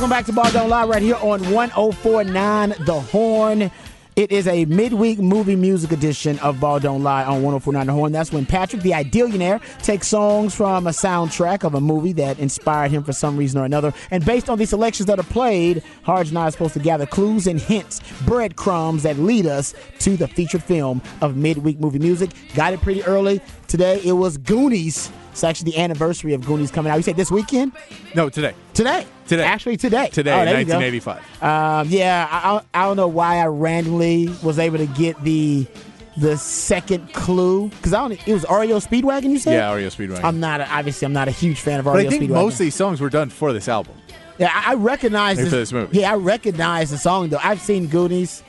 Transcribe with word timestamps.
Welcome 0.00 0.16
back 0.16 0.24
to 0.24 0.32
Ball 0.32 0.50
Don't 0.50 0.70
Lie 0.70 0.86
right 0.86 1.02
here 1.02 1.16
on 1.16 1.42
1049 1.52 2.74
The 2.86 3.00
Horn. 3.00 3.70
It 4.16 4.32
is 4.32 4.48
a 4.48 4.64
midweek 4.64 5.18
movie 5.18 5.56
music 5.56 5.92
edition 5.92 6.38
of 6.38 6.58
Ball 6.58 6.80
Don't 6.80 7.02
Lie 7.02 7.24
on 7.24 7.42
1049 7.42 7.86
The 7.86 7.92
Horn. 7.92 8.10
That's 8.10 8.32
when 8.32 8.46
Patrick, 8.46 8.80
the 8.80 8.92
Idealionaire, 8.92 9.60
takes 9.82 10.08
songs 10.08 10.54
from 10.54 10.86
a 10.86 10.90
soundtrack 10.90 11.64
of 11.64 11.74
a 11.74 11.82
movie 11.82 12.14
that 12.14 12.38
inspired 12.38 12.92
him 12.92 13.04
for 13.04 13.12
some 13.12 13.36
reason 13.36 13.60
or 13.60 13.66
another. 13.66 13.92
And 14.10 14.24
based 14.24 14.48
on 14.48 14.56
the 14.56 14.64
selections 14.64 15.04
that 15.04 15.18
are 15.18 15.24
played, 15.24 15.82
Harge 16.02 16.30
and 16.30 16.38
I 16.38 16.44
are 16.44 16.50
supposed 16.50 16.72
to 16.74 16.80
gather 16.80 17.04
clues 17.04 17.46
and 17.46 17.60
hints, 17.60 18.00
breadcrumbs 18.24 19.02
that 19.02 19.18
lead 19.18 19.44
us 19.44 19.74
to 19.98 20.16
the 20.16 20.28
featured 20.28 20.62
film 20.62 21.02
of 21.20 21.36
midweek 21.36 21.78
movie 21.78 21.98
music. 21.98 22.30
Got 22.54 22.72
it 22.72 22.80
pretty 22.80 23.04
early. 23.04 23.42
Today 23.70 24.00
it 24.04 24.12
was 24.14 24.36
Goonies. 24.36 25.12
It's 25.30 25.44
actually 25.44 25.70
the 25.70 25.78
anniversary 25.78 26.34
of 26.34 26.44
Goonies 26.44 26.72
coming 26.72 26.90
out. 26.90 26.96
You 26.96 27.04
said 27.04 27.14
this 27.14 27.30
weekend? 27.30 27.70
No, 28.16 28.28
today. 28.28 28.52
Today. 28.74 29.06
Today. 29.28 29.44
Actually, 29.44 29.76
today. 29.76 30.08
Today, 30.08 30.32
Oh, 30.32 30.44
there 30.44 30.58
you 30.58 30.66
go. 30.66 30.74
1985. 30.76 31.42
Um, 31.42 31.88
yeah, 31.88 32.26
I, 32.28 32.62
I 32.74 32.84
don't 32.86 32.96
know 32.96 33.06
why 33.06 33.36
I 33.36 33.46
randomly 33.46 34.28
was 34.42 34.58
able 34.58 34.78
to 34.78 34.86
get 34.86 35.22
the 35.22 35.68
the 36.16 36.36
second 36.36 37.12
clue 37.12 37.68
because 37.68 37.94
I 37.94 38.08
don't. 38.08 38.28
It 38.28 38.32
was 38.32 38.42
REO 38.50 38.80
Speedwagon. 38.80 39.30
You 39.30 39.38
said? 39.38 39.52
Yeah, 39.52 39.72
REO 39.72 39.88
Speedwagon. 39.88 40.24
I'm 40.24 40.40
not. 40.40 40.60
A, 40.60 40.68
obviously, 40.68 41.06
I'm 41.06 41.12
not 41.12 41.28
a 41.28 41.30
huge 41.30 41.60
fan 41.60 41.78
of 41.78 41.86
REO 41.86 41.94
but 41.94 42.06
I 42.06 42.10
think 42.10 42.24
Speedwagon. 42.24 42.28
most 42.30 42.54
of 42.54 42.58
these 42.58 42.74
songs 42.74 43.00
were 43.00 43.08
done 43.08 43.30
for 43.30 43.52
this 43.52 43.68
album. 43.68 43.94
yeah, 44.38 44.50
I, 44.52 44.72
I 44.72 44.74
recognize 44.74 45.36
this, 45.36 45.48
for 45.48 45.54
this 45.54 45.72
movie. 45.72 46.00
Yeah, 46.00 46.10
I 46.10 46.16
recognize 46.16 46.90
the 46.90 46.98
song 46.98 47.28
though. 47.28 47.38
I've 47.40 47.60
seen 47.60 47.86
Goonies. 47.86 48.42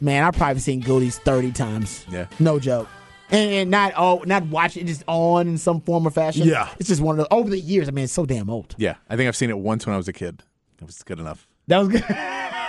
Man, 0.00 0.24
I've 0.24 0.34
probably 0.34 0.60
seen 0.60 0.80
Goonies 0.80 1.18
30 1.18 1.52
times. 1.52 2.06
Yeah. 2.10 2.26
no 2.38 2.58
joke. 2.58 2.88
And, 3.30 3.50
and 3.52 3.70
not 3.70 3.94
all, 3.94 4.22
not 4.24 4.46
watch 4.46 4.76
it 4.76 4.86
just 4.86 5.02
on 5.08 5.48
in 5.48 5.58
some 5.58 5.80
form 5.80 6.06
or 6.06 6.10
fashion. 6.10 6.46
Yeah. 6.46 6.68
it's 6.78 6.88
just 6.88 7.00
one 7.00 7.18
of 7.18 7.26
the 7.28 7.34
over 7.34 7.50
the 7.50 7.58
years. 7.58 7.88
I 7.88 7.90
mean, 7.90 8.04
it's 8.04 8.12
so 8.12 8.24
damn 8.26 8.48
old. 8.48 8.74
Yeah, 8.78 8.96
I 9.10 9.16
think 9.16 9.26
I've 9.28 9.36
seen 9.36 9.50
it 9.50 9.58
once 9.58 9.84
when 9.86 9.94
I 9.94 9.96
was 9.96 10.06
a 10.08 10.12
kid. 10.12 10.42
It 10.80 10.84
was 10.86 11.02
good 11.02 11.18
enough. 11.18 11.48
That 11.66 11.78
was 11.78 11.88
good. 11.88 12.04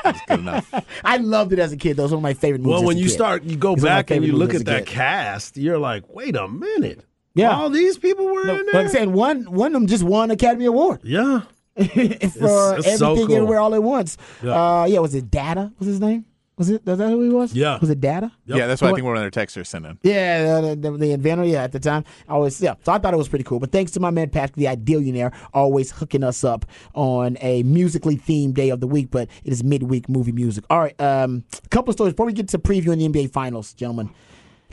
It 0.05 0.15
good 0.29 0.39
enough. 0.39 0.73
I 1.03 1.17
loved 1.17 1.51
it 1.51 1.59
as 1.59 1.73
a 1.73 1.77
kid. 1.77 1.97
Those 1.97 2.13
were 2.13 2.21
my 2.21 2.33
favorite 2.33 2.61
movies. 2.61 2.69
Well, 2.71 2.79
as 2.81 2.85
when 2.87 2.95
a 2.97 2.99
you 2.99 3.07
kid. 3.07 3.11
start, 3.13 3.43
you 3.43 3.57
go 3.57 3.73
It's 3.73 3.81
one 3.83 3.91
of 3.91 3.95
my 3.95 3.99
back 3.99 4.11
and 4.11 4.23
you 4.23 4.31
look 4.31 4.53
at 4.53 4.63
that 4.65 4.85
kid. 4.85 4.93
cast, 4.95 5.57
you're 5.57 5.77
like, 5.79 6.03
wait 6.07 6.35
a 6.37 6.47
minute. 6.47 7.03
Yeah. 7.33 7.51
All 7.59 7.69
these 7.69 7.97
people 7.97 8.25
were 8.25 8.45
No, 8.45 8.53
in 8.55 8.65
like 8.67 8.71
there? 8.73 8.85
I 8.85 8.87
said, 8.87 9.09
one 9.09 9.43
one 9.51 9.67
of 9.67 9.73
them 9.73 9.87
just 9.87 10.03
won 10.03 10.31
Academy 10.31 10.63
Award 10.65 11.01
yeah. 11.03 11.41
for 11.75 11.83
it's 11.83 12.37
everything 12.37 12.97
so 12.97 13.15
cool. 13.15 13.23
everywhere 13.35 13.59
all 13.59 13.75
at 13.75 13.83
once. 13.83 14.17
Yeah. 14.41 14.51
Uh, 14.81 14.85
yeah, 14.85 14.99
was 14.99 15.13
it 15.13 15.29
Data? 15.29 15.73
Was 15.77 15.87
his 15.87 15.99
name? 15.99 16.25
Was 16.57 16.71
it? 16.71 16.83
Was 16.85 16.97
that 16.97 17.09
who 17.09 17.21
he 17.21 17.29
was? 17.29 17.53
Yeah. 17.53 17.77
Was 17.79 17.91
it 17.91 18.01
Data? 18.01 18.31
Yep. 18.47 18.57
Yeah, 18.57 18.65
that's 18.65 18.81
what 18.81 18.91
I 18.91 18.93
think 18.95 19.05
one 19.05 19.15
of 19.15 19.21
their 19.21 19.29
texters 19.29 19.67
sent 19.67 19.85
sending. 19.85 19.99
Yeah, 20.01 20.61
the, 20.61 20.75
the, 20.75 20.91
the 20.91 21.11
inventor. 21.11 21.43
Yeah, 21.43 21.63
at 21.63 21.71
the 21.71 21.79
time, 21.79 22.03
I 22.27 22.37
was 22.37 22.59
yeah. 22.59 22.73
So 22.83 22.91
I 22.91 22.97
thought 22.97 23.13
it 23.13 23.17
was 23.17 23.27
pretty 23.29 23.43
cool. 23.43 23.59
But 23.59 23.71
thanks 23.71 23.91
to 23.91 23.99
my 23.99 24.09
man 24.09 24.31
Patrick, 24.31 24.55
the 24.55 24.65
Idealionaire, 24.65 25.33
always 25.53 25.91
hooking 25.91 26.23
us 26.23 26.43
up 26.43 26.65
on 26.95 27.37
a 27.41 27.61
musically 27.61 28.17
themed 28.17 28.55
day 28.55 28.69
of 28.69 28.79
the 28.79 28.87
week. 28.87 29.11
But 29.11 29.29
it 29.43 29.53
is 29.53 29.63
midweek 29.63 30.09
movie 30.09 30.31
music. 30.31 30.65
All 30.71 30.79
right, 30.79 30.99
um, 30.99 31.43
a 31.63 31.69
couple 31.69 31.91
of 31.91 31.93
stories 31.93 32.13
before 32.13 32.25
we 32.25 32.33
get 32.33 32.47
to 32.49 32.57
previewing 32.57 32.97
the 32.97 33.07
NBA 33.07 33.31
Finals, 33.31 33.73
gentlemen. 33.73 34.09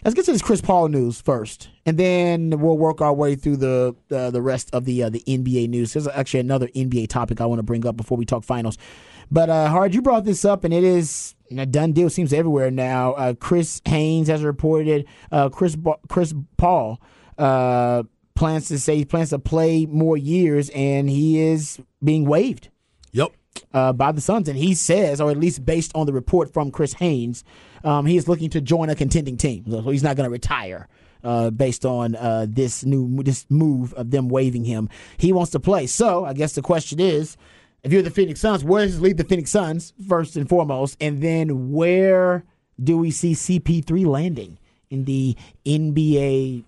Let's 0.04 0.14
get 0.14 0.24
to 0.26 0.32
this 0.32 0.42
Chris 0.42 0.60
Paul 0.60 0.88
news 0.88 1.20
first, 1.20 1.70
and 1.86 1.98
then 1.98 2.60
we'll 2.60 2.76
work 2.76 3.00
our 3.00 3.14
way 3.14 3.36
through 3.36 3.56
the 3.56 3.96
uh, 4.10 4.30
the 4.30 4.42
rest 4.42 4.68
of 4.74 4.86
the 4.86 5.02
uh, 5.02 5.10
the 5.10 5.22
NBA 5.26 5.68
news. 5.68 5.92
There's 5.92 6.08
actually 6.08 6.40
another 6.40 6.68
NBA 6.68 7.08
topic 7.08 7.40
I 7.40 7.46
want 7.46 7.58
to 7.58 7.62
bring 7.62 7.86
up 7.86 7.96
before 7.96 8.18
we 8.18 8.26
talk 8.26 8.44
finals. 8.44 8.78
But 9.34 9.50
uh, 9.50 9.68
Hard, 9.68 9.94
you 9.96 10.00
brought 10.00 10.24
this 10.24 10.44
up, 10.44 10.62
and 10.62 10.72
it 10.72 10.84
is 10.84 11.34
a 11.50 11.66
done 11.66 11.90
deal. 11.92 12.08
Seems 12.08 12.32
everywhere 12.32 12.70
now. 12.70 13.14
Uh, 13.14 13.34
Chris 13.34 13.82
Haynes 13.86 14.28
has 14.28 14.44
reported. 14.44 15.06
Uh, 15.32 15.48
Chris 15.48 15.74
Ba- 15.74 15.98
Chris 16.08 16.32
Paul 16.56 17.00
uh, 17.36 18.04
plans 18.36 18.68
to 18.68 18.78
say 18.78 18.94
he 18.94 19.04
plans 19.04 19.30
to 19.30 19.40
play 19.40 19.86
more 19.86 20.16
years, 20.16 20.70
and 20.70 21.10
he 21.10 21.40
is 21.40 21.80
being 22.00 22.26
waived 22.26 22.68
Yep. 23.10 23.32
uh, 23.72 23.92
by 23.92 24.12
the 24.12 24.20
Suns, 24.20 24.48
and 24.48 24.56
he 24.56 24.72
says, 24.72 25.20
or 25.20 25.32
at 25.32 25.36
least 25.36 25.64
based 25.66 25.90
on 25.96 26.06
the 26.06 26.12
report 26.12 26.52
from 26.52 26.70
Chris 26.70 26.92
Haynes, 26.94 27.42
um, 27.82 28.06
he 28.06 28.16
is 28.16 28.28
looking 28.28 28.50
to 28.50 28.60
join 28.60 28.88
a 28.88 28.94
contending 28.94 29.36
team. 29.36 29.64
So 29.68 29.80
he's 29.80 30.04
not 30.04 30.14
going 30.14 30.28
to 30.28 30.32
retire. 30.32 30.86
Uh, 31.24 31.48
based 31.48 31.86
on 31.86 32.14
uh, 32.16 32.44
this 32.46 32.84
new 32.84 33.22
this 33.22 33.46
move 33.48 33.94
of 33.94 34.10
them 34.10 34.28
waiving 34.28 34.62
him, 34.62 34.90
he 35.16 35.32
wants 35.32 35.50
to 35.52 35.58
play. 35.58 35.86
So 35.86 36.24
I 36.26 36.34
guess 36.34 36.52
the 36.52 36.60
question 36.60 37.00
is, 37.00 37.38
if 37.84 37.92
you're 37.92 38.02
the 38.02 38.10
Phoenix 38.10 38.40
Suns, 38.40 38.64
where 38.64 38.84
does 38.84 38.94
this 38.94 39.00
leave 39.02 39.16
the 39.18 39.24
Phoenix 39.24 39.50
Suns 39.50 39.92
first 40.08 40.36
and 40.36 40.48
foremost, 40.48 40.96
and 41.00 41.22
then 41.22 41.70
where 41.72 42.44
do 42.82 42.96
we 42.98 43.10
see 43.10 43.32
CP3 43.34 44.04
landing 44.06 44.58
in 44.90 45.04
the 45.04 45.36
NBA, 45.66 46.64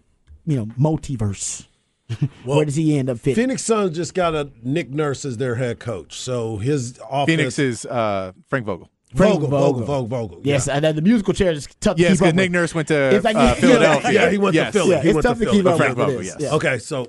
you 0.46 0.56
know, 0.56 0.66
multiverse? 0.78 1.66
where 2.44 2.64
does 2.64 2.76
he 2.76 2.96
end 2.98 3.10
up 3.10 3.18
fitting? 3.18 3.42
Phoenix 3.42 3.62
Suns 3.64 3.96
just 3.96 4.14
got 4.14 4.34
a 4.34 4.50
Nick 4.62 4.90
Nurse 4.90 5.24
as 5.24 5.38
their 5.38 5.56
head 5.56 5.80
coach. 5.80 6.20
So 6.20 6.56
his 6.58 6.98
offense. 7.10 7.26
Phoenix 7.26 7.58
is 7.58 7.84
uh, 7.86 8.32
Frank 8.48 8.66
Vogel. 8.66 8.88
Frank 9.14 9.34
Vogel, 9.40 9.48
Vogel. 9.48 9.72
Vogel, 9.72 9.86
Vogel, 9.86 10.06
Vogel. 10.28 10.40
Yes, 10.44 10.66
Yeah. 10.68 10.74
and 10.76 10.84
then 10.84 10.94
the 10.96 11.02
musical 11.02 11.32
chair 11.34 11.50
is 11.50 11.66
tough 11.80 11.96
to 11.96 12.02
Yes, 12.02 12.12
keep 12.12 12.18
because 12.20 12.34
Nick. 12.34 12.50
Nurse 12.50 12.74
went 12.74 12.88
to 12.88 13.14
It's 13.16 13.24
like- 13.24 13.34
uh, 13.36 13.54
Philadelphia. 13.54 14.12
yeah, 14.12 14.30
he 14.30 14.38
went 14.38 14.52
to 14.54 14.60
yes. 14.60 14.72
Philly. 14.72 14.90
Yeah, 14.90 15.02
He 15.02 15.08
it's 15.08 15.14
went 15.14 15.26
tough 15.26 15.38
to 15.38 15.44
to 15.46 15.50
keep 15.50 15.62
Philly. 15.64 15.72
up 15.72 15.78
Frank 15.78 15.96
with. 15.96 16.06
Vogel, 16.06 16.22
yes. 16.22 16.36
Yeah. 16.38 16.54
Okay, 16.54 16.78
so 16.78 17.08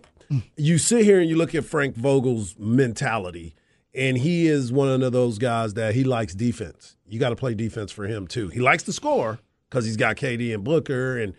you 0.55 0.77
sit 0.77 1.03
here 1.03 1.19
and 1.19 1.29
you 1.29 1.35
look 1.35 1.53
at 1.53 1.65
Frank 1.65 1.95
Vogel's 1.95 2.55
mentality, 2.57 3.53
and 3.97 4.17
he 4.17 4.47
is 4.47 4.71
one 4.71 5.01
of 5.01 5.11
those 5.11 5.39
guys 5.39 5.73
that 5.73 5.95
he 5.95 6.03
likes 6.03 6.35
defense. 6.35 6.95
You 7.07 7.19
got 7.19 7.29
to 7.29 7.35
play 7.35 7.55
defense 7.55 7.91
for 7.91 8.05
him 8.05 8.27
too. 8.27 8.49
He 8.49 8.59
likes 8.59 8.83
to 8.83 8.93
score 8.93 9.39
because 9.69 9.85
he's 9.85 9.97
got 9.97 10.15
KD 10.15 10.53
and 10.53 10.63
Booker. 10.63 11.17
And 11.17 11.33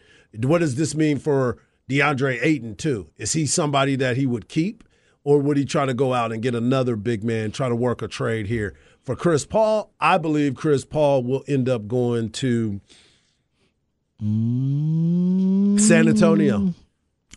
what 0.45 0.59
does 0.59 0.75
this 0.75 0.95
mean 0.95 1.19
for 1.19 1.59
DeAndre 1.89 2.39
Ayton 2.43 2.75
too? 2.75 3.11
Is 3.17 3.33
he 3.33 3.47
somebody 3.47 3.97
that 3.97 4.17
he 4.17 4.27
would 4.27 4.49
keep, 4.49 4.83
or 5.25 5.39
would 5.39 5.57
he 5.57 5.65
try 5.65 5.87
to 5.87 5.95
go 5.95 6.13
out 6.13 6.33
and 6.33 6.43
get 6.43 6.55
another 6.55 6.97
big 6.97 7.23
man, 7.23 7.53
try 7.53 7.69
to 7.69 7.77
work 7.77 8.03
a 8.03 8.09
trade 8.09 8.47
here? 8.49 8.75
For 9.03 9.15
Chris 9.15 9.47
Paul, 9.47 9.93
I 10.01 10.19
believe 10.19 10.55
Chris 10.55 10.85
Paul 10.85 11.23
will 11.23 11.45
end 11.47 11.69
up 11.69 11.87
going 11.87 12.31
to 12.31 12.81
San 14.21 16.09
Antonio. 16.09 16.75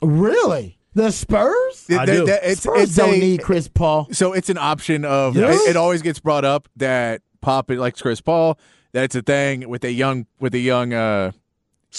Really? 0.01 0.79
The 0.93 1.11
Spurs? 1.11 1.85
I 1.89 2.05
that- 2.05 2.05
do. 2.05 2.25
that- 2.25 2.41
it's, 2.43 2.61
Spurs 2.63 2.81
it's 2.83 2.95
don't 2.95 3.13
a- 3.15 3.19
need 3.19 3.41
Chris 3.43 3.67
Paul. 3.67 4.07
So 4.11 4.33
it's 4.33 4.49
an 4.49 4.57
option 4.57 5.05
of 5.05 5.35
Yes. 5.35 5.61
it, 5.65 5.71
it 5.71 5.75
always 5.77 6.01
gets 6.01 6.19
brought 6.19 6.45
up 6.45 6.67
that 6.77 7.21
Pop 7.41 7.69
likes 7.69 8.01
Chris 8.01 8.21
Paul. 8.21 8.59
That's 8.91 9.15
a 9.15 9.21
thing 9.21 9.69
with 9.69 9.83
a 9.85 9.91
young 9.91 10.25
with 10.39 10.53
a 10.53 10.59
young 10.59 10.93
uh 10.93 11.31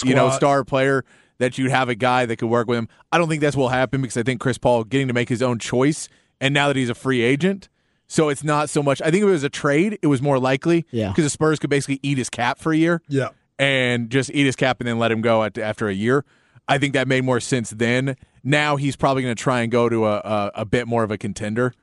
you 0.05 0.15
know 0.15 0.29
Squad. 0.29 0.37
star 0.37 0.65
player 0.65 1.05
that 1.39 1.57
you'd 1.59 1.71
have 1.71 1.89
a 1.89 1.95
guy 1.95 2.27
that 2.27 2.37
could 2.37 2.49
work 2.51 2.69
with 2.69 2.79
him. 2.79 2.89
I 3.11 3.19
don't 3.19 3.29
think 3.29 3.41
that's 3.41 3.57
what 3.57 3.63
will 3.65 3.69
happen 3.71 4.03
because 4.03 4.17
I 4.17 4.23
think 4.23 4.41
Chris 4.41 4.59
Paul 4.59 4.85
getting 4.85 5.09
to 5.09 5.15
make 5.15 5.29
his 5.29 5.43
own 5.43 5.59
choice 5.59 6.09
and 6.41 6.53
now 6.53 6.69
that 6.69 6.77
he's 6.77 6.91
a 6.91 6.95
free 6.95 7.23
agent. 7.23 7.69
So 8.07 8.29
it's 8.29 8.45
not 8.45 8.69
so 8.69 8.83
much 8.83 9.01
I 9.01 9.07
think 9.11 9.23
if 9.23 9.29
it 9.29 9.33
was 9.33 9.43
a 9.43 9.49
trade, 9.49 9.99
it 10.03 10.07
was 10.07 10.21
more 10.21 10.39
likely. 10.39 10.85
Yeah. 10.91 11.09
Because 11.09 11.25
the 11.25 11.31
Spurs 11.31 11.59
could 11.59 11.71
basically 11.71 11.99
eat 12.03 12.19
his 12.19 12.29
cap 12.29 12.59
for 12.59 12.73
a 12.73 12.77
year 12.77 13.01
Yeah. 13.09 13.29
and 13.59 14.11
just 14.11 14.31
eat 14.35 14.45
his 14.45 14.55
cap 14.55 14.81
and 14.81 14.87
then 14.87 14.99
let 14.99 15.11
him 15.11 15.23
go 15.23 15.43
at, 15.45 15.57
after 15.57 15.89
a 15.89 15.95
year. 15.95 16.25
I 16.69 16.77
think 16.79 16.93
that 16.93 17.09
made 17.09 17.25
more 17.25 17.41
sense 17.41 17.71
then. 17.71 18.17
Now 18.45 18.77
he's 18.77 18.97
probably 18.97 19.23
going 19.23 19.35
to 19.35 19.43
try 19.43 19.61
and 19.61 19.71
go 19.71 19.89
to 19.89 20.07
a, 20.07 20.17
a, 20.17 20.51
a 20.57 20.65
bit 20.65 20.89
more 20.89 21.05
of 21.05 21.11
a 21.11 21.19
contender. 21.19 21.75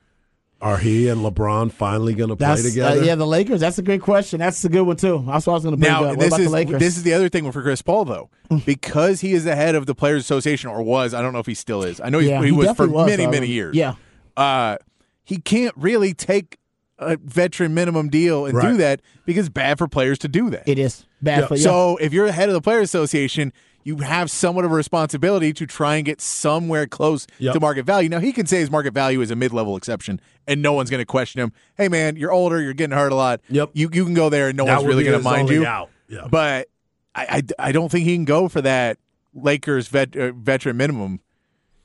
Are 0.61 0.77
he 0.77 1.07
and 1.07 1.21
LeBron 1.21 1.71
finally 1.71 2.13
going 2.13 2.31
to 2.31 2.35
play 2.35 2.47
That's, 2.47 2.65
uh, 2.65 2.69
together? 2.69 3.03
yeah, 3.05 3.15
the 3.15 3.25
Lakers. 3.25 3.61
That's 3.61 3.77
a 3.77 3.81
great 3.81 4.01
question. 4.01 4.39
That's 4.41 4.63
a 4.65 4.69
good 4.69 4.81
one 4.81 4.97
too. 4.97 5.23
That's 5.25 5.47
what 5.47 5.53
I 5.53 5.55
was 5.55 5.63
going 5.63 5.75
to 5.75 5.79
bring 5.79 5.89
Now 5.89 6.03
up. 6.03 6.09
What 6.09 6.19
this 6.19 6.27
about 6.27 6.39
is 6.41 6.45
the 6.47 6.51
Lakers? 6.51 6.79
this 6.79 6.97
is 6.97 7.03
the 7.03 7.13
other 7.13 7.29
thing 7.29 7.49
for 7.53 7.61
Chris 7.61 7.81
Paul 7.81 8.03
though, 8.03 8.29
because 8.65 9.21
he 9.21 9.31
is 9.31 9.45
the 9.45 9.55
head 9.55 9.75
of 9.75 9.85
the 9.85 9.95
Players 9.95 10.21
Association 10.21 10.69
or 10.69 10.81
was. 10.81 11.13
I 11.13 11.21
don't 11.21 11.31
know 11.31 11.39
if 11.39 11.45
he 11.45 11.53
still 11.53 11.81
is. 11.83 12.01
I 12.01 12.09
know 12.09 12.19
he's, 12.19 12.29
yeah, 12.29 12.43
he, 12.43 12.51
was 12.51 12.75
for 12.75 12.89
was, 12.89 13.07
many 13.07 13.25
uh, 13.25 13.31
many 13.31 13.47
years. 13.47 13.73
Yeah, 13.73 13.95
uh, 14.35 14.77
he 15.23 15.37
can't 15.37 15.75
really 15.77 16.13
take 16.13 16.57
a 16.97 17.15
veteran 17.15 17.73
minimum 17.73 18.09
deal 18.09 18.45
and 18.45 18.59
do 18.59 18.75
that 18.75 19.01
because 19.25 19.47
bad 19.47 19.77
for 19.77 19.87
players 19.87 20.19
to 20.19 20.27
do 20.27 20.49
that. 20.49 20.67
it 20.67 20.77
is 20.77 21.05
bad 21.21 21.39
Yeah. 21.39 21.47
for 21.47 21.55
you. 21.55 21.61
So 21.61 21.95
if 21.97 22.11
you're 22.11 22.25
the 22.25 22.33
head 22.33 22.49
of 22.49 22.53
the 22.53 22.59
Players 22.61 22.83
Association, 22.89 23.53
you 23.83 23.97
have 23.97 24.29
somewhat 24.29 24.65
of 24.65 24.71
a 24.71 24.75
responsibility 24.75 25.53
to 25.53 25.65
try 25.65 25.95
and 25.95 26.05
get 26.05 26.21
somewhere 26.21 26.85
close 26.87 27.25
Yep. 27.39 27.53
to 27.53 27.59
market 27.59 27.85
value. 27.85 28.09
Now 28.09 28.19
he 28.19 28.31
can 28.33 28.45
say 28.45 28.59
his 28.59 28.69
market 28.69 28.93
value 28.93 29.21
is 29.21 29.31
a 29.31 29.35
mid-level 29.35 29.75
exception, 29.77 30.19
and 30.47 30.61
no 30.61 30.73
one's 30.73 30.89
going 30.89 31.01
to 31.01 31.05
question 31.05 31.41
him. 31.41 31.51
Hey 31.77 31.87
man, 31.87 32.15
you're 32.15 32.31
older, 32.31 32.61
you're 32.61 32.73
getting 32.73 32.95
hurt 32.97 33.11
a 33.11 33.15
lot. 33.15 33.41
Yep. 33.49 33.71
You 33.73 33.89
you 33.93 34.05
can 34.05 34.13
go 34.13 34.29
there, 34.29 34.49
and 34.49 34.57
no 34.57 34.65
That 34.65 34.77
one's 34.77 34.87
really 34.87 35.03
going 35.03 35.17
to 35.17 35.23
mind 35.23 35.49
you. 35.49 35.65
out. 35.65 35.89
Yeah. 36.07 36.27
But 36.29 36.67
I, 37.15 37.43
I 37.59 37.67
I 37.69 37.71
don't 37.71 37.89
think 37.91 38.05
he 38.05 38.15
can 38.15 38.25
go 38.25 38.47
for 38.49 38.61
that 38.61 38.97
Lakers 39.33 39.87
vet, 39.87 40.15
uh, 40.15 40.31
veteran 40.33 40.75
minimum 40.77 41.19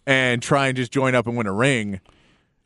and 0.06 0.42
try 0.42 0.66
and 0.68 0.76
just 0.76 0.92
join 0.92 1.14
up 1.14 1.26
and 1.26 1.36
win 1.36 1.46
a 1.46 1.52
ring. 1.52 2.00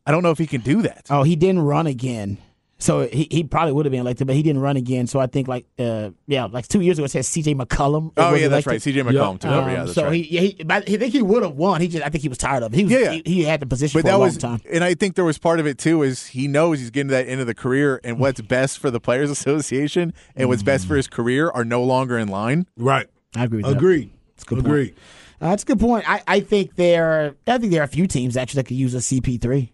I 0.06 0.10
don't 0.10 0.22
know 0.22 0.30
if 0.30 0.38
he 0.38 0.46
can 0.46 0.60
do 0.62 0.82
that. 0.82 1.06
oh, 1.10 1.22
he 1.22 1.36
didn't 1.36 1.62
run 1.62 1.86
again. 1.86 2.38
So 2.80 3.08
he, 3.08 3.26
he 3.28 3.42
probably 3.42 3.72
would 3.72 3.86
have 3.86 3.90
been 3.90 4.00
elected, 4.00 4.26
but 4.28 4.36
he 4.36 4.42
didn't 4.42 4.62
run 4.62 4.76
again. 4.76 5.08
So 5.08 5.19
I 5.19 5.26
think 5.26 5.48
like 5.48 5.66
uh 5.78 6.10
yeah, 6.28 6.44
like 6.44 6.69
two 6.69 6.80
years 6.80 6.98
ago 6.98 7.06
it 7.06 7.08
said 7.08 7.25
C.J. 7.25 7.54
McCollum. 7.56 8.12
oh 8.16 8.32
was 8.32 8.40
yeah, 8.40 8.48
that's 8.48 8.66
right. 8.66 8.80
CJ 8.80 9.02
McCollum 9.04 9.40
took 9.40 9.50
over. 9.50 9.62
Um, 9.62 9.70
Yeah, 9.70 9.84
that's 9.84 9.94
so 9.94 10.04
right. 10.04 10.14
he, 10.14 10.34
yeah, 10.34 10.40
he, 10.42 10.64
but 10.64 10.88
I 10.88 10.96
think 10.96 11.12
he 11.12 11.22
would 11.22 11.42
have 11.42 11.56
won. 11.56 11.80
He 11.80 11.88
just, 11.88 12.04
I 12.04 12.08
think 12.08 12.22
he 12.22 12.28
was 12.28 12.38
tired 12.38 12.62
of 12.62 12.72
it. 12.72 12.76
He 12.76 12.84
was, 12.84 12.92
Yeah, 12.92 12.98
yeah. 13.00 13.10
He, 13.10 13.22
he 13.25 13.44
had 13.44 13.58
the 13.58 13.66
position 13.66 13.98
but 13.98 14.02
for 14.02 14.12
that 14.12 14.14
a 14.14 14.19
long 14.19 14.28
was, 14.28 14.38
time. 14.38 14.60
and 14.70 14.84
I 14.84 14.94
think 14.94 15.16
there 15.16 15.25
was 15.25 15.38
part 15.38 15.58
of 15.58 15.66
it 15.66 15.76
too 15.76 16.02
is 16.02 16.28
he 16.28 16.46
knows 16.46 16.78
he's 16.78 16.90
getting 16.90 17.08
to 17.08 17.14
that 17.14 17.28
end 17.28 17.40
of 17.40 17.48
the 17.48 17.54
career, 17.54 18.00
and 18.04 18.19
what's 18.20 18.40
best 18.40 18.78
for 18.78 18.90
the 18.90 19.00
Players 19.00 19.30
Association 19.30 20.14
and 20.36 20.48
what's 20.48 20.62
best 20.62 20.86
for 20.86 20.94
his 20.94 21.08
career 21.08 21.50
are 21.50 21.64
no 21.64 21.82
longer 21.82 22.16
in 22.16 22.28
line. 22.28 22.66
right. 22.76 23.08
I 23.36 23.44
agree 23.44 23.58
with 23.58 23.66
that. 23.66 23.76
Agreed. 23.76 24.10
a 24.40 24.44
good 24.46 24.64
point. 24.64 24.94
Uh, 25.40 25.50
that's 25.50 25.62
a 25.62 25.66
good 25.66 25.78
point. 25.78 26.08
I, 26.08 26.22
I 26.26 26.40
think 26.40 26.76
there, 26.76 27.34
I 27.46 27.58
think 27.58 27.72
there 27.72 27.82
are 27.82 27.84
a 27.84 27.88
few 27.88 28.06
teams 28.06 28.36
actually 28.36 28.62
that 28.62 28.69
could 28.69 28.76
use 28.76 28.94
a 28.94 28.98
CP3. 28.98 29.69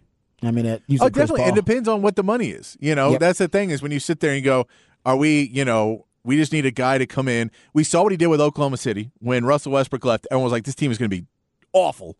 I 0.47 0.51
mean, 0.51 0.65
that 0.65 0.81
using 0.87 1.05
Oh, 1.05 1.09
definitely. 1.09 1.41
Paul. 1.41 1.49
It 1.49 1.55
depends 1.55 1.87
on 1.87 2.01
what 2.01 2.15
the 2.15 2.23
money 2.23 2.49
is. 2.49 2.77
You 2.79 2.95
know, 2.95 3.11
Yep. 3.11 3.19
that's 3.19 3.39
the 3.39 3.47
thing 3.47 3.69
is 3.71 3.81
when 3.81 3.91
you 3.91 3.99
sit 3.99 4.19
there 4.19 4.31
and 4.31 4.37
you 4.39 4.43
go, 4.45 4.67
are 5.05 5.15
we, 5.15 5.43
you 5.53 5.65
know, 5.65 6.05
we 6.23 6.35
just 6.37 6.51
need 6.51 6.65
a 6.65 6.71
guy 6.71 6.97
to 6.97 7.05
come 7.05 7.27
in. 7.27 7.51
We 7.73 7.83
saw 7.83 8.03
what 8.03 8.11
he 8.11 8.17
did 8.17 8.27
with 8.27 8.41
Oklahoma 8.41 8.77
City 8.77 9.11
when 9.19 9.45
Russell 9.45 9.71
Westbrook 9.73 10.03
left. 10.05 10.27
Everyone 10.31 10.45
was 10.45 10.51
like, 10.51 10.63
this 10.63 10.73
team 10.75 10.89
is 10.91 10.97
going 10.97 11.09
to 11.09 11.15
be 11.15 11.25
awful. 11.73 12.17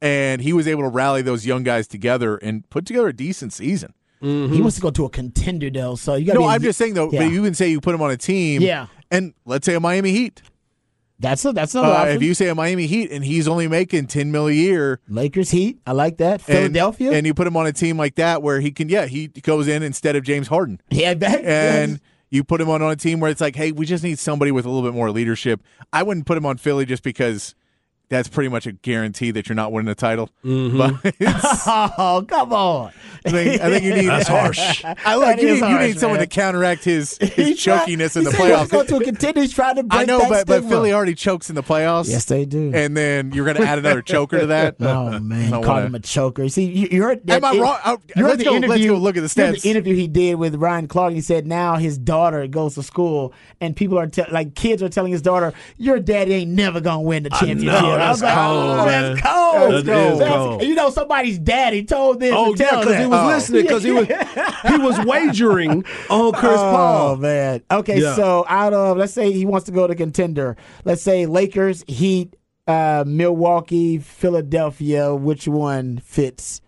And 0.00 0.40
he 0.42 0.52
was 0.52 0.66
able 0.68 0.82
to 0.82 0.88
rally 0.88 1.22
those 1.22 1.44
young 1.46 1.62
guys 1.62 1.86
together 1.86 2.36
and 2.36 2.68
put 2.70 2.86
together 2.86 3.08
a 3.08 3.12
decent 3.12 3.52
season. 3.52 3.94
Mm-hmm. 4.22 4.54
He 4.54 4.60
wants 4.62 4.76
to 4.76 4.82
go 4.82 4.90
to 4.90 5.04
a 5.04 5.10
contender 5.10 5.68
though, 5.70 5.96
so 5.96 6.14
you 6.14 6.26
got. 6.26 6.34
No, 6.34 6.44
I'm 6.46 6.62
just 6.62 6.78
saying 6.78 6.94
though, 6.94 7.10
Yeah. 7.10 7.24
but 7.24 7.32
you 7.32 7.42
can 7.42 7.52
say 7.54 7.68
you 7.68 7.80
put 7.80 7.94
him 7.94 8.00
on 8.00 8.10
a 8.10 8.16
team. 8.16 8.62
Yeah. 8.62 8.86
And 9.10 9.34
let's 9.44 9.66
say 9.66 9.74
a 9.74 9.80
Miami 9.80 10.12
Heat. 10.12 10.40
That's 11.20 11.44
a 11.44 11.52
that's 11.52 11.74
another 11.74 11.92
Uh, 11.92 11.96
option. 11.98 12.16
if 12.16 12.22
you 12.22 12.34
say 12.34 12.48
a 12.48 12.54
Miami 12.54 12.86
Heat 12.86 13.10
and 13.10 13.24
he's 13.24 13.46
only 13.46 13.68
making 13.68 14.06
10 14.08 14.32
mil 14.32 14.48
a 14.48 14.52
year, 14.52 15.00
Lakers 15.08 15.50
Heat, 15.50 15.78
I 15.86 15.92
like 15.92 16.16
that. 16.18 16.40
Philadelphia, 16.42 17.12
and, 17.12 17.26
you 17.26 17.34
put 17.34 17.46
him 17.46 17.56
on 17.56 17.66
a 17.66 17.72
team 17.72 17.96
like 17.96 18.16
that 18.16 18.42
where 18.42 18.60
he 18.60 18.70
can, 18.72 18.88
yeah, 18.88 19.06
he 19.06 19.28
goes 19.28 19.68
in 19.68 19.82
instead 19.82 20.16
of 20.16 20.24
James 20.24 20.48
Harden. 20.48 20.80
yeah, 20.90 21.14
that, 21.14 21.44
and 21.44 22.00
you 22.30 22.42
put 22.42 22.60
him 22.60 22.68
on, 22.68 22.82
on 22.82 22.90
a 22.90 22.96
team 22.96 23.20
where 23.20 23.30
it's 23.30 23.40
like, 23.40 23.54
hey, 23.54 23.70
we 23.70 23.86
just 23.86 24.02
need 24.02 24.18
somebody 24.18 24.50
with 24.50 24.64
a 24.64 24.68
little 24.68 24.88
bit 24.88 24.94
more 24.94 25.10
leadership. 25.12 25.62
I 25.92 26.02
wouldn't 26.02 26.26
put 26.26 26.36
him 26.36 26.44
on 26.46 26.56
Philly 26.58 26.84
just 26.84 27.04
because 27.04 27.54
that's 28.08 28.28
pretty 28.28 28.48
much 28.48 28.66
a 28.66 28.72
guarantee 28.72 29.30
that 29.32 29.48
you're 29.48 29.56
not 29.56 29.72
winning 29.72 29.86
the 29.88 29.94
title. 29.94 30.30
Mm-hmm. 30.44 30.78
But 30.78 31.14
oh 31.98 32.24
come 32.28 32.52
on, 32.52 32.92
I, 33.26 33.30
think, 33.30 33.60
I 33.62 33.70
think 33.70 33.84
you 33.84 33.94
need 33.94 34.06
That's 34.14 34.28
harsh. 34.28 34.84
I 34.84 35.14
like 35.16 35.36
That 35.36 35.42
you 35.42 35.54
need, 35.60 35.68
you 35.68 35.78
need 35.78 35.98
someone 35.98 36.20
to 36.20 36.26
counteract 36.26 36.84
his 36.84 37.16
his 37.18 37.58
chokiness 37.58 38.16
in 38.16 38.22
he 38.24 38.30
the 38.30 38.36
playoffs. 38.36 38.64
to 38.66 38.70
Go 38.70 38.84
to 38.84 38.96
a 38.96 39.04
contender. 39.04 39.40
He's 39.40 39.52
trying 39.52 39.76
to 39.76 39.82
break 39.82 40.02
I 40.02 40.04
know, 40.04 40.20
but 40.28 40.46
but. 40.46 40.64
Philly 40.64 40.92
already 40.92 41.14
chokes 41.14 41.48
in 41.48 41.56
the 41.56 41.62
playoffs. 41.62 42.08
Yes, 42.08 42.24
they 42.26 42.44
do. 42.44 42.72
And 42.74 42.96
then 42.96 43.32
you're 43.32 43.44
going 43.44 43.56
to 43.56 43.62
add 43.66 43.78
another 43.78 44.02
choker 44.02 44.40
to 44.40 44.46
that. 44.46 44.76
Oh 44.80 45.18
man, 45.20 45.50
called 45.50 45.66
wanna- 45.66 45.86
him 45.86 45.94
a 45.94 46.00
choker. 46.00 46.48
See, 46.48 46.64
you, 46.64 46.88
you 46.90 47.02
heard 47.02 47.26
that? 47.26 47.42
Am 47.42 47.44
I 47.44 47.58
wrong? 47.60 47.78
Oh, 47.84 47.98
you 48.16 48.24
let's 48.24 48.38
the 48.38 48.44
go- 48.44 48.52
let's 48.52 48.64
interview- 48.64 48.88
go 48.88 48.96
look 48.98 49.16
at 49.16 49.20
the 49.20 49.26
stats. 49.28 49.62
The 49.62 49.70
interview 49.70 49.94
he 49.94 50.08
did 50.08 50.34
with 50.36 50.54
Ryan 50.56 50.88
Clark. 50.88 51.12
He 51.14 51.20
said 51.20 51.46
now 51.46 51.76
his 51.76 51.96
daughter 51.98 52.46
goes 52.46 52.74
to 52.74 52.82
school, 52.82 53.32
and 53.60 53.74
people 53.76 53.98
are 53.98 54.06
te- 54.06 54.24
like 54.30 54.54
kids 54.54 54.82
are 54.82 54.88
telling 54.88 55.12
his 55.12 55.22
daughter, 55.22 55.52
"Your 55.78 55.98
daddy 56.00 56.34
ain't 56.34 56.50
never 56.50 56.80
gonna 56.80 57.02
win 57.02 57.22
the 57.24 57.30
championship." 57.30 57.93
I 57.94 58.06
that's 58.06 58.16
was 58.16 58.22
like, 58.22 58.34
cold, 58.34 58.80
oh, 58.80 58.84
that's 58.86 59.20
cold. 59.20 59.72
That 59.86 60.12
is 60.12 60.18
That's- 60.18 60.34
cold. 60.36 60.62
You 60.62 60.74
know, 60.74 60.90
somebody's 60.90 61.38
daddy 61.38 61.84
told 61.84 62.20
this. 62.20 62.32
Oh 62.36 62.54
to 62.54 62.62
yeah, 62.62 62.80
because 62.80 62.96
he 62.98 63.06
was 63.06 63.20
Oh. 63.20 63.26
listening 63.26 63.62
because 63.62 63.82
he 63.82 63.92
was 63.92 64.06
he 64.68 64.76
was 64.78 65.04
wagering 65.06 65.84
on 66.10 66.32
Chris 66.32 66.52
Oh 66.60 66.72
Paul. 66.72 67.16
man. 67.16 67.62
Okay, 67.70 68.00
Yeah. 68.00 68.14
so 68.16 68.44
out 68.48 68.72
of 68.72 68.96
let's 68.96 69.12
say 69.12 69.32
he 69.32 69.44
wants 69.46 69.66
to 69.66 69.72
go 69.72 69.86
to 69.86 69.94
contender. 69.94 70.56
Let's 70.84 71.02
say 71.02 71.26
Lakers, 71.26 71.84
Heat, 71.88 72.34
uh, 72.66 73.04
Milwaukee, 73.06 73.98
Philadelphia. 73.98 75.14
Which 75.14 75.46
one 75.48 75.98
fits 75.98 76.60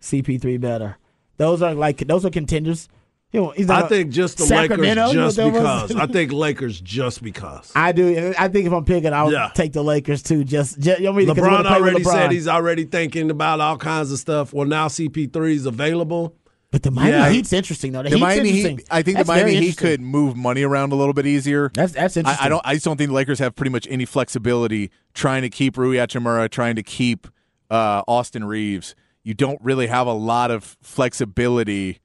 CP3 0.00 0.60
better? 0.60 0.96
Those 1.38 1.62
are 1.62 1.74
like 1.74 1.98
those 2.06 2.24
are 2.24 2.30
contenders. 2.30 2.88
You 3.36 3.42
know, 3.42 3.50
he's 3.50 3.70
I 3.70 3.86
think 3.86 4.10
just 4.10 4.38
the 4.38 4.44
Sacramento, 4.44 5.02
Lakers 5.02 5.12
you 5.14 5.20
know 5.20 5.26
just 5.26 5.38
what 5.38 5.52
that 5.54 5.62
was? 5.62 5.88
because. 5.88 6.08
I 6.08 6.12
think 6.12 6.32
Lakers 6.46 6.80
just 6.80 7.22
because. 7.22 7.70
I 7.76 7.92
do. 7.92 8.34
I 8.38 8.48
think 8.48 8.66
if 8.66 8.72
I'm 8.72 8.84
picking, 8.84 9.12
I'll 9.12 9.30
Yeah. 9.32 9.50
take 9.54 9.72
the 9.72 9.84
Lakers 9.84 10.22
too. 10.22 10.42
Just, 10.44 10.80
just 10.80 11.00
you 11.00 11.06
know, 11.06 11.12
because 11.12 11.36
he 11.36 11.42
wanna 11.42 11.56
LeBron 11.58 11.66
play 11.66 11.80
with 11.80 11.82
already 11.92 12.04
LeBron. 12.04 12.12
said 12.12 12.32
he's 12.32 12.48
already 12.48 12.84
thinking 12.84 13.30
about 13.30 13.60
all 13.60 13.76
kinds 13.76 14.10
of 14.10 14.18
stuff. 14.18 14.52
Well, 14.52 14.66
now 14.66 14.88
CP3 14.88 15.52
is 15.54 15.66
available. 15.66 16.34
But 16.72 16.82
the 16.82 16.90
Miami 16.90 17.10
Yeah. 17.12 17.30
Heat's 17.30 17.52
interesting 17.52 17.92
though. 17.92 18.02
The, 18.02 18.10
The 18.10 18.18
Miami 18.18 18.48
interesting. 18.48 18.78
Heat, 18.78 18.86
I 18.90 19.02
think 19.02 19.16
That's 19.18 19.28
the 19.28 19.32
Miami 19.34 19.52
very 19.52 19.66
Heat 19.66 19.76
could 19.76 20.00
move 20.00 20.36
money 20.36 20.62
around 20.62 20.92
a 20.92 20.96
little 20.96 21.14
bit 21.14 21.24
easier. 21.24 21.70
That's 21.74 21.92
that's 21.92 22.16
interesting. 22.16 22.42
I, 22.42 22.46
I 22.46 22.48
don't. 22.48 22.62
I 22.64 22.74
just 22.74 22.84
don't 22.84 22.96
think 22.96 23.08
the 23.08 23.14
Lakers 23.14 23.38
have 23.38 23.54
pretty 23.54 23.70
much 23.70 23.86
any 23.88 24.04
flexibility 24.04 24.90
trying 25.14 25.42
to 25.42 25.48
keep 25.48 25.76
Rui 25.78 25.96
Hachimura, 25.96 26.50
trying 26.50 26.74
to 26.76 26.82
keep 26.82 27.28
uh, 27.70 28.02
Austin 28.08 28.44
Reaves. 28.44 28.94
You 29.22 29.34
don't 29.34 29.60
really 29.62 29.86
have 29.86 30.06
a 30.06 30.12
lot 30.12 30.50
of 30.50 30.76
flexibility 30.82 32.00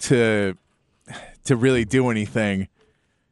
to 0.00 0.56
to 1.44 1.56
really 1.56 1.84
do 1.84 2.08
anything. 2.10 2.68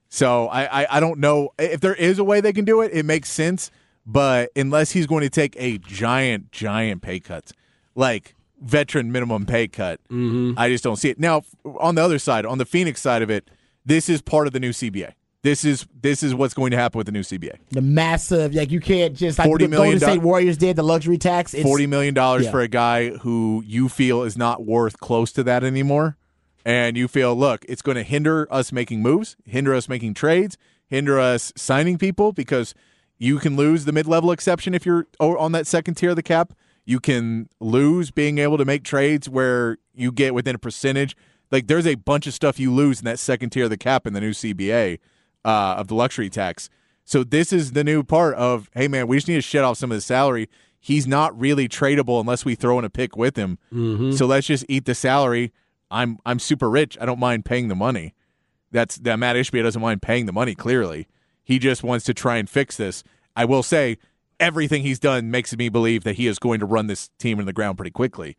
So 0.08 0.48
I, 0.48 0.82
I 0.82 0.96
I 0.96 1.00
don't 1.00 1.18
know 1.18 1.50
if 1.58 1.80
there 1.80 1.94
is 1.94 2.18
a 2.18 2.24
way 2.24 2.40
they 2.40 2.52
can 2.52 2.64
do 2.64 2.80
it. 2.80 2.90
It 2.92 3.04
makes 3.04 3.30
sense, 3.30 3.70
but 4.06 4.50
unless 4.56 4.92
he's 4.92 5.06
going 5.06 5.22
to 5.22 5.30
take 5.30 5.54
a 5.58 5.78
giant 5.78 6.52
giant 6.52 7.02
pay 7.02 7.20
cut, 7.20 7.52
like 7.94 8.34
veteran 8.60 9.12
minimum 9.12 9.46
pay 9.46 9.68
cut, 9.68 10.00
mm-hmm. 10.04 10.52
I 10.56 10.68
just 10.68 10.84
don't 10.84 10.96
see 10.96 11.10
it. 11.10 11.18
Now 11.18 11.42
on 11.78 11.94
the 11.96 12.02
other 12.02 12.18
side, 12.18 12.46
on 12.46 12.58
the 12.58 12.64
Phoenix 12.64 13.00
side 13.00 13.22
of 13.22 13.30
it, 13.30 13.50
this 13.84 14.08
is 14.08 14.22
part 14.22 14.46
of 14.46 14.52
the 14.52 14.60
new 14.60 14.70
CBA. 14.70 15.12
This 15.42 15.64
is 15.64 15.86
this 16.00 16.22
is 16.24 16.34
what's 16.34 16.54
going 16.54 16.72
to 16.72 16.76
happen 16.76 16.98
with 16.98 17.06
the 17.06 17.12
new 17.12 17.20
CBA. 17.20 17.58
the 17.70 17.80
massive 17.80 18.52
like 18.54 18.70
you 18.72 18.80
can't 18.80 19.14
just 19.14 19.38
like 19.38 19.48
$40 19.48 19.58
the 19.58 19.68
million 19.68 19.92
Golden 19.92 20.00
State 20.00 20.20
do- 20.20 20.26
Warriors 20.26 20.56
did 20.56 20.74
the 20.76 20.82
luxury 20.82 21.18
tax. 21.18 21.54
It's, 21.54 21.62
Forty 21.62 21.86
million 21.86 22.14
dollars 22.14 22.46
Yeah. 22.46 22.50
for 22.50 22.60
a 22.62 22.68
guy 22.68 23.10
who 23.10 23.62
you 23.66 23.88
feel 23.88 24.22
is 24.22 24.36
not 24.36 24.64
worth 24.64 24.98
close 24.98 25.30
to 25.32 25.44
that 25.44 25.62
anymore, 25.62 26.16
and 26.66 26.96
you 26.96 27.06
feel, 27.06 27.32
look, 27.36 27.64
it's 27.68 27.80
going 27.80 27.94
to 27.94 28.02
hinder 28.02 28.52
us 28.52 28.72
making 28.72 29.00
moves, 29.00 29.36
hinder 29.44 29.72
us 29.72 29.88
making 29.88 30.14
trades, 30.14 30.58
hinder 30.88 31.20
us 31.20 31.52
signing 31.56 31.96
people 31.96 32.32
because 32.32 32.74
you 33.18 33.38
can 33.38 33.56
lose 33.56 33.84
the 33.84 33.92
mid-level 33.92 34.32
exception 34.32 34.74
if 34.74 34.84
you're 34.84 35.06
on 35.20 35.52
that 35.52 35.68
second 35.68 35.94
tier 35.94 36.10
of 36.10 36.16
the 36.16 36.24
cap. 36.24 36.52
You 36.84 36.98
can 36.98 37.48
lose 37.60 38.10
being 38.10 38.38
able 38.38 38.58
to 38.58 38.64
make 38.64 38.82
trades 38.82 39.28
where 39.28 39.78
you 39.94 40.10
get 40.10 40.34
within 40.34 40.56
a 40.56 40.58
percentage. 40.58 41.16
Like 41.52 41.68
there's 41.68 41.86
a 41.86 41.94
bunch 41.94 42.26
of 42.26 42.34
stuff 42.34 42.58
you 42.58 42.72
lose 42.74 42.98
in 42.98 43.04
that 43.04 43.20
second 43.20 43.50
tier 43.50 43.64
of 43.64 43.70
the 43.70 43.76
cap 43.76 44.04
in 44.04 44.12
the 44.12 44.20
new 44.20 44.32
CBA 44.32 44.98
uh, 45.44 45.74
of 45.78 45.86
the 45.86 45.94
luxury 45.94 46.28
tax. 46.28 46.68
So 47.04 47.22
this 47.22 47.52
is 47.52 47.72
the 47.72 47.84
new 47.84 48.02
part 48.02 48.34
of, 48.34 48.68
hey 48.74 48.88
man, 48.88 49.06
we 49.06 49.16
just 49.16 49.28
need 49.28 49.36
to 49.36 49.40
shed 49.40 49.62
off 49.62 49.78
some 49.78 49.92
of 49.92 49.96
the 49.96 50.00
salary. 50.02 50.48
He's 50.80 51.06
not 51.06 51.38
really 51.38 51.68
tradable 51.68 52.20
unless 52.20 52.44
we 52.44 52.56
throw 52.56 52.76
in 52.80 52.84
a 52.84 52.90
pick 52.90 53.16
with 53.16 53.36
him. 53.36 53.58
So 54.16 54.26
let's 54.26 54.48
just 54.48 54.64
eat 54.68 54.84
the 54.84 54.96
salary. 54.96 55.52
I'm 55.90 56.18
I'm 56.26 56.38
super 56.38 56.68
rich. 56.68 56.96
I 57.00 57.06
don't 57.06 57.18
mind 57.18 57.44
paying 57.44 57.68
the 57.68 57.74
money. 57.74 58.14
That's 58.72 58.96
that 58.98 59.18
Matt 59.18 59.36
Ishbia 59.36 59.62
doesn't 59.62 59.80
mind 59.80 60.02
paying 60.02 60.26
the 60.26 60.32
money. 60.32 60.54
Clearly, 60.54 61.08
he 61.44 61.58
just 61.58 61.82
wants 61.82 62.04
to 62.06 62.14
try 62.14 62.36
and 62.36 62.48
fix 62.48 62.76
this. 62.76 63.04
I 63.34 63.44
will 63.44 63.62
say 63.62 63.98
everything 64.40 64.82
he's 64.82 64.98
done 64.98 65.30
makes 65.30 65.56
me 65.56 65.68
believe 65.68 66.04
that 66.04 66.16
he 66.16 66.26
is 66.26 66.38
going 66.38 66.60
to 66.60 66.66
run 66.66 66.86
this 66.86 67.10
team 67.18 67.38
in 67.38 67.46
the 67.46 67.52
ground 67.52 67.78
pretty 67.78 67.90
quickly. 67.90 68.36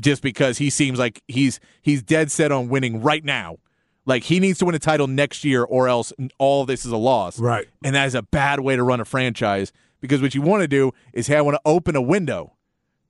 Just 0.00 0.22
because 0.22 0.58
he 0.58 0.70
seems 0.70 0.98
like 0.98 1.22
he's 1.26 1.58
he's 1.82 2.02
dead 2.02 2.30
set 2.30 2.52
on 2.52 2.68
winning 2.68 3.02
right 3.02 3.24
now. 3.24 3.58
Like 4.06 4.24
he 4.24 4.40
needs 4.40 4.58
to 4.60 4.64
win 4.64 4.74
a 4.74 4.78
title 4.78 5.06
next 5.06 5.44
year, 5.44 5.62
or 5.62 5.88
else 5.88 6.12
all 6.38 6.64
this 6.64 6.86
is 6.86 6.92
a 6.92 6.96
loss. 6.96 7.38
Right. 7.38 7.68
And 7.84 7.94
that 7.94 8.06
is 8.06 8.14
a 8.14 8.22
bad 8.22 8.60
way 8.60 8.76
to 8.76 8.82
run 8.82 9.00
a 9.00 9.04
franchise 9.04 9.72
because 10.00 10.22
what 10.22 10.34
you 10.34 10.42
want 10.42 10.62
to 10.62 10.68
do 10.68 10.92
is, 11.12 11.26
hey, 11.26 11.36
I 11.36 11.40
want 11.42 11.56
to 11.56 11.60
open 11.64 11.96
a 11.96 12.02
window 12.02 12.54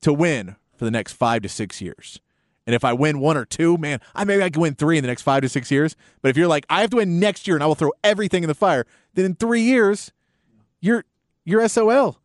to 0.00 0.12
win 0.12 0.57
for 0.75 0.85
the 0.85 0.90
next 0.90 1.12
five 1.12 1.43
to 1.43 1.49
six 1.49 1.81
years. 1.81 2.21
And 2.67 2.75
if 2.75 2.85
I 2.85 2.93
win 2.93 3.21
one 3.21 3.37
or 3.37 3.45
two, 3.45 3.76
man, 3.79 4.00
I 4.14 4.25
maybe 4.25 4.43
I 4.43 4.50
can 4.50 4.61
win 4.61 4.75
three 4.75 4.99
in 4.99 5.02
the 5.02 5.09
next 5.09 5.23
five 5.23 5.43
to 5.43 5.49
six 5.49 5.71
years. 5.71 5.97
But 6.23 6.29
if 6.29 6.37
you're 6.37 6.47
like, 6.47 6.67
I 6.69 6.83
have 6.83 6.90
to 6.90 6.97
win 6.97 7.19
next 7.19 7.47
year 7.47 7.57
and 7.57 7.64
I 7.64 7.67
will 7.67 7.75
throw 7.75 7.93
everything 8.05 8.45
in 8.45 8.49
the 8.49 8.55
fire, 8.55 8.87
then 9.14 9.25
in 9.25 9.35
three 9.35 9.62
years, 9.62 10.12
you're 10.81 11.05
you're 11.45 11.67
SOL. 11.69 12.19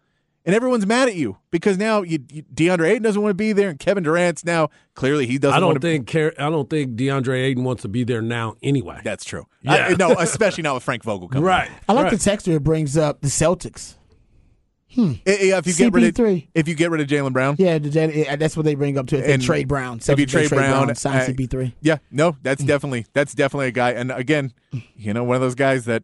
And 0.48 0.54
everyone's 0.54 0.86
mad 0.86 1.10
at 1.10 1.16
you 1.16 1.38
because 1.50 1.80
now 1.80 2.04
you, 2.04 2.20
you, 2.32 2.44
DeAndre 2.44 2.90
Ayton 2.92 3.02
doesn't 3.02 3.20
want 3.20 3.32
to 3.32 3.36
be 3.36 3.52
there, 3.52 3.70
and 3.70 3.80
Kevin 3.80 4.04
Durant's 4.04 4.46
now 4.46 4.70
clearly 4.94 5.26
he 5.26 5.40
doesn't. 5.40 5.58
I 5.58 5.60
don't 5.60 5.70
want 5.70 5.82
to, 5.82 5.88
think 5.88 6.08
Car- 6.12 6.34
I 6.38 6.52
don't 6.52 6.70
think 6.70 6.96
DeAndre 6.96 7.46
Ayton 7.46 7.64
wants 7.64 7.82
to 7.82 7.88
be 7.88 8.04
there 8.04 8.22
now 8.22 8.56
anyway. 8.62 9.02
that's 9.04 9.26
true. 9.26 9.48
Yeah. 9.64 9.88
I- 9.90 9.96
no, 9.96 10.12
especially 10.20 10.62
not 10.62 10.76
with 10.76 10.84
Frank 10.84 11.04
Vogel 11.04 11.28
coming. 11.30 11.44
Right. 11.44 11.72
I 11.90 11.94
like 11.94 12.04
right. 12.04 12.12
the 12.12 12.20
texture 12.20 12.52
it 12.52 12.64
brings 12.64 12.96
up 12.96 13.22
the 13.22 13.28
Celtics. 13.28 13.96
I- 14.98 15.22
If 15.26 15.68
you 15.68 15.74
get 15.74 15.94
rid 15.94 16.20
of 16.20 16.44
if 16.54 16.68
you 16.68 16.76
get 16.76 16.90
rid 16.92 17.02
of 17.02 17.08
Jaylen 17.08 17.34
Brown, 17.34 17.56
Yeah, 17.58 17.78
that's 17.80 18.56
what 18.56 18.64
they 18.66 18.76
bring 18.76 18.98
up 18.98 19.08
to 19.08 19.18
it. 19.18 19.30
And 19.30 19.42
trade 19.42 19.68
Brown. 19.68 19.98
if 20.00 20.08
you 20.10 20.16
they 20.16 20.26
trade 20.26 20.50
Brown, 20.50 20.94
sign 20.96 21.18
uh, 21.18 21.26
CP3. 21.26 21.74
Yeah, 21.82 21.98
no, 22.12 22.38
that's 22.44 22.64
Mm. 22.64 22.68
definitely 22.68 23.06
that's 23.14 23.34
definitely 23.34 23.68
a 23.68 23.72
guy. 23.72 23.92
And 23.92 24.12
again, 24.12 24.54
you 24.96 25.14
know, 25.14 25.24
one 25.24 25.36
of 25.36 25.42
those 25.42 25.56
guys 25.56 25.86
that 25.86 26.04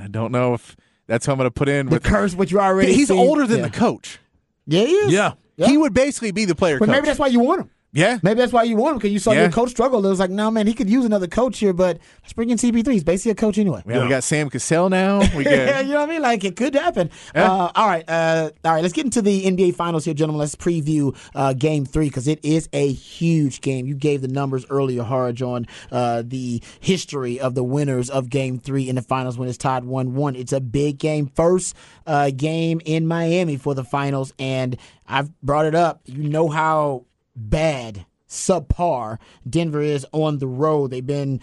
I 0.00 0.08
don't 0.08 0.32
know 0.32 0.54
if 0.54 0.76
that's 1.06 1.26
who 1.26 1.32
I'm 1.32 1.38
going 1.38 1.46
to 1.46 1.50
put 1.52 1.68
in 1.68 1.86
The 1.86 1.92
with. 1.96 2.02
curse, 2.04 2.34
what 2.34 2.50
you 2.50 2.58
already 2.60 2.92
He's 2.94 3.08
seen. 3.08 3.18
older 3.18 3.46
than 3.46 3.58
yeah. 3.58 3.64
the 3.68 3.70
coach. 3.76 4.18
Yeah, 4.66 4.84
he 4.84 4.92
is. 4.92 5.12
Yeah. 5.12 5.32
Yeah. 5.56 5.68
He 5.68 5.76
would 5.76 5.94
basically 5.94 6.32
be 6.32 6.46
the 6.46 6.54
player. 6.54 6.78
But 6.78 6.86
coach. 6.86 6.94
maybe 6.94 7.06
that's 7.06 7.18
why 7.18 7.28
you 7.28 7.38
want 7.40 7.60
him. 7.60 7.70
Yeah. 7.94 8.18
Maybe 8.22 8.38
that's 8.38 8.52
why 8.52 8.64
you 8.64 8.76
want 8.76 8.92
him 8.92 8.98
because 8.98 9.12
you 9.12 9.18
saw 9.18 9.32
Yeah. 9.32 9.42
your 9.42 9.50
coach 9.50 9.70
struggle. 9.70 10.04
It 10.04 10.08
was 10.10 10.18
like, 10.20 10.30
no, 10.30 10.50
man, 10.50 10.66
he 10.66 10.74
could 10.74 10.90
use 10.90 11.04
another 11.06 11.26
coach 11.26 11.58
here, 11.58 11.72
but 11.72 11.98
let's 12.22 12.32
bring 12.34 12.50
in 12.50 12.58
CP3. 12.58 12.92
He's 12.92 13.04
basically 13.04 13.30
a 13.32 13.34
coach 13.36 13.56
anyway. 13.56 13.82
Yeah, 13.88 14.02
we 14.02 14.08
got 14.10 14.24
Sam 14.24 14.50
Cassell 14.50 14.90
now. 14.90 15.20
We 15.36 15.44
Yeah, 15.44 15.80
you 15.80 15.92
know 15.94 16.00
what 16.00 16.08
I 16.10 16.12
mean? 16.12 16.22
Like 16.22 16.44
it 16.44 16.56
could 16.56 16.74
happen. 16.74 17.10
Yeah. 17.34 17.50
Uh, 17.50 17.72
all 17.74 17.86
right, 17.86 18.04
uh, 18.08 18.50
all 18.64 18.72
right. 18.72 18.82
Let's 18.82 18.92
get 18.92 19.04
into 19.04 19.22
the 19.22 19.44
NBA 19.44 19.74
Finals 19.74 20.04
here, 20.04 20.12
gentlemen. 20.14 20.40
Let's 20.40 20.54
preview 20.56 21.16
uh, 21.34 21.52
Game 21.54 21.86
Three 21.86 22.08
because 22.08 22.28
it 22.28 22.44
is 22.44 22.68
a 22.72 22.92
huge 22.92 23.60
game. 23.60 23.86
You 23.86 23.94
gave 23.94 24.20
the 24.20 24.28
numbers 24.28 24.66
earlier, 24.70 25.02
Harge, 25.02 25.40
on 25.42 25.66
uh, 25.92 26.22
the 26.26 26.62
history 26.80 27.38
of 27.40 27.54
the 27.54 27.64
winners 27.64 28.10
of 28.10 28.28
Game 28.28 28.58
Three 28.58 28.88
in 28.88 28.96
the 28.96 29.02
Finals 29.02 29.38
when 29.38 29.48
it's 29.48 29.58
tied 29.58 29.84
one-one. 29.84 30.34
It's 30.36 30.52
a 30.52 30.60
big 30.60 30.98
game, 30.98 31.26
first 31.34 31.74
uh, 32.06 32.30
game 32.30 32.80
in 32.84 33.06
Miami 33.06 33.56
for 33.56 33.74
the 33.74 33.84
Finals, 33.84 34.32
and 34.38 34.76
I've 35.06 35.30
brought 35.42 35.66
it 35.66 35.74
up. 35.74 36.00
You 36.06 36.28
know 36.28 36.48
how 36.48 37.04
bad 37.36 38.06
subpar 38.28 39.18
Denver 39.48 39.80
is 39.80 40.06
on 40.12 40.38
the 40.38 40.46
road. 40.46 40.90
They've 40.90 41.06
been 41.06 41.40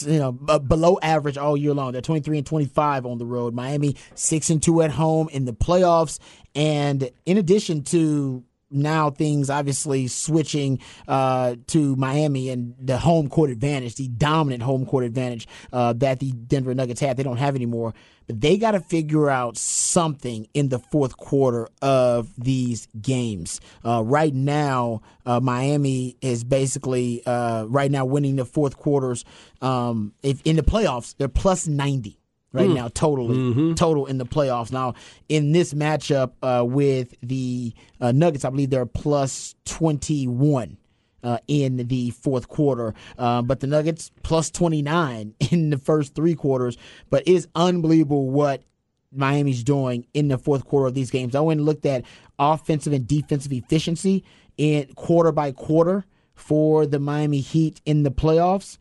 you 0.00 0.18
know 0.18 0.32
b- 0.32 0.58
below 0.58 0.98
average 1.02 1.38
all 1.38 1.56
year 1.56 1.74
long. 1.74 1.92
They're 1.92 2.02
23 2.02 2.38
and 2.38 2.46
25 2.46 3.06
on 3.06 3.18
the 3.18 3.26
road. 3.26 3.54
Miami 3.54 3.96
6 4.14 4.50
and 4.50 4.62
2 4.62 4.82
at 4.82 4.90
home 4.92 5.28
in 5.30 5.44
the 5.44 5.54
playoffs 5.54 6.18
and 6.54 7.10
in 7.26 7.38
addition 7.38 7.82
to 7.84 8.44
now 8.74 9.10
things 9.10 9.50
obviously 9.50 10.08
switching 10.08 10.80
uh, 11.08 11.56
to 11.68 11.96
Miami 11.96 12.50
and 12.50 12.74
the 12.78 12.98
home 12.98 13.28
court 13.28 13.50
advantage, 13.50 13.94
the 13.96 14.08
dominant 14.08 14.62
home 14.62 14.84
court 14.86 15.04
advantage 15.04 15.46
uh, 15.72 15.92
that 15.94 16.20
the 16.20 16.32
Denver 16.32 16.74
Nuggets 16.74 17.00
had. 17.00 17.16
They 17.16 17.22
don't 17.22 17.36
have 17.36 17.54
anymore. 17.54 17.94
But 18.26 18.40
they 18.40 18.56
got 18.56 18.70
to 18.70 18.80
figure 18.80 19.28
out 19.28 19.56
something 19.58 20.48
in 20.54 20.70
the 20.70 20.78
fourth 20.78 21.16
quarter 21.16 21.68
of 21.82 22.32
these 22.38 22.88
games. 23.00 23.60
Uh, 23.84 24.02
right 24.02 24.34
now, 24.34 25.02
uh, 25.26 25.40
Miami 25.40 26.16
is 26.22 26.42
basically 26.42 27.24
uh, 27.26 27.64
right 27.64 27.90
now 27.90 28.06
winning 28.06 28.36
the 28.36 28.46
fourth 28.46 28.78
quarters. 28.78 29.24
Um, 29.60 30.14
if 30.22 30.40
in 30.44 30.56
the 30.56 30.62
playoffs, 30.62 31.14
they're 31.18 31.28
plus 31.28 31.66
ninety 31.66 32.18
right 32.54 32.68
Hmm. 32.68 32.74
now, 32.74 32.88
totally 32.88 33.36
Mm-hmm. 33.36 33.74
total 33.74 34.06
in 34.06 34.16
the 34.16 34.24
playoffs. 34.24 34.72
Now, 34.72 34.94
in 35.28 35.52
this 35.52 35.74
matchup 35.74 36.32
uh, 36.42 36.64
with 36.64 37.14
the 37.22 37.74
uh, 38.00 38.12
Nuggets, 38.12 38.46
I 38.46 38.50
believe 38.50 38.70
they're 38.70 38.86
plus 38.86 39.54
twenty 39.66 40.26
one. 40.26 40.78
Uh, 41.22 41.38
in 41.48 41.78
the 41.88 42.10
fourth 42.10 42.48
quarter, 42.48 42.92
uh, 43.16 43.40
but 43.40 43.60
the 43.60 43.66
Nuggets 43.66 44.10
plus 44.22 44.50
29 44.50 45.32
in 45.50 45.70
the 45.70 45.78
first 45.78 46.14
three 46.14 46.34
quarters. 46.34 46.76
But 47.08 47.22
it 47.26 47.32
is 47.32 47.48
unbelievable 47.54 48.28
what 48.28 48.62
Miami's 49.10 49.64
doing 49.64 50.06
in 50.12 50.28
the 50.28 50.36
fourth 50.36 50.66
quarter 50.66 50.86
of 50.86 50.92
these 50.92 51.10
games. 51.10 51.34
I 51.34 51.40
went 51.40 51.60
and 51.60 51.66
looked 51.66 51.86
at 51.86 52.04
offensive 52.38 52.92
and 52.92 53.06
defensive 53.08 53.54
efficiency 53.54 54.22
in 54.58 54.92
quarter 54.96 55.32
by 55.32 55.52
quarter 55.52 56.04
for 56.34 56.84
the 56.84 56.98
Miami 57.00 57.40
Heat 57.40 57.80
in 57.86 58.02
the 58.02 58.10
playoffs 58.10 58.76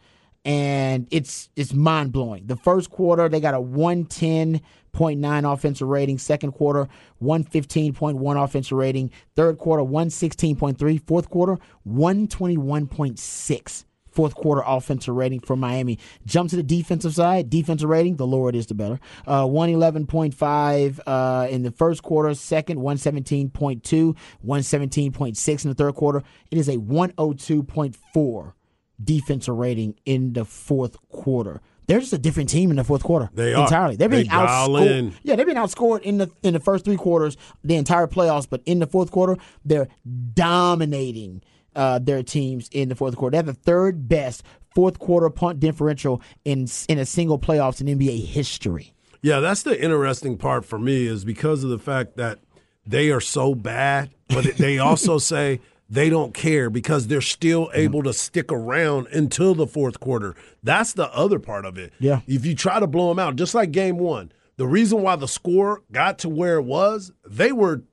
and 0.46 1.08
it's 1.12 1.50
it's 1.56 1.74
mind 1.74 2.12
blowing. 2.12 2.46
The 2.48 2.56
first 2.56 2.90
quarter 2.90 3.30
they 3.30 3.40
got 3.40 3.54
a 3.54 3.62
one 3.62 4.06
ten 4.06 4.62
point 4.92 5.20
nine 5.20 5.46
offensive 5.46 5.88
rating. 5.88 6.18
Second 6.18 6.52
quarter 6.52 6.88
one 7.20 7.44
fifteen 7.44 7.94
point 7.94 8.18
one 8.18 8.38
offensive 8.38 8.78
rating. 8.78 9.12
Third 9.36 9.58
quarter 9.58 9.84
one 9.84 10.10
sixteen 10.10 10.56
point 10.56 10.78
three. 10.78 10.98
Fourth 10.98 11.30
quarter 11.30 11.58
one 11.84 12.28
twenty 12.28 12.58
one 12.58 12.88
point 12.88 13.20
six. 13.20 13.86
Fourth 14.12 14.36
quarter 14.36 14.62
offensive 14.66 15.16
rating 15.16 15.40
for 15.40 15.56
Miami. 15.56 15.98
Jump 16.26 16.50
to 16.52 16.56
the 16.56 16.62
defensive 16.62 17.16
side. 17.16 17.50
Defensive 17.50 17.90
rating, 17.90 18.18
the 18.18 18.28
lower 18.28 18.50
it 18.50 18.56
is, 18.56 18.68
the 18.68 18.76
better. 18.76 19.00
Uh, 19.26 19.46
111.5 19.46 21.00
uh, 21.08 21.48
in 21.50 21.64
the 21.64 21.72
first 21.72 22.04
quarter. 22.04 22.36
Second, 22.36 22.78
117.2. 22.78 24.16
117.6 24.46 25.66
in 25.66 25.70
the 25.70 25.74
third 25.74 25.96
quarter. 25.96 26.22
It 26.52 26.60
is 26.60 26.70
a 26.70 26.78
102.4 26.78 28.54
defensive 29.04 29.56
rating 29.56 29.96
in 30.06 30.34
the 30.34 30.46
fourth 30.46 30.98
quarter. 31.10 31.62
They're 31.88 32.00
just 32.00 32.14
a 32.14 32.18
different 32.18 32.50
team 32.50 32.70
in 32.70 32.78
the 32.78 32.84
fourth 32.84 33.04
quarter. 33.04 33.30
They 33.34 33.54
are. 33.54 33.64
entirely. 33.64 33.98
They're 33.98 34.10
being 34.10 34.24
they 34.24 34.30
outscored. 34.30 34.90
In. 34.90 35.14
Yeah, 35.24 35.36
they've 35.36 35.46
been 35.46 35.58
outscored 35.58 36.02
in 36.02 36.18
the 36.18 36.32
in 36.42 36.54
the 36.54 36.60
first 36.60 36.86
three 36.86 36.96
quarters, 36.96 37.36
the 37.64 37.76
entire 37.76 38.08
playoffs. 38.08 38.48
But 38.50 38.62
in 38.66 38.80
the 38.80 38.88
fourth 38.88 39.12
quarter, 39.12 39.38
they're 39.66 39.90
dominating 40.34 41.44
uh, 41.76 42.00
their 42.00 42.24
teams 42.24 42.70
in 42.72 42.90
the 42.90 42.96
fourth 42.96 43.16
quarter. 43.16 43.32
They 43.32 43.38
have 43.38 43.46
the 43.46 43.54
third 43.54 44.08
best 44.08 44.44
fourth 44.74 44.98
quarter 45.00 45.30
punt 45.30 45.60
differential 45.60 46.22
in 46.46 46.68
in 46.88 47.00
a 47.00 47.06
single 47.06 47.40
playoffs 47.40 47.82
in 47.82 47.88
NBA 47.88 48.26
history. 48.26 48.94
Yeah, 49.22 49.40
that's 49.40 49.64
the 49.64 49.82
interesting 49.82 50.38
part 50.38 50.66
for 50.66 50.78
me 50.78 51.06
is 51.08 51.24
because 51.24 51.64
of 51.64 51.70
the 51.70 51.80
fact 51.80 52.18
that 52.18 52.40
they 52.86 53.10
are 53.10 53.22
so 53.22 53.56
bad, 53.56 54.12
but 54.30 54.58
they 54.58 54.80
also 54.80 55.18
say 55.18 55.62
they 55.94 56.10
don't 56.10 56.34
care 56.34 56.72
because 56.72 57.08
they're 57.08 57.22
still 57.22 57.70
able 57.74 58.02
to 58.02 58.14
stick 58.14 58.52
around 58.52 59.08
until 59.08 59.54
the 59.54 59.68
fourth 59.68 60.00
quarter. 60.00 60.36
That's 60.64 60.94
the 60.94 61.08
other 61.14 61.38
part 61.38 61.66
of 61.66 61.78
it. 61.78 61.94
Yeah. 62.00 62.22
If 62.26 62.48
you 62.48 62.56
try 62.56 62.80
to 62.80 62.88
blow 62.88 63.10
them 63.10 63.20
out, 63.20 63.36
just 63.36 63.54
like 63.54 63.72
game 63.72 63.98
one, 63.98 64.32
the 64.58 64.66
reason 64.66 65.04
why 65.04 65.16
the 65.18 65.28
score 65.28 65.84
got 65.92 66.18
to 66.20 66.30
where 66.30 66.58
it 66.58 66.64
was, 66.64 67.12
they 67.28 67.52
were 67.52 67.84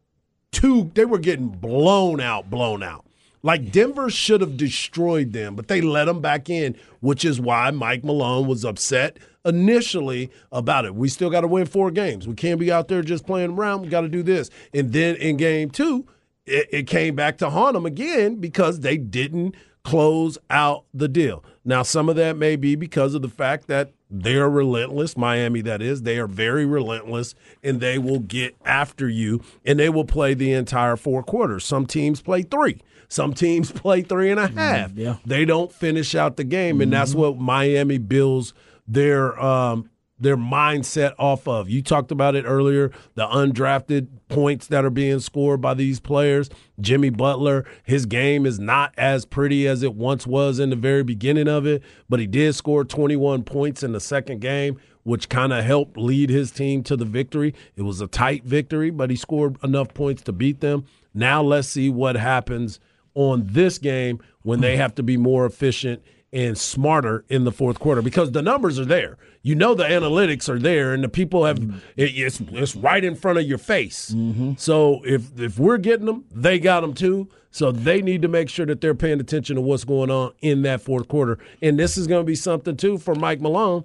two, 0.50 0.90
they 0.95 1.04
were 1.04 1.19
getting 1.19 1.49
blown 1.49 2.21
out, 2.21 2.49
blown 2.49 2.83
out. 2.83 3.04
Like 3.42 3.71
Denver 3.71 4.09
should 4.09 4.40
have 4.40 4.57
destroyed 4.57 5.33
them, 5.33 5.54
but 5.54 5.69
they 5.69 5.83
let 5.83 6.07
them 6.07 6.23
back 6.23 6.49
in, 6.49 6.76
which 7.00 7.25
is 7.25 7.38
why 7.38 7.71
Mike 7.71 8.02
Malone 8.02 8.47
was 8.47 8.64
upset 8.64 9.19
initially 9.45 10.30
about 10.52 10.87
it. 10.87 10.95
We 10.95 11.09
still 11.09 11.30
got 11.30 11.42
to 11.42 11.49
win 11.49 11.66
four 11.66 11.90
games. 11.90 12.26
We 12.26 12.35
can't 12.35 12.61
be 12.61 12.73
out 12.73 12.88
there 12.88 13.02
just 13.02 13.26
playing 13.26 13.50
around. 13.52 13.83
We 13.83 13.88
got 13.88 14.02
to 14.02 14.09
do 14.09 14.23
this. 14.23 14.49
And 14.73 14.92
then 14.92 15.16
in 15.16 15.37
game 15.37 15.71
two, 15.71 16.07
it, 16.47 16.68
it 16.70 16.87
came 16.87 17.14
back 17.14 17.38
to 17.38 17.50
haunt 17.50 17.75
them 17.75 17.87
again 17.87 18.37
because 18.37 18.80
they 18.80 18.97
didn't 18.97 19.54
close 19.82 20.37
out 20.50 20.85
the 20.92 21.09
deal. 21.09 21.42
Now, 21.64 21.82
some 21.82 22.09
of 22.09 22.16
that 22.16 22.37
may 22.37 22.56
be 22.56 22.75
because 22.75 23.14
of 23.14 23.23
the 23.23 23.28
fact 23.28 23.66
that 23.68 23.92
they're 24.11 24.50
relentless, 24.50 25.16
Miami, 25.16 25.61
that 25.62 25.80
is. 25.80 26.02
They 26.02 26.18
are 26.18 26.26
very 26.26 26.66
relentless 26.66 27.35
and 27.62 27.80
they 27.80 27.97
will 27.99 28.18
get 28.18 28.56
after 28.64 29.09
you 29.09 29.40
and 29.64 29.78
they 29.78 29.88
will 29.88 30.04
play 30.04 30.35
the 30.35 30.52
entire 30.52 30.97
four 30.97 31.23
quarters. 31.23 31.64
Some 31.64 31.87
teams 31.87 32.20
play 32.20 32.42
three, 32.42 32.80
some 33.09 33.32
teams 33.35 33.70
play 33.73 34.02
three 34.02 34.30
and 34.30 34.40
a 34.40 34.49
half. 34.49 34.92
yeah. 34.92 35.16
They 35.25 35.44
don't 35.44 35.73
finish 35.73 36.14
out 36.14 36.37
the 36.37 36.44
game, 36.44 36.80
and 36.80 36.92
that's 36.92 37.14
what 37.14 37.38
Miami 37.38 37.99
builds 37.99 38.52
their 38.88 39.40
um, 39.40 39.88
their 40.20 40.36
mindset 40.36 41.14
off 41.18 41.48
of. 41.48 41.68
You 41.68 41.82
talked 41.82 42.12
about 42.12 42.36
it 42.36 42.44
earlier, 42.44 42.92
the 43.14 43.26
undrafted 43.26 44.08
points 44.28 44.66
that 44.68 44.84
are 44.84 44.90
being 44.90 45.18
scored 45.20 45.60
by 45.60 45.74
these 45.74 45.98
players. 45.98 46.50
Jimmy 46.78 47.10
Butler, 47.10 47.66
his 47.82 48.06
game 48.06 48.44
is 48.46 48.60
not 48.60 48.94
as 48.98 49.24
pretty 49.24 49.66
as 49.66 49.82
it 49.82 49.94
once 49.94 50.26
was 50.26 50.58
in 50.58 50.70
the 50.70 50.76
very 50.76 51.02
beginning 51.02 51.48
of 51.48 51.66
it, 51.66 51.82
but 52.08 52.20
he 52.20 52.26
did 52.26 52.54
score 52.54 52.84
21 52.84 53.42
points 53.44 53.82
in 53.82 53.92
the 53.92 54.00
second 54.00 54.40
game, 54.40 54.78
which 55.02 55.30
kind 55.30 55.52
of 55.52 55.64
helped 55.64 55.96
lead 55.96 56.28
his 56.28 56.50
team 56.50 56.82
to 56.84 56.96
the 56.96 57.06
victory. 57.06 57.54
It 57.76 57.82
was 57.82 58.00
a 58.00 58.06
tight 58.06 58.44
victory, 58.44 58.90
but 58.90 59.10
he 59.10 59.16
scored 59.16 59.56
enough 59.64 59.94
points 59.94 60.22
to 60.22 60.32
beat 60.32 60.60
them. 60.60 60.84
Now 61.14 61.42
let's 61.42 61.68
see 61.68 61.88
what 61.88 62.16
happens 62.16 62.78
on 63.14 63.46
this 63.46 63.78
game 63.78 64.20
when 64.42 64.60
they 64.60 64.76
have 64.76 64.94
to 64.94 65.02
be 65.02 65.16
more 65.16 65.46
efficient 65.46 66.02
and 66.32 66.56
smarter 66.56 67.25
in 67.28 67.44
the 67.44 67.52
fourth 67.52 67.80
quarter 67.80 68.02
because 68.02 68.32
the 68.32 68.42
numbers 68.42 68.78
are 68.78 68.84
there. 68.84 69.18
You 69.42 69.54
know 69.54 69.75
the 69.75 69.84
analytics 69.84 70.49
are 70.49 70.58
there, 70.58 70.92
and 70.92 71.02
the 71.02 71.08
people 71.08 71.44
have 71.44 71.58
mm-hmm. 71.58 71.78
it, 71.96 72.10
it's 72.14 72.40
it's 72.40 72.76
right 72.76 73.02
in 73.02 73.14
front 73.14 73.38
of 73.38 73.46
your 73.46 73.58
face. 73.58 74.10
Mm-hmm. 74.10 74.52
So 74.56 75.00
if 75.04 75.38
if 75.40 75.58
we're 75.58 75.78
getting 75.78 76.06
them, 76.06 76.25
they 76.30 76.58
got 76.58 76.80
them 76.80 76.94
too. 76.94 77.28
So 77.50 77.72
they 77.72 78.00
need 78.00 78.22
to 78.22 78.28
make 78.28 78.49
sure 78.49 78.66
that 78.66 78.80
they're 78.80 78.94
paying 78.94 79.20
attention 79.20 79.56
to 79.56 79.62
what's 79.62 79.84
going 79.84 80.10
on 80.10 80.32
in 80.40 80.62
that 80.62 80.80
fourth 80.82 81.08
quarter. 81.08 81.38
And 81.60 81.78
this 81.78 81.99
is 81.99 82.06
going 82.06 82.22
to 82.25 82.26
be 82.26 82.37
something 82.37 82.76
too 82.76 82.96
for 82.96 83.14
Mike 83.14 83.40
Malone. 83.40 83.84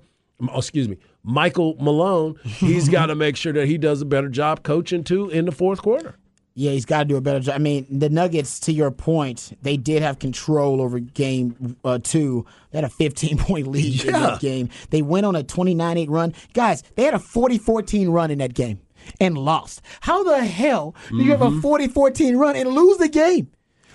oh, 0.50 0.58
Excuse 0.58 0.88
me, 0.88 0.98
Michael 1.24 1.76
Malone. 1.80 2.36
He's 2.44 2.90
got 2.90 3.08
to 3.08 3.16
make 3.16 3.36
sure 3.36 3.54
that 3.54 3.68
he 3.68 3.78
does 3.78 4.02
a 4.02 4.06
better 4.06 4.30
job 4.30 4.62
coaching 4.64 5.04
too 5.04 5.30
in 5.30 5.46
the 5.46 5.52
fourth 5.52 5.82
quarter. 5.82 6.16
Yeah, 6.58 6.72
he's 6.72 6.86
got 6.86 7.00
to 7.00 7.06
do 7.06 7.18
a 7.18 7.22
better 7.22 7.42
job. 7.42 7.56
I 7.56 7.58
mean, 7.58 7.86
the 7.90 8.08
Nuggets, 8.10 8.62
to 8.62 8.72
your 8.72 8.90
point, 8.90 9.58
they 9.62 9.76
did 9.76 10.02
have 10.02 10.20
control 10.20 10.82
over 10.82 11.00
game 11.00 11.76
uh, 11.84 12.00
two. 12.02 12.46
They 12.72 12.78
had 12.78 12.86
a 12.86 12.90
15 12.90 13.38
point 13.40 13.68
lead 13.68 14.06
in 14.06 14.14
that 14.14 14.40
game. 14.40 14.70
They 14.90 15.02
went 15.02 15.26
on 15.26 15.36
a 15.36 15.44
29 15.44 15.98
8 15.98 16.10
run. 16.10 16.34
Guys, 16.54 16.82
they 16.96 17.04
had 17.04 17.14
a 17.14 17.20
40 17.20 17.58
14 17.58 18.08
run 18.10 18.32
in 18.32 18.38
that 18.38 18.54
game 18.54 18.80
and 19.20 19.38
lost. 19.38 19.82
How 20.00 20.24
the 20.24 20.46
hell 20.46 20.96
do 21.10 21.18
you 21.18 21.32
have 21.32 21.42
Mm-hmm. 21.42 21.58
a 21.60 21.62
40 21.62 21.88
14 21.90 22.38
run 22.38 22.56
and 22.56 22.70
lose 22.70 22.98
the 23.00 23.10
game? 23.10 23.52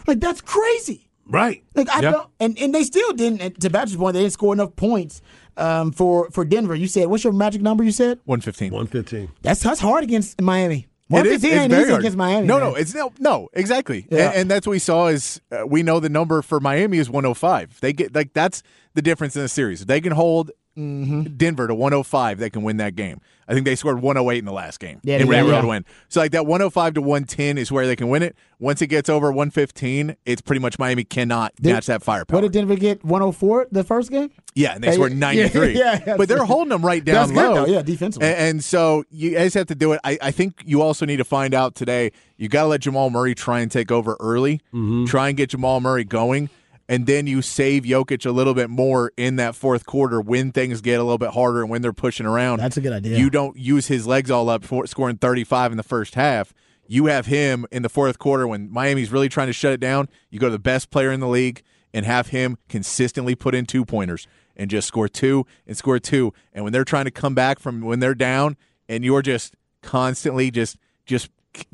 Like, 0.06 0.20
that's 0.20 0.42
crazy. 0.42 1.08
Right. 1.26 1.62
Like 1.74 1.88
I 1.88 2.00
Yeah. 2.02 2.10
don't, 2.10 2.28
and 2.40 2.58
and 2.58 2.74
they 2.74 2.82
still 2.82 3.12
didn't. 3.14 3.60
To 3.60 3.70
Patrick's 3.70 3.96
point, 3.96 4.12
they 4.14 4.20
didn't 4.20 4.32
score 4.34 4.52
enough 4.52 4.76
points 4.76 5.22
um, 5.56 5.92
for 5.92 6.28
for 6.30 6.44
Denver. 6.44 6.74
You 6.74 6.88
said 6.88 7.06
what's 7.06 7.24
your 7.24 7.32
magic 7.32 7.62
number? 7.62 7.84
You 7.84 7.92
said 7.92 8.18
115. 8.26 8.70
115. 8.72 9.30
that's 9.40 9.62
that's 9.62 9.80
hard 9.80 10.02
against 10.04 10.40
Miami. 10.42 10.88
It 11.10 11.26
is- 11.26 11.44
ain't 11.44 11.72
easy 11.72 11.88
hard. 11.88 12.00
against 12.00 12.16
Miami. 12.16 12.46
No, 12.46 12.58
man. 12.60 12.70
no, 12.70 12.74
it's 12.76 12.94
no, 12.94 13.12
no, 13.18 13.48
exactly. 13.52 14.06
Yeah. 14.10 14.28
And, 14.28 14.34
and 14.36 14.50
that's 14.50 14.66
what 14.66 14.72
we 14.72 14.78
saw 14.78 15.08
is 15.08 15.40
uh, 15.50 15.66
we 15.66 15.82
know 15.82 16.00
the 16.00 16.08
number 16.08 16.42
for 16.42 16.60
Miami 16.60 16.98
is 16.98 17.08
105. 17.10 17.80
They 17.80 17.92
get 17.92 18.14
like 18.14 18.32
that's 18.32 18.62
the 18.94 19.02
difference 19.02 19.34
in 19.36 19.42
the 19.42 19.48
series. 19.48 19.82
If 19.82 19.86
they 19.88 20.00
can 20.00 20.12
hold 20.12 20.50
Mm-hmm. 20.78 21.22
Denver 21.36 21.66
to 21.66 21.74
105, 21.74 22.38
they 22.38 22.48
can 22.48 22.62
win 22.62 22.76
that 22.78 22.94
game. 22.94 23.20
I 23.48 23.52
think 23.52 23.66
they 23.66 23.74
scored 23.74 24.00
108 24.00 24.38
in 24.38 24.44
the 24.44 24.52
last 24.52 24.78
game 24.78 25.00
Yeah, 25.02 25.18
in 25.18 25.26
yeah, 25.26 25.32
Railroad 25.32 25.50
yeah. 25.56 25.60
to 25.62 25.66
win. 25.66 25.84
So 26.08 26.20
like 26.20 26.30
that 26.30 26.46
105 26.46 26.94
to 26.94 27.00
110 27.02 27.58
is 27.58 27.72
where 27.72 27.86
they 27.88 27.96
can 27.96 28.08
win 28.08 28.22
it. 28.22 28.36
Once 28.60 28.80
it 28.80 28.86
gets 28.86 29.08
over 29.10 29.32
115, 29.32 30.16
it's 30.24 30.40
pretty 30.40 30.60
much 30.60 30.78
Miami 30.78 31.02
cannot 31.04 31.54
Did- 31.56 31.72
match 31.74 31.86
that 31.86 32.02
firepower. 32.04 32.36
What 32.38 32.42
did 32.42 32.52
Denver 32.52 32.76
get? 32.76 33.04
104 33.04 33.66
the 33.72 33.82
first 33.82 34.10
game? 34.10 34.30
Yeah, 34.54 34.74
and 34.74 34.82
they 34.82 34.88
Uh, 34.88 34.92
scored 34.92 35.16
93. 35.16 35.78
yeah, 35.78 36.00
yeah. 36.06 36.16
but 36.16 36.28
they're 36.28 36.44
holding 36.44 36.70
them 36.70 36.84
right 36.84 37.04
down 37.04 37.32
low. 37.34 37.54
though, 37.54 37.66
yeah, 37.66 37.82
defensively. 37.82 38.26
And, 38.28 38.36
and 38.38 38.64
so 38.64 39.04
you 39.10 39.30
guys 39.32 39.54
have 39.54 39.66
to 39.68 39.74
do 39.74 39.92
it. 39.92 40.00
I, 40.04 40.18
I 40.20 40.30
think 40.32 40.62
you 40.66 40.82
also 40.82 41.06
need 41.06 41.18
to 41.18 41.24
find 41.24 41.54
out 41.54 41.74
today. 41.74 42.10
You 42.36 42.48
got 42.48 42.62
to 42.62 42.68
let 42.68 42.80
Jamal 42.80 43.10
Murray 43.10 43.34
try 43.34 43.60
and 43.60 43.70
take 43.70 43.92
over 43.92 44.16
early. 44.20 44.56
Mm-hmm. 44.74 45.04
Try 45.06 45.28
and 45.28 45.36
get 45.36 45.50
Jamal 45.50 45.80
Murray 45.80 46.04
going. 46.04 46.50
And 46.88 47.06
then 47.06 47.28
you 47.28 47.40
save 47.40 47.84
Jokic 47.84 48.26
a 48.26 48.32
little 48.32 48.52
bit 48.54 48.68
more 48.68 49.12
in 49.16 49.36
that 49.36 49.54
fourth 49.54 49.86
quarter 49.86 50.20
when 50.20 50.50
things 50.50 50.80
get 50.80 50.98
a 50.98 51.04
little 51.04 51.18
bit 51.18 51.30
harder 51.30 51.60
and 51.60 51.70
when 51.70 51.82
they're 51.82 51.92
pushing 51.92 52.26
around. 52.26 52.58
That's 52.58 52.76
a 52.76 52.80
good 52.80 52.92
idea. 52.92 53.16
You 53.16 53.30
don't 53.30 53.56
use 53.56 53.86
his 53.86 54.08
legs 54.08 54.28
all 54.28 54.48
up 54.50 54.64
for 54.64 54.84
scoring 54.88 55.16
35 55.16 55.70
in 55.70 55.76
the 55.76 55.84
first 55.84 56.16
half. 56.16 56.52
You 56.88 57.06
have 57.06 57.26
him 57.26 57.64
in 57.70 57.82
the 57.82 57.88
fourth 57.88 58.18
quarter 58.18 58.48
when 58.48 58.72
Miami's 58.72 59.12
really 59.12 59.28
trying 59.28 59.46
to 59.46 59.52
shut 59.52 59.72
it 59.72 59.78
down. 59.78 60.08
You 60.30 60.40
go 60.40 60.48
to 60.48 60.52
the 60.52 60.58
best 60.58 60.90
player 60.90 61.12
in 61.12 61.20
the 61.20 61.28
league 61.28 61.62
and 61.94 62.04
have 62.04 62.28
him 62.28 62.58
consistently 62.68 63.36
put 63.36 63.54
in 63.54 63.66
two 63.66 63.84
pointers 63.84 64.26
and 64.60 64.70
just 64.70 64.86
score 64.86 65.08
two 65.08 65.46
and 65.66 65.74
score 65.74 65.98
two. 65.98 66.34
And 66.52 66.64
when 66.64 66.72
they're 66.72 66.84
trying 66.84 67.06
to 67.06 67.10
come 67.10 67.34
back 67.34 67.58
from 67.58 67.80
when 67.80 67.98
they're 67.98 68.14
down 68.14 68.58
and 68.90 69.02
you're 69.02 69.22
just 69.22 69.56
constantly 69.80 70.50
just 70.50 70.76
just 71.06 71.30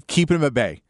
keeping 0.07 0.39
them 0.39 0.47
at 0.47 0.55
bay. 0.55 0.83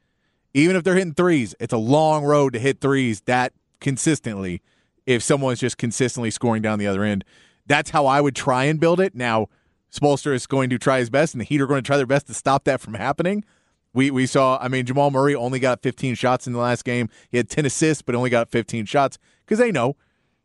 even 0.53 0.77
if 0.77 0.85
they're 0.85 0.95
hitting 0.95 1.15
threes, 1.15 1.55
it's 1.59 1.73
a 1.73 1.79
long 1.79 2.23
road 2.23 2.53
to 2.53 2.59
hit 2.59 2.81
threes 2.81 3.23
that 3.23 3.55
consistently. 3.81 4.61
If 5.07 5.23
someone's 5.23 5.59
just 5.59 5.79
consistently 5.79 6.31
scoring 6.31 6.61
down 6.61 6.79
the 6.79 6.87
other 6.87 7.03
end, 7.03 7.25
that's 7.65 7.91
how 7.91 8.07
I 8.07 8.21
would 8.21 8.37
try 8.37 8.65
and 8.65 8.79
build 8.79 9.01
it. 9.01 9.15
Now, 9.15 9.49
Spolster 9.91 10.35
is 10.35 10.47
going 10.47 10.69
to 10.71 10.79
try 10.79 10.99
his 10.99 11.11
best, 11.11 11.33
and 11.33 11.41
the 11.41 11.45
Heat 11.45 11.61
are 11.61 11.67
going 11.67 11.83
to 11.83 11.87
try 11.87 11.97
their 11.97 12.07
best 12.07 12.27
to 12.27 12.35
stop 12.35 12.65
that 12.65 12.81
from 12.81 12.95
happening. 12.95 13.45
We 13.95 14.11
we 14.11 14.27
saw. 14.27 14.59
I 14.61 14.69
mean, 14.69 14.85
Jamal 14.85 15.11
Murray 15.11 15.35
only 15.35 15.61
got 15.61 15.81
15 15.81 16.15
shots 16.17 16.47
in 16.47 16.53
the 16.53 16.59
last 16.59 16.85
game. 16.85 17.09
He 17.31 17.39
had 17.39 17.49
10 17.49 17.65
assists, 17.65 18.03
but 18.03 18.15
only 18.15 18.29
got 18.29 18.51
15 18.51 18.85
shots 18.85 19.19
because 19.45 19.59
they 19.59 19.73
know 19.73 19.97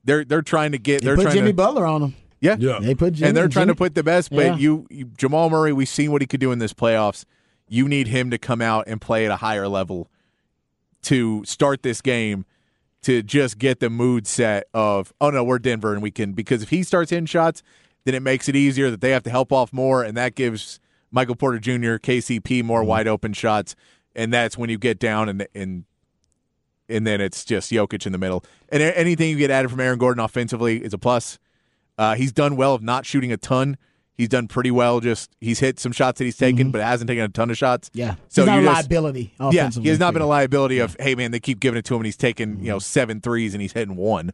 they're 0.03 0.25
they're 0.25 0.41
trying 0.41 0.71
to 0.71 0.77
get. 0.77 1.01
They 1.01 1.07
They're 1.07 1.15
put 1.15 1.23
trying 1.23 1.35
Jimmy 1.35 1.51
to, 1.51 1.55
Butler 1.55 1.85
on 1.85 2.01
them. 2.01 2.15
yeah, 2.39 2.55
Yeah. 2.59 2.79
They 2.81 2.95
put 2.95 3.13
Jimmy, 3.13 3.29
and 3.29 3.37
they're 3.37 3.47
trying 3.47 3.67
Jimmy- 3.67 3.75
to 3.75 3.77
put 3.77 3.95
the 3.95 4.03
best. 4.03 4.29
But 4.29 4.45
Yeah. 4.45 4.55
you, 4.57 4.87
you, 4.89 5.05
Jamal 5.17 5.49
Murray, 5.49 5.73
we've 5.73 5.87
seen 5.89 6.11
what 6.11 6.21
he 6.21 6.27
could 6.27 6.39
do 6.39 6.51
in 6.51 6.59
this 6.59 6.73
playoffs. 6.73 7.25
You 7.67 7.87
need 7.87 8.07
him 8.07 8.31
to 8.31 8.37
come 8.37 8.61
out 8.61 8.85
and 8.87 8.99
play 8.99 9.25
at 9.25 9.31
a 9.31 9.37
higher 9.37 9.67
level 9.67 10.09
to 11.03 11.43
start 11.45 11.83
this 11.83 12.01
game 12.01 12.45
to 13.03 13.23
just 13.23 13.57
get 13.57 13.79
the 13.79 13.89
mood 13.89 14.27
set 14.27 14.65
of 14.73 15.11
oh 15.19 15.29
no 15.31 15.43
we're 15.43 15.57
Denver 15.59 15.93
and 15.93 16.01
we 16.01 16.11
can 16.11 16.33
because 16.33 16.61
if 16.61 16.69
he 16.69 16.83
starts 16.83 17.09
hitting 17.09 17.25
shots 17.25 17.63
then 18.03 18.13
it 18.13 18.21
makes 18.21 18.47
it 18.47 18.55
easier 18.55 18.91
that 18.91 19.01
they 19.01 19.09
have 19.11 19.23
to 19.23 19.29
help 19.29 19.51
off 19.51 19.73
more 19.73 20.03
and 20.03 20.15
that 20.17 20.35
gives 20.35 20.79
Michael 21.11 21.35
Porter 21.35 21.59
Jr. 21.59 21.97
KCP 21.97 22.63
more 22.63 22.81
mm-hmm. 22.81 22.89
wide 22.89 23.07
open 23.07 23.33
shots 23.33 23.75
and 24.15 24.31
that's 24.31 24.57
when 24.57 24.69
you 24.69 24.77
get 24.77 24.99
down 24.99 25.29
and 25.29 25.47
and 25.55 25.85
and 26.91 27.07
then 27.07 27.21
it's 27.21 27.43
just 27.45 27.71
Jokic 27.71 28.05
in 28.05 28.11
the 28.11 28.17
middle 28.17 28.43
and 28.69 28.81
anything 28.83 29.29
you 29.29 29.37
get 29.37 29.49
added 29.51 29.69
from 29.69 29.79
Aaron 29.79 29.97
Gordon 29.99 30.23
offensively 30.23 30.83
is 30.83 30.93
a 30.93 30.97
plus. 30.97 31.39
Uh, 31.97 32.15
he's 32.15 32.31
done 32.31 32.55
well 32.55 32.73
of 32.75 32.81
not 32.81 33.05
shooting 33.05 33.31
a 33.31 33.37
ton. 33.37 33.77
He's 34.13 34.29
done 34.29 34.47
pretty 34.47 34.71
well. 34.71 34.99
Just 34.99 35.31
he's 35.39 35.59
hit 35.59 35.79
some 35.79 35.91
shots 35.91 36.19
that 36.19 36.25
he's 36.25 36.37
taken, 36.37 36.69
but 36.71 36.81
hasn't 36.81 37.07
taken 37.07 37.23
a 37.23 37.29
ton 37.29 37.49
of 37.49 37.57
shots. 37.57 37.89
Yeah. 37.93 38.15
So 38.27 38.41
He's 38.43 38.47
not 38.47 38.59
a 38.59 38.61
just- 38.63 38.75
liability. 38.75 39.33
yeah, 39.39 39.47
offensively. 39.47 39.83
he 39.85 39.89
has 39.89 39.99
not 39.99 40.13
been 40.13 40.21
a 40.21 40.27
liability 40.27 40.79
of 40.79 40.95
hey 40.99 41.15
man, 41.15 41.31
they 41.31 41.39
keep 41.39 41.59
giving 41.59 41.77
it 41.79 41.85
to 41.85 41.95
him 41.95 42.01
and 42.01 42.05
he's 42.05 42.17
taking 42.17 42.59
you 42.59 42.69
know 42.69 42.79
seven 42.79 43.19
threes 43.21 43.53
and 43.53 43.61
he's 43.61 43.73
hitting 43.73 43.95
one. 43.95 44.31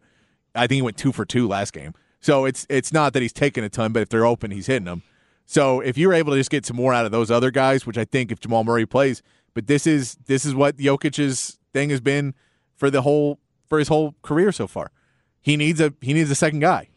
I 0.55 0.61
think 0.67 0.77
he 0.77 0.81
went 0.81 0.97
two 0.97 1.11
for 1.11 1.23
two 1.25 1.47
last 1.47 1.71
game. 1.73 1.93
So 2.19 2.45
it's 2.45 2.65
it's 2.69 2.91
not 2.91 3.13
that 3.13 3.21
he's 3.21 3.33
taking 3.33 3.63
a 3.63 3.69
ton, 3.69 3.93
but 3.93 4.01
if 4.01 4.09
they're 4.09 4.25
open, 4.25 4.51
he's 4.51 4.67
hitting 4.67 4.85
them. 4.85 5.03
So 5.45 5.79
if 5.79 5.97
you're 5.97 6.13
able 6.13 6.33
to 6.33 6.37
just 6.39 6.49
get 6.49 6.65
some 6.65 6.75
more 6.75 6.93
out 6.93 7.05
of 7.05 7.11
those 7.11 7.31
other 7.31 7.51
guys, 7.51 7.85
which 7.85 7.97
I 7.97 8.03
think 8.05 8.31
if 8.31 8.39
Jamal 8.41 8.63
Murray 8.65 8.85
plays, 8.85 9.21
but 9.53 9.67
this 9.67 9.87
is 9.87 10.17
this 10.25 10.45
is 10.45 10.53
what 10.53 10.77
Jokic's 10.77 11.57
thing 11.73 11.89
has 11.91 12.01
been 12.01 12.33
for 12.77 12.89
the 12.89 13.01
whole 13.01 13.39
for 13.67 13.79
his 13.79 13.89
whole 13.89 14.15
career 14.21 14.51
so 14.53 14.67
far. 14.67 14.91
He 15.41 15.57
needs 15.57 15.81
a 15.81 15.93
he 16.01 16.13
needs 16.13 16.31
a 16.31 16.35
second 16.35 16.59
guy, 16.59 16.89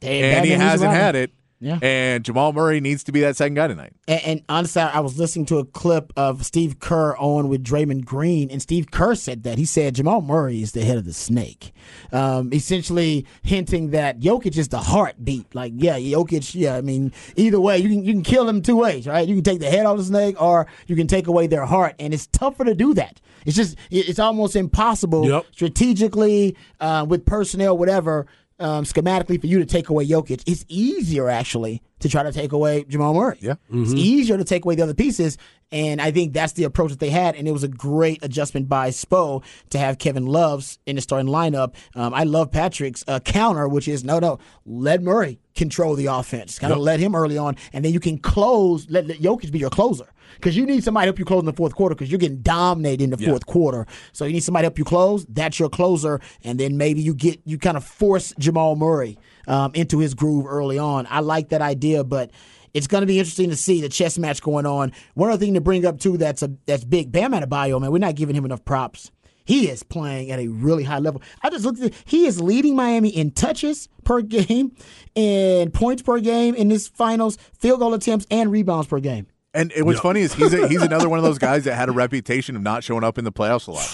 Damn, 0.00 0.38
and 0.38 0.44
he 0.44 0.52
hasn't 0.52 0.88
around. 0.90 1.00
had 1.00 1.16
it. 1.16 1.30
Yeah. 1.64 1.78
And 1.80 2.24
Jamal 2.24 2.52
Murray 2.52 2.80
needs 2.80 3.04
to 3.04 3.12
be 3.12 3.20
that 3.20 3.36
second 3.36 3.54
guy 3.54 3.68
tonight. 3.68 3.92
And, 4.08 4.20
and 4.24 4.42
honestly, 4.48 4.82
I 4.82 4.98
was 4.98 5.16
listening 5.16 5.46
to 5.46 5.58
a 5.58 5.64
clip 5.64 6.12
of 6.16 6.44
Steve 6.44 6.80
Kerr 6.80 7.16
on 7.18 7.48
with 7.48 7.62
Draymond 7.62 8.04
Green, 8.04 8.50
and 8.50 8.60
Steve 8.60 8.90
Kerr 8.90 9.14
said 9.14 9.44
that 9.44 9.58
he 9.58 9.64
said 9.64 9.94
Jamal 9.94 10.22
Murray 10.22 10.60
is 10.60 10.72
the 10.72 10.84
head 10.84 10.98
of 10.98 11.04
the 11.04 11.12
snake, 11.12 11.72
um, 12.10 12.52
essentially 12.52 13.24
hinting 13.44 13.90
that 13.90 14.18
Jokic 14.18 14.56
is 14.58 14.70
the 14.70 14.78
heartbeat. 14.80 15.54
Like, 15.54 15.72
yeah, 15.76 15.98
Jokic, 16.00 16.52
yeah. 16.56 16.74
I 16.74 16.80
mean, 16.80 17.12
either 17.36 17.60
way, 17.60 17.78
you 17.78 17.88
can 17.88 18.04
you 18.04 18.12
can 18.12 18.24
kill 18.24 18.44
them 18.44 18.60
two 18.60 18.74
ways, 18.76 19.06
right? 19.06 19.28
You 19.28 19.36
can 19.36 19.44
take 19.44 19.60
the 19.60 19.70
head 19.70 19.86
off 19.86 19.98
the 19.98 20.04
snake, 20.04 20.42
or 20.42 20.66
you 20.88 20.96
can 20.96 21.06
take 21.06 21.28
away 21.28 21.46
their 21.46 21.66
heart, 21.66 21.94
and 22.00 22.12
it's 22.12 22.26
tougher 22.26 22.64
to 22.64 22.74
do 22.74 22.92
that. 22.94 23.20
It's 23.46 23.56
just 23.56 23.76
it's 23.90 24.18
almost 24.18 24.56
impossible 24.56 25.28
Yep. 25.28 25.46
strategically 25.52 26.56
uh, 26.80 27.06
with 27.08 27.24
personnel, 27.26 27.76
whatever. 27.76 28.26
Um, 28.60 28.84
schematically, 28.84 29.40
for 29.40 29.48
you 29.48 29.58
to 29.58 29.64
take 29.66 29.88
away 29.88 30.06
Jokic, 30.06 30.44
it's 30.46 30.64
easier 30.68 31.28
actually 31.28 31.82
to 32.02 32.08
try 32.08 32.22
to 32.22 32.32
take 32.32 32.52
away 32.52 32.84
Jamal 32.84 33.14
Murray. 33.14 33.38
Yeah. 33.40 33.54
It's 33.72 33.92
easier 33.92 34.36
to 34.36 34.44
take 34.44 34.64
away 34.64 34.74
the 34.74 34.82
other 34.82 34.94
pieces. 34.94 35.38
And 35.70 36.02
I 36.02 36.10
think 36.10 36.34
that's 36.34 36.52
the 36.52 36.64
approach 36.64 36.90
that 36.90 37.00
they 37.00 37.08
had. 37.08 37.34
And 37.34 37.48
it 37.48 37.52
was 37.52 37.62
a 37.62 37.68
great 37.68 38.22
adjustment 38.22 38.68
by 38.68 38.90
Spo 38.90 39.42
to 39.70 39.78
have 39.78 39.98
Kevin 39.98 40.26
Loves 40.26 40.78
in 40.84 40.96
the 40.96 41.02
starting 41.02 41.30
lineup. 41.30 41.74
Um, 41.94 42.12
I 42.12 42.24
love 42.24 42.50
Patrick's 42.52 43.02
uh, 43.08 43.20
counter, 43.20 43.66
which 43.68 43.88
is 43.88 44.04
no, 44.04 44.18
no, 44.18 44.38
let 44.66 45.02
Murray 45.02 45.40
control 45.54 45.94
the 45.94 46.06
offense. 46.06 46.58
Kind 46.58 46.72
of 46.72 46.78
let 46.78 47.00
him 47.00 47.14
early 47.14 47.38
on. 47.38 47.56
And 47.72 47.84
then 47.84 47.92
you 47.92 48.00
can 48.00 48.18
close, 48.18 48.86
let, 48.90 49.06
let 49.06 49.18
Jokic 49.18 49.50
be 49.50 49.58
your 49.58 49.70
closer. 49.70 50.12
Because 50.34 50.56
you 50.56 50.66
need 50.66 50.82
somebody 50.82 51.04
to 51.04 51.08
help 51.08 51.18
you 51.18 51.24
close 51.24 51.40
in 51.40 51.46
the 51.46 51.52
fourth 51.52 51.74
quarter 51.74 51.94
because 51.94 52.10
you're 52.10 52.18
getting 52.18 52.40
dominated 52.40 53.04
in 53.04 53.10
the 53.10 53.18
fourth 53.18 53.46
quarter. 53.46 53.86
So 54.12 54.24
you 54.24 54.32
need 54.32 54.42
somebody 54.42 54.62
to 54.62 54.66
help 54.66 54.78
you 54.78 54.84
close. 54.84 55.26
That's 55.26 55.58
your 55.58 55.68
closer. 55.68 56.20
And 56.42 56.58
then 56.58 56.78
maybe 56.78 57.02
you 57.02 57.14
get, 57.14 57.40
you 57.44 57.58
kind 57.58 57.76
of 57.76 57.84
force 57.84 58.34
Jamal 58.38 58.74
Murray 58.76 59.18
um, 59.46 59.72
into 59.74 59.98
his 59.98 60.14
groove 60.14 60.46
early 60.46 60.78
on. 60.78 61.06
I 61.10 61.20
like 61.20 61.50
that 61.50 61.62
idea, 61.62 62.04
but 62.04 62.30
it's 62.74 62.86
going 62.86 63.02
to 63.02 63.06
be 63.06 63.18
interesting 63.18 63.50
to 63.50 63.56
see 63.56 63.80
the 63.80 63.88
chess 63.88 64.18
match 64.18 64.40
going 64.42 64.66
on. 64.66 64.92
One 65.14 65.30
other 65.30 65.44
thing 65.44 65.54
to 65.54 65.60
bring 65.60 65.84
up 65.84 65.98
too 65.98 66.16
that's 66.16 66.42
a 66.42 66.52
that's 66.66 66.84
big. 66.84 67.12
Bam 67.12 67.32
Adebayo, 67.32 67.80
man, 67.80 67.90
we're 67.92 67.98
not 67.98 68.14
giving 68.14 68.34
him 68.36 68.44
enough 68.44 68.64
props. 68.64 69.10
He 69.44 69.68
is 69.68 69.82
playing 69.82 70.30
at 70.30 70.38
a 70.38 70.46
really 70.46 70.84
high 70.84 71.00
level. 71.00 71.20
I 71.42 71.50
just 71.50 71.64
looked 71.64 71.80
at 71.80 71.86
it. 71.88 71.94
He 72.04 72.26
is 72.26 72.40
leading 72.40 72.76
Miami 72.76 73.08
in 73.08 73.32
touches 73.32 73.88
per 74.04 74.22
game, 74.22 74.72
and 75.16 75.72
points 75.74 76.02
per 76.02 76.20
game 76.20 76.54
in 76.54 76.68
this 76.68 76.86
finals, 76.88 77.36
field 77.58 77.80
goal 77.80 77.92
attempts, 77.94 78.26
and 78.30 78.50
rebounds 78.52 78.86
per 78.86 79.00
game. 79.00 79.26
And, 79.54 79.70
and 79.72 79.84
what's 79.84 80.00
funny 80.00 80.20
is 80.20 80.32
he's 80.32 80.54
a, 80.54 80.66
he's 80.68 80.80
another 80.82 81.08
one 81.08 81.18
of 81.18 81.24
those 81.24 81.38
guys 81.40 81.64
that 81.64 81.74
had 81.74 81.88
a 81.88 81.92
reputation 81.92 82.56
of 82.56 82.62
not 82.62 82.84
showing 82.84 83.04
up 83.04 83.18
in 83.18 83.24
the 83.24 83.32
playoffs 83.32 83.68
a 83.68 83.72
lot. 83.72 83.88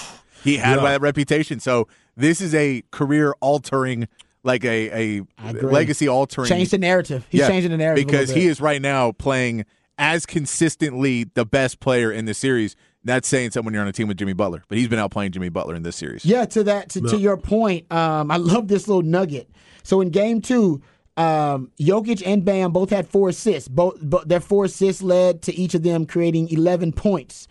He 0.44 0.56
had 0.58 0.76
Yeah. 0.76 0.82
that 0.84 1.00
reputation. 1.00 1.58
So 1.60 1.88
this 2.16 2.40
is 2.40 2.54
a 2.54 2.82
career 2.92 3.34
altering, 3.40 4.06
like 4.42 4.64
a, 4.64 5.18
a 5.18 5.52
legacy 5.52 6.08
altering. 6.08 6.48
Change 6.48 6.70
the 6.70 6.78
narrative. 6.78 7.26
He's 7.30 7.40
Yeah, 7.40 7.48
changing 7.48 7.70
the 7.70 7.76
narrative 7.76 8.04
a 8.04 8.06
because 8.06 8.30
he 8.30 8.46
is 8.46 8.60
right 8.60 8.80
now 8.80 9.12
playing 9.12 9.64
as 9.98 10.26
consistently 10.26 11.24
the 11.24 11.44
best 11.44 11.80
player 11.80 12.12
in 12.12 12.24
the 12.24 12.34
series. 12.34 12.76
That's 13.04 13.28
saying 13.28 13.52
something 13.52 13.66
when 13.66 13.74
you're 13.74 13.82
on 13.82 13.88
a 13.88 13.92
team 13.92 14.08
with 14.08 14.16
Jimmy 14.16 14.32
Butler, 14.32 14.64
but 14.68 14.76
he's 14.76 14.88
been 14.88 14.98
outplaying 14.98 15.30
Jimmy 15.30 15.48
Butler 15.48 15.74
in 15.74 15.82
this 15.82 15.96
series. 15.96 16.24
Yeah, 16.24 16.44
to 16.46 16.64
that 16.64 16.90
to, 16.90 17.00
to 17.00 17.16
your 17.16 17.36
point, 17.36 17.90
um, 17.92 18.30
I 18.30 18.36
love 18.36 18.68
this 18.68 18.88
little 18.88 19.02
nugget. 19.02 19.48
So 19.82 20.00
in 20.00 20.10
game 20.10 20.40
two, 20.40 20.82
um, 21.16 21.70
Jokic 21.80 22.22
and 22.26 22.44
Bam 22.44 22.72
both 22.72 22.90
had 22.90 23.08
four 23.08 23.30
assists. 23.30 23.68
Both, 23.68 23.98
but 24.02 24.28
their 24.28 24.40
four 24.40 24.66
assists 24.66 25.02
led 25.02 25.42
to 25.42 25.54
each 25.54 25.74
of 25.74 25.82
them 25.82 26.06
creating 26.06 26.48
eleven 26.50 26.92
points 26.92 27.48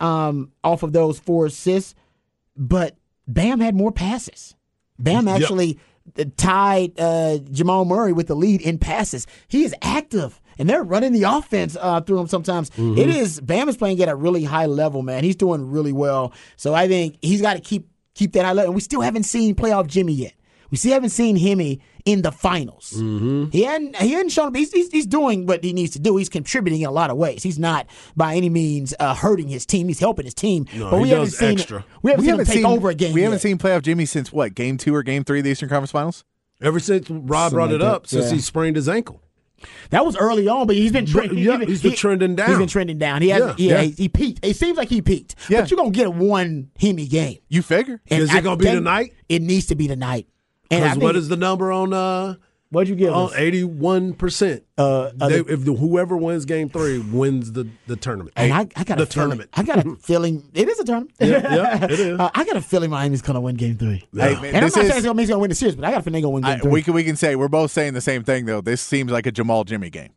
um, 0.00 0.50
off 0.64 0.82
of 0.82 0.92
those 0.92 1.18
four 1.18 1.46
assists. 1.46 1.94
But 2.56 2.96
Bam 3.28 3.60
had 3.60 3.74
more 3.74 3.92
passes. 3.92 4.54
Bam 4.98 5.28
actually 5.28 5.76
uh, 5.76 5.80
tied 6.36 6.98
uh, 6.98 7.38
Jamal 7.50 7.84
Murray 7.84 8.12
with 8.12 8.26
the 8.26 8.34
lead 8.34 8.62
in 8.62 8.78
passes. 8.78 9.26
He 9.48 9.64
is 9.64 9.74
active, 9.82 10.40
and 10.58 10.68
they're 10.68 10.82
running 10.82 11.12
the 11.12 11.24
offense 11.24 11.76
uh, 11.80 12.00
through 12.00 12.20
him 12.20 12.28
sometimes. 12.28 12.70
It 12.78 13.08
is 13.08 13.40
Bam 13.40 13.68
is 13.68 13.76
playing 13.76 14.00
at 14.02 14.08
a 14.08 14.14
really 14.14 14.44
high 14.44 14.66
level, 14.66 15.02
man. 15.02 15.24
He's 15.24 15.36
doing 15.36 15.70
really 15.70 15.92
well. 15.92 16.32
So 16.56 16.74
I 16.74 16.88
think 16.88 17.18
he's 17.22 17.40
got 17.42 17.54
to 17.54 17.60
keep 17.60 17.88
keep 18.14 18.32
that 18.32 18.44
high 18.44 18.52
level. 18.52 18.70
And 18.70 18.74
we 18.74 18.80
still 18.80 19.00
haven't 19.00 19.24
seen 19.24 19.54
playoff 19.54 19.86
Jimmy 19.86 20.14
yet. 20.14 20.34
We 20.70 20.76
still 20.76 20.92
haven't 20.92 21.10
seen 21.10 21.38
Himmy 21.38 21.80
in 22.04 22.22
the 22.22 22.32
finals. 22.32 22.90
He 22.90 23.62
hadn't 23.62 23.96
he 23.96 24.12
hadn't 24.12 24.30
shown 24.30 24.48
up. 24.48 24.56
He's, 24.56 24.72
he's, 24.72 24.90
he's 24.90 25.06
doing 25.06 25.46
what 25.46 25.62
he 25.62 25.72
needs 25.72 25.92
to 25.92 25.98
do. 25.98 26.16
He's 26.16 26.28
contributing 26.28 26.80
in 26.82 26.86
a 26.86 26.92
lot 26.92 27.10
of 27.10 27.16
ways. 27.16 27.42
He's 27.42 27.58
not 27.58 27.86
by 28.16 28.34
any 28.34 28.48
means 28.48 28.94
uh, 28.98 29.14
hurting 29.14 29.48
his 29.48 29.66
team. 29.66 29.88
He's 29.88 30.00
helping 30.00 30.24
his 30.24 30.34
team. 30.34 30.66
No, 30.74 30.90
but 30.90 30.96
he 30.98 31.02
we 31.02 31.08
haven't 31.10 31.24
does 31.26 31.38
seen 31.38 31.52
extra. 31.58 31.84
we 32.02 32.10
haven't 32.10 32.24
seen 32.26 32.34
him 32.38 32.44
take 32.44 32.64
over 32.64 32.90
a 32.90 32.94
game. 32.94 33.12
We 33.12 33.22
haven't 33.22 33.40
seen 33.40 33.58
playoff 33.58 33.82
Jimmy 33.82 34.06
since 34.06 34.32
what 34.32 34.54
game 34.54 34.76
two 34.76 34.94
or 34.94 35.02
game 35.02 35.24
three 35.24 35.38
of 35.38 35.44
the 35.44 35.50
Eastern 35.50 35.68
Conference 35.68 35.90
Finals. 35.92 36.24
Ever 36.60 36.80
since 36.80 37.10
Rob 37.10 37.52
brought 37.52 37.66
like 37.70 37.76
it 37.76 37.78
that, 37.78 37.86
up, 37.86 38.06
since 38.06 38.26
yeah. 38.26 38.34
he 38.36 38.40
sprained 38.40 38.76
his 38.76 38.88
ankle. 38.88 39.20
That 39.90 40.04
was 40.04 40.16
early 40.16 40.48
on, 40.48 40.66
but 40.66 40.76
he's 40.76 40.92
been 40.92 41.04
But, 41.06 41.12
trending. 41.12 41.38
yeah, 41.38 41.58
he's 41.64 41.82
been 41.82 41.94
trending 41.94 42.36
down. 42.36 42.48
He's 42.48 42.58
been 42.58 42.68
trending 42.68 42.98
down. 42.98 43.22
He 43.22 43.30
has, 43.30 43.40
Yeah, 43.40 43.54
yeah, 43.56 43.74
yeah. 43.74 43.82
He, 43.82 43.90
he 43.90 44.08
peaked. 44.08 44.44
It 44.44 44.56
seems 44.56 44.76
like 44.76 44.88
he 44.88 45.00
peaked. 45.02 45.34
Yeah. 45.48 45.62
But 45.62 45.70
you're 45.70 45.78
gonna 45.78 45.90
get 45.90 46.06
a 46.06 46.10
one 46.10 46.70
Himmy 46.78 47.08
game. 47.08 47.38
You 47.48 47.62
figure? 47.62 48.00
And 48.08 48.22
Is 48.22 48.34
it 48.34 48.44
gonna 48.44 48.56
be 48.56 48.66
tonight? 48.66 49.14
It 49.28 49.42
needs 49.42 49.66
to 49.66 49.74
be 49.74 49.88
tonight. 49.88 50.28
And 50.70 50.84
I 50.84 50.88
Because 50.94 51.02
what 51.02 51.16
is 51.16 51.28
the 51.28 51.36
number 51.36 51.70
on 51.72 51.92
uh 51.92 52.34
what'd 52.70 52.88
you 52.88 52.96
give 52.96 53.12
on 53.14 53.30
eighty 53.36 53.62
one 53.64 54.12
percent? 54.14 54.64
Uh, 54.76 55.10
uh, 55.20 55.28
the- 55.28 55.44
If 55.48 55.64
the, 55.64 55.72
whoever 55.74 56.16
wins 56.16 56.44
game 56.44 56.68
three 56.68 56.98
wins 56.98 57.52
the, 57.52 57.68
the 57.86 57.96
tournament. 57.96 58.32
And 58.36 58.52
I, 58.52 58.60
I 58.76 58.84
got 58.84 58.98
the 58.98 59.04
a 59.04 59.06
feeling, 59.06 59.08
tournament. 59.08 59.50
I 59.54 59.62
got 59.62 59.86
a 59.86 59.96
feeling 60.02 60.48
it 60.54 60.68
is 60.68 60.78
a 60.80 60.84
tournament. 60.84 61.14
yeah, 61.20 61.84
it 61.84 61.90
is. 62.00 62.18
Uh, 62.20 62.30
I 62.34 62.44
got 62.44 62.56
a 62.56 62.60
feeling 62.60 62.90
Miami's 62.90 63.22
gonna 63.22 63.40
win 63.40 63.54
Game 63.56 63.76
Three. 63.78 64.04
Hey, 64.12 64.34
man, 64.34 64.44
and 64.46 64.56
I'm 64.56 64.62
this 64.64 64.76
not 64.76 64.84
is- 64.84 64.90
saying 64.90 64.98
it's 64.98 65.06
gonna 65.06 65.26
gonna 65.26 65.38
win 65.38 65.48
the 65.50 65.54
series, 65.54 65.76
but 65.76 65.84
I 65.84 65.90
got 65.92 66.00
a 66.00 66.02
feeling 66.02 66.12
they're 66.14 66.22
gonna 66.22 66.34
win 66.34 66.42
Game 66.42 66.52
I, 66.52 66.58
Three. 66.58 66.70
we 66.70 66.82
can 66.82 66.94
we 66.94 67.04
can 67.04 67.16
say 67.16 67.36
we're 67.36 67.48
both 67.48 67.70
saying 67.70 67.94
the 67.94 68.00
same 68.00 68.24
thing 68.24 68.44
though. 68.46 68.60
This 68.60 68.80
seems 68.80 69.10
like 69.12 69.26
a 69.26 69.32
Jamal 69.32 69.64
Jimmy 69.64 69.90
game. 69.90 70.10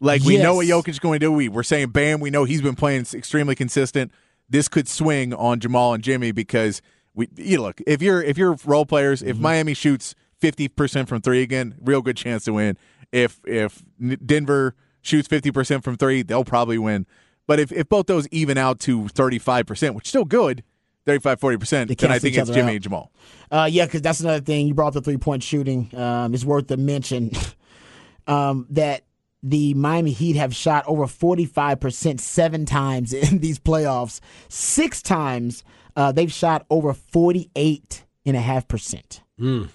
Like 0.00 0.22
we 0.22 0.36
know 0.38 0.54
what 0.56 0.66
Yes. 0.66 0.82
Jokic 0.82 0.88
is 0.88 0.98
going 0.98 1.20
to 1.20 1.26
do. 1.26 1.32
We 1.32 1.48
we're 1.48 1.62
saying 1.62 1.90
Bam. 1.90 2.18
We 2.20 2.30
know 2.30 2.44
he's 2.44 2.60
been 2.62 2.74
playing 2.74 3.06
extremely 3.14 3.54
consistent. 3.54 4.10
This 4.50 4.66
could 4.68 4.88
swing 4.88 5.32
on 5.32 5.60
Jamal 5.60 5.94
and 5.94 6.02
Jimmy 6.02 6.32
because 6.32 6.82
we 7.14 7.28
you 7.36 7.60
look 7.60 7.80
if 7.86 8.02
you're 8.02 8.22
if 8.22 8.38
you're 8.38 8.56
role 8.64 8.86
players. 8.86 9.22
If 9.22 9.38
Miami 9.38 9.74
shoots 9.74 10.14
fifty 10.40 10.68
percent 10.68 11.08
from 11.08 11.20
three 11.20 11.42
again, 11.42 11.74
real 11.80 12.02
good 12.02 12.16
chance 12.16 12.44
to 12.44 12.52
win. 12.52 12.76
If 13.10 13.40
if 13.44 13.82
Denver 14.24 14.74
shoots 15.02 15.28
fifty 15.28 15.50
percent 15.50 15.84
from 15.84 15.96
three, 15.96 16.22
they'll 16.22 16.44
probably 16.44 16.78
win. 16.78 17.06
But 17.46 17.58
if, 17.58 17.72
if 17.72 17.88
both 17.88 18.06
those 18.06 18.28
even 18.28 18.56
out 18.56 18.80
to 18.80 19.08
thirty 19.08 19.38
five 19.38 19.66
percent, 19.66 19.94
which 19.94 20.06
is 20.06 20.10
still 20.10 20.24
good, 20.24 20.62
35 21.06 21.40
40 21.40 21.56
percent, 21.56 21.98
then 21.98 22.10
I 22.10 22.18
think 22.18 22.36
it's 22.36 22.50
Jimmy 22.50 22.68
out. 22.68 22.74
and 22.74 22.82
Jamal. 22.82 23.12
Uh, 23.50 23.68
yeah, 23.70 23.84
because 23.84 24.02
that's 24.02 24.20
another 24.20 24.40
thing. 24.40 24.68
You 24.68 24.74
brought 24.74 24.88
up 24.88 24.94
the 24.94 25.00
three 25.02 25.16
point 25.16 25.42
shooting. 25.42 25.90
Um, 25.96 26.34
it's 26.34 26.44
worth 26.44 26.68
the 26.68 26.76
mention 26.76 27.32
um, 28.26 28.66
that 28.70 29.02
the 29.42 29.74
Miami 29.74 30.12
Heat 30.12 30.36
have 30.36 30.54
shot 30.54 30.84
over 30.86 31.06
45% 31.06 32.20
seven 32.20 32.64
times 32.64 33.12
in 33.12 33.38
these 33.38 33.58
playoffs. 33.58 34.20
Six 34.48 35.02
times 35.02 35.64
uh, 35.96 36.12
they've 36.12 36.32
shot 36.32 36.66
over 36.70 36.92
48.5%. 36.92 39.20
Mm. 39.40 39.68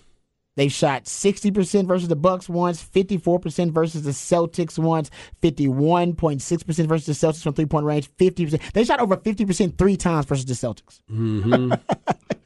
They've 0.58 0.72
shot 0.72 1.06
60% 1.06 1.88
versus 1.88 2.08
the 2.08 2.16
Bucks 2.16 2.50
once, 2.50 2.84
54% 2.84 3.72
versus 3.72 4.04
the 4.04 4.10
Celtics 4.10 4.80
once, 4.80 5.12
51.6% 5.44 6.88
versus 6.88 7.06
the 7.06 7.28
Celtics 7.28 7.44
from 7.44 7.54
three 7.54 7.68
point 7.68 7.86
range, 7.86 8.10
50%. 8.18 8.74
They 8.74 8.84
shot 8.84 9.00
over 9.00 9.18
50% 9.18 9.78
three 9.78 9.98
times 9.98 10.26
versus 10.26 10.46
the 10.46 10.56
Celtics. 10.56 11.02
Mm-hmm. 11.12 11.74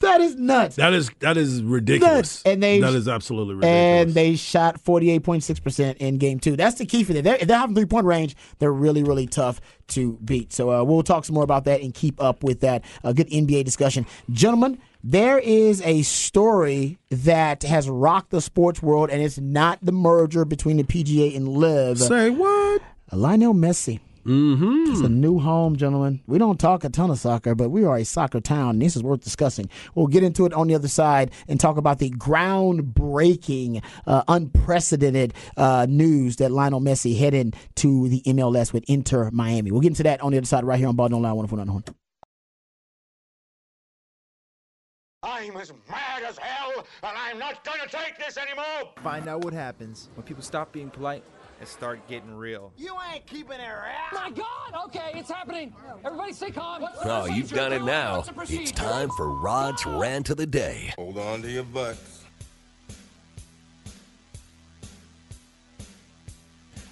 that 0.00 0.20
is 0.20 0.36
nuts. 0.36 0.76
That 0.76 0.92
is 0.92 1.10
that 1.20 1.36
is 1.36 1.62
ridiculous. 1.62 2.12
Nuts. 2.14 2.42
And 2.44 2.62
they 2.62 2.80
that 2.80 2.94
is 2.94 3.08
absolutely 3.08 3.54
ridiculous. 3.54 4.06
And 4.06 4.14
they 4.14 4.36
shot 4.36 4.82
48.6% 4.82 5.96
in 5.98 6.18
game 6.18 6.40
two. 6.40 6.56
That's 6.56 6.78
the 6.78 6.86
key 6.86 7.04
for 7.04 7.12
them. 7.12 7.24
They're, 7.24 7.36
if 7.36 7.48
they're 7.48 7.58
having 7.58 7.74
three 7.74 7.86
point 7.86 8.06
range, 8.06 8.36
they're 8.58 8.72
really, 8.72 9.02
really 9.02 9.26
tough 9.26 9.60
to 9.88 10.18
beat. 10.24 10.52
So 10.52 10.72
uh, 10.72 10.84
we'll 10.84 11.02
talk 11.02 11.24
some 11.24 11.34
more 11.34 11.44
about 11.44 11.64
that 11.64 11.80
and 11.80 11.92
keep 11.92 12.22
up 12.22 12.42
with 12.42 12.60
that. 12.60 12.84
A 13.04 13.14
good 13.14 13.28
NBA 13.28 13.64
discussion. 13.64 14.06
Gentlemen, 14.30 14.78
there 15.04 15.38
is 15.38 15.82
a 15.82 16.02
story 16.02 16.98
that 17.10 17.62
has 17.64 17.88
rocked 17.88 18.30
the 18.30 18.40
sports 18.40 18.82
world, 18.82 19.10
and 19.10 19.20
it's 19.20 19.38
not 19.38 19.78
the 19.82 19.92
merger 19.92 20.44
between 20.44 20.76
the 20.76 20.84
PGA 20.84 21.36
and 21.36 21.48
LIV. 21.48 21.98
Say 21.98 22.30
what? 22.30 22.82
Lionel 23.10 23.54
Messi. 23.54 24.00
Mm-hmm. 24.26 24.92
It's 24.92 25.00
a 25.00 25.08
new 25.08 25.38
home, 25.38 25.76
gentlemen. 25.76 26.20
We 26.26 26.38
don't 26.38 26.58
talk 26.60 26.84
a 26.84 26.88
ton 26.88 27.10
of 27.10 27.18
soccer, 27.18 27.54
but 27.54 27.70
we 27.70 27.84
are 27.84 27.96
a 27.96 28.04
soccer 28.04 28.40
town. 28.40 28.70
And 28.70 28.82
this 28.82 28.94
is 28.94 29.02
worth 29.02 29.22
discussing. 29.22 29.68
We'll 29.94 30.06
get 30.06 30.22
into 30.22 30.46
it 30.46 30.52
on 30.52 30.68
the 30.68 30.74
other 30.74 30.88
side 30.88 31.32
and 31.48 31.58
talk 31.58 31.76
about 31.76 31.98
the 31.98 32.10
groundbreaking, 32.10 33.82
uh, 34.06 34.22
unprecedented 34.28 35.34
uh, 35.56 35.86
news 35.88 36.36
that 36.36 36.52
Lionel 36.52 36.80
Messi 36.80 37.18
headed 37.18 37.56
to 37.76 38.08
the 38.08 38.22
MLS 38.26 38.72
with 38.72 38.84
Inter 38.88 39.30
Miami. 39.32 39.70
We'll 39.70 39.80
get 39.80 39.88
into 39.88 40.04
that 40.04 40.20
on 40.20 40.32
the 40.32 40.38
other 40.38 40.46
side 40.46 40.64
right 40.64 40.78
here 40.78 40.88
on 40.88 40.96
Ball 40.96 41.08
Don't 41.08 41.22
Lie 41.22 41.30
104.9 41.30 41.94
I'm 45.24 45.56
as 45.56 45.72
mad 45.88 46.24
as 46.24 46.36
hell, 46.36 46.84
and 47.04 47.16
I'm 47.16 47.38
not 47.38 47.64
gonna 47.64 47.86
take 47.88 48.18
this 48.18 48.36
anymore! 48.36 48.92
Find 49.04 49.28
out 49.28 49.44
what 49.44 49.52
happens 49.52 50.08
when 50.16 50.24
people 50.24 50.42
stop 50.42 50.72
being 50.72 50.90
polite 50.90 51.22
and 51.62 51.68
start 51.68 52.04
getting 52.08 52.34
real. 52.34 52.72
You 52.76 52.96
ain't 53.14 53.24
keeping 53.24 53.60
it 53.60 53.68
around! 53.68 54.12
My 54.12 54.30
God! 54.30 54.86
Okay, 54.86 55.12
it's 55.14 55.30
happening. 55.30 55.72
Everybody 56.04 56.32
stay 56.32 56.50
calm. 56.50 56.84
Oh, 57.04 57.26
you've 57.26 57.52
done 57.52 57.72
it 57.72 57.84
now. 57.84 58.24
It's 58.48 58.72
time 58.72 59.08
for 59.10 59.28
Rod's 59.28 59.86
rant 59.86 60.28
of 60.30 60.38
the 60.38 60.46
day. 60.46 60.92
Hold 60.98 61.18
on 61.18 61.40
to 61.42 61.48
your 61.48 61.62
butts. 61.62 62.24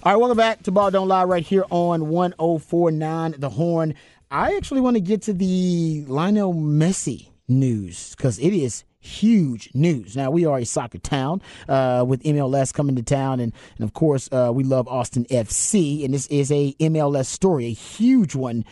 All 0.03 0.13
right, 0.13 0.15
welcome 0.15 0.37
back 0.37 0.63
to 0.63 0.71
Ball 0.71 0.89
Don't 0.89 1.09
Lie 1.09 1.25
right 1.25 1.45
here 1.45 1.65
on 1.69 2.07
1049 2.07 3.35
The 3.39 3.49
Horn. 3.49 3.93
I 4.31 4.55
actually 4.55 4.79
want 4.79 4.95
to 4.95 5.01
get 5.01 5.21
to 5.23 5.33
the 5.33 6.05
Lionel 6.07 6.53
Messi 6.53 7.27
news 7.49 8.15
because 8.15 8.39
it 8.39 8.53
is 8.53 8.85
huge 9.01 9.69
news. 9.73 10.15
Now, 10.15 10.31
we 10.31 10.45
are 10.45 10.59
a 10.59 10.65
soccer 10.65 10.99
town 10.99 11.41
uh, 11.67 12.05
with 12.07 12.23
MLS 12.23 12.73
coming 12.73 12.95
to 12.95 13.03
town, 13.03 13.39
and, 13.39 13.51
and 13.77 13.83
of 13.83 13.93
course, 13.93 14.29
uh, 14.31 14.51
we 14.53 14.63
love 14.63 14.87
Austin 14.87 15.25
FC, 15.25 16.05
and 16.05 16.13
this 16.13 16.27
is 16.27 16.51
a 16.51 16.73
MLS 16.79 17.25
story, 17.25 17.65
a 17.65 17.73
huge 17.73 18.35
one. 18.35 18.63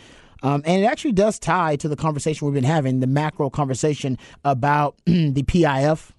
Um, 0.42 0.62
and 0.64 0.82
it 0.82 0.86
actually 0.86 1.12
does 1.12 1.38
tie 1.38 1.76
to 1.76 1.88
the 1.88 1.96
conversation 1.96 2.46
we've 2.46 2.54
been 2.54 2.64
having, 2.64 3.00
the 3.00 3.06
macro 3.06 3.50
conversation 3.50 4.16
about 4.44 4.96
the 5.04 5.42
PIF 5.42 6.12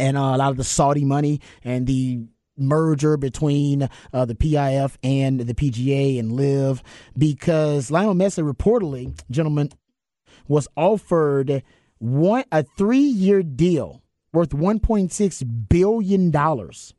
and 0.00 0.16
uh, 0.16 0.20
a 0.20 0.36
lot 0.38 0.50
of 0.50 0.56
the 0.56 0.64
Saudi 0.64 1.04
money 1.04 1.40
and 1.62 1.86
the 1.86 2.20
merger 2.56 3.16
between 3.16 3.88
uh, 4.12 4.24
the 4.24 4.34
PIF 4.34 4.96
and 5.02 5.40
the 5.40 5.54
PGA 5.54 6.18
and 6.18 6.32
LIV 6.32 6.82
because 7.16 7.90
Lionel 7.90 8.14
Messi 8.14 8.42
reportedly, 8.52 9.16
gentlemen, 9.30 9.70
was 10.48 10.66
offered 10.76 11.62
one 11.98 12.44
a 12.52 12.62
three 12.62 12.98
year 12.98 13.42
deal 13.42 14.02
worth 14.32 14.54
one 14.54 14.78
point 14.80 15.12
six 15.12 15.42
billion 15.42 16.30
dollars 16.30 16.94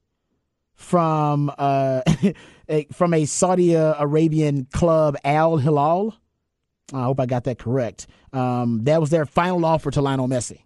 from 0.75 1.51
uh, 1.57 2.01
a, 2.69 2.85
from 2.93 3.13
a 3.13 3.25
Saudi 3.25 3.73
Arabian 3.73 4.65
club 4.73 5.15
Al 5.23 5.57
Hilal. 5.57 6.15
I 6.93 7.03
hope 7.03 7.19
I 7.19 7.25
got 7.25 7.43
that 7.43 7.59
correct. 7.59 8.07
Um, 8.33 8.83
that 8.85 8.99
was 8.99 9.09
their 9.09 9.25
final 9.25 9.63
offer 9.65 9.91
to 9.91 10.01
Lionel 10.01 10.27
Messi. 10.27 10.61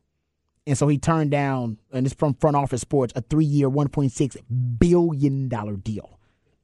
And 0.66 0.78
so 0.78 0.88
he 0.88 0.98
turned 0.98 1.32
down, 1.32 1.78
and 1.92 2.06
it's 2.06 2.16
from 2.16 2.36
Front 2.36 2.56
Office 2.56 2.80
Sports, 2.80 3.12
a 3.18 3.22
three 3.22 3.44
year, 3.44 3.70
$1.6 3.70 4.38
billion 4.80 5.50
deal. 5.50 6.20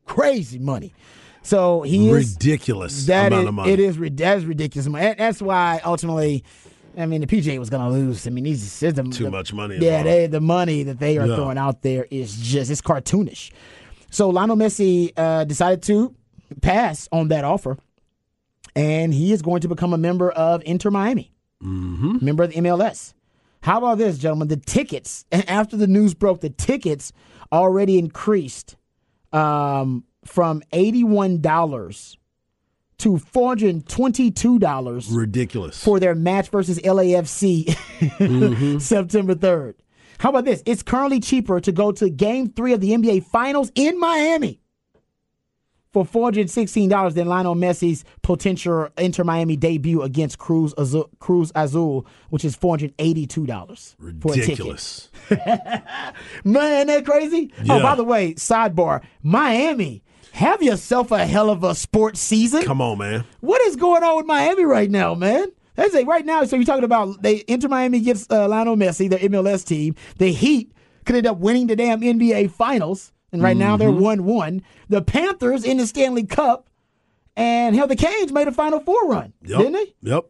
Crazy 0.06 0.60
money. 0.60 0.94
So 1.42 1.82
he 1.82 2.10
is 2.10 2.34
ridiculous 2.36 3.06
that 3.08 3.28
amount 3.28 3.42
is- 3.44 3.48
of 3.50 3.54
money. 3.56 3.72
It 3.74 3.80
is 3.82 3.98
ri- 3.98 4.10
that's 4.10 4.46
ridiculous. 4.46 4.88
That's 5.18 5.42
why 5.42 5.82
ultimately, 5.84 6.46
I 7.00 7.06
mean, 7.06 7.22
the 7.22 7.28
PGA 7.28 7.58
was 7.60 7.70
going 7.70 7.84
to 7.84 7.90
lose. 7.90 8.28
I 8.28 8.30
mean, 8.30 8.44
these 8.44 8.62
system 8.72 9.12
Too 9.12 9.30
much 9.32 9.54
money 9.54 9.78
Yeah, 9.78 10.04
they, 10.04 10.28
the 10.28 10.42
money 10.42 10.84
that 10.84 11.00
they 11.00 11.18
are 11.18 11.26
Yeah. 11.28 11.36
throwing 11.36 11.58
out 11.58 11.82
there 11.82 12.06
is 12.12 12.36
just 12.38 12.70
it's 12.70 12.82
cartoonish. 12.82 13.52
So 14.12 14.30
Lionel 14.30 14.58
Messi 14.58 15.12
uh, 15.16 15.44
decided 15.46 15.84
to 15.84 16.16
pass 16.62 17.08
on 17.12 17.28
that 17.30 17.44
offer, 17.44 17.78
and 18.76 19.14
he 19.14 19.32
is 19.32 19.42
going 19.42 19.62
to 19.62 19.68
become 19.68 19.94
a 19.94 19.98
member 19.98 20.32
of 20.32 20.62
Inter 20.66 20.90
Miami, 20.90 21.32
mm-hmm. 21.64 22.24
member 22.24 22.44
of 22.44 22.52
the 22.52 22.58
MLS. 22.58 23.14
How 23.62 23.78
about 23.78 23.98
this, 23.98 24.18
gentlemen? 24.18 24.48
The 24.48 24.58
tickets 24.58 25.26
after 25.32 25.78
the 25.78 25.88
news 25.88 26.14
broke, 26.14 26.42
the 26.42 26.50
tickets 26.50 27.12
already 27.52 27.98
increased 28.00 28.76
um, 29.32 30.04
from 30.26 30.64
eighty-one 30.74 31.42
dollars 31.42 32.18
to 33.00 33.18
four 33.18 33.50
hundred 33.50 33.70
and 33.70 33.88
twenty-two 33.88 34.60
dollars 34.60 35.10
ridiculous. 35.10 35.84
for 35.84 36.00
their 36.00 36.16
match 36.16 36.50
versus 36.50 36.80
mm-hmm. 36.80 37.00
LAFC 37.00 38.82
September 38.82 39.36
3rd. 39.36 39.76
How 40.20 40.30
about 40.30 40.46
this? 40.46 40.62
It's 40.66 40.84
currently 40.84 41.20
cheaper 41.20 41.60
to 41.62 41.72
go 41.72 41.92
to 41.94 42.10
game 42.10 42.50
three 42.50 42.74
of 42.74 42.82
the 42.82 42.92
NBA 42.92 43.24
Finals 43.26 43.72
in 43.76 44.00
Miami 44.00 44.60
for 45.92 46.06
$416 46.06 47.14
than 47.14 47.28
Lionel 47.28 47.56
Messi's 47.56 48.04
potential 48.22 48.90
Inter 48.98 49.24
Miami 49.24 49.56
debut 49.56 50.02
against 50.02 50.38
Cruz 50.38 50.74
Azul, 50.78 51.10
Cruz 51.20 51.52
Azul 51.56 52.06
which 52.30 52.46
is 52.46 52.56
$482 52.56 53.96
for 53.96 54.32
a 54.32 54.36
ticket. 54.36 54.50
ridiculous. 54.50 55.10
Man, 56.44 56.88
that 56.88 57.06
crazy? 57.06 57.52
Oh, 57.70 57.82
by 57.82 57.96
the 57.96 58.04
way, 58.04 58.34
sidebar 58.36 59.04
Miami, 59.24 60.04
have 60.34 60.62
yourself 60.64 61.12
a 61.12 61.26
hell 61.26 61.50
of 61.50 61.64
a 61.64 61.76
sports 61.76 62.20
season. 62.20 62.64
Come 62.64 62.82
on, 62.82 62.98
man. 62.98 63.24
What 63.42 63.62
is 63.64 63.76
going 63.76 64.04
on 64.04 64.18
with 64.18 64.26
Miami 64.26 64.64
right 64.66 64.90
now, 64.90 65.16
man? 65.16 65.48
That's 65.76 65.94
it. 65.96 66.06
Right 66.08 66.26
now, 66.26 66.44
so 66.44 66.56
you're 66.58 66.66
talking 66.66 66.84
about 66.84 67.22
they 67.22 67.44
Inter 67.48 67.68
Miami 67.70 68.02
gets 68.02 68.28
uh, 68.30 68.48
Lionel 68.48 68.76
Messi, 68.76 69.10
their 69.10 69.20
MLS 69.20 69.66
team. 69.66 69.96
The 70.18 70.32
Heat 70.32 70.72
could 71.06 71.16
end 71.16 71.28
up 71.28 71.38
winning 71.38 71.68
the 71.68 71.76
damn 71.76 72.02
NBA 72.02 72.52
Finals, 72.52 73.14
and 73.32 73.42
right 73.42 73.56
now 73.56 73.78
they're 73.78 73.92
one 73.92 74.26
one. 74.26 74.62
The 74.90 75.02
Panthers 75.02 75.64
in 75.64 75.78
the 75.78 75.88
Stanley 75.88 76.26
Cup, 76.26 76.70
and 77.38 77.76
hell, 77.76 77.88
the 77.88 77.96
Canes 77.96 78.32
made 78.34 78.48
a 78.48 78.52
Final 78.52 78.82
Four 78.82 79.08
run, 79.08 79.32
Yep. 79.44 79.58
didn't 79.58 79.74
they? 79.74 79.94
Yep. 80.02 80.26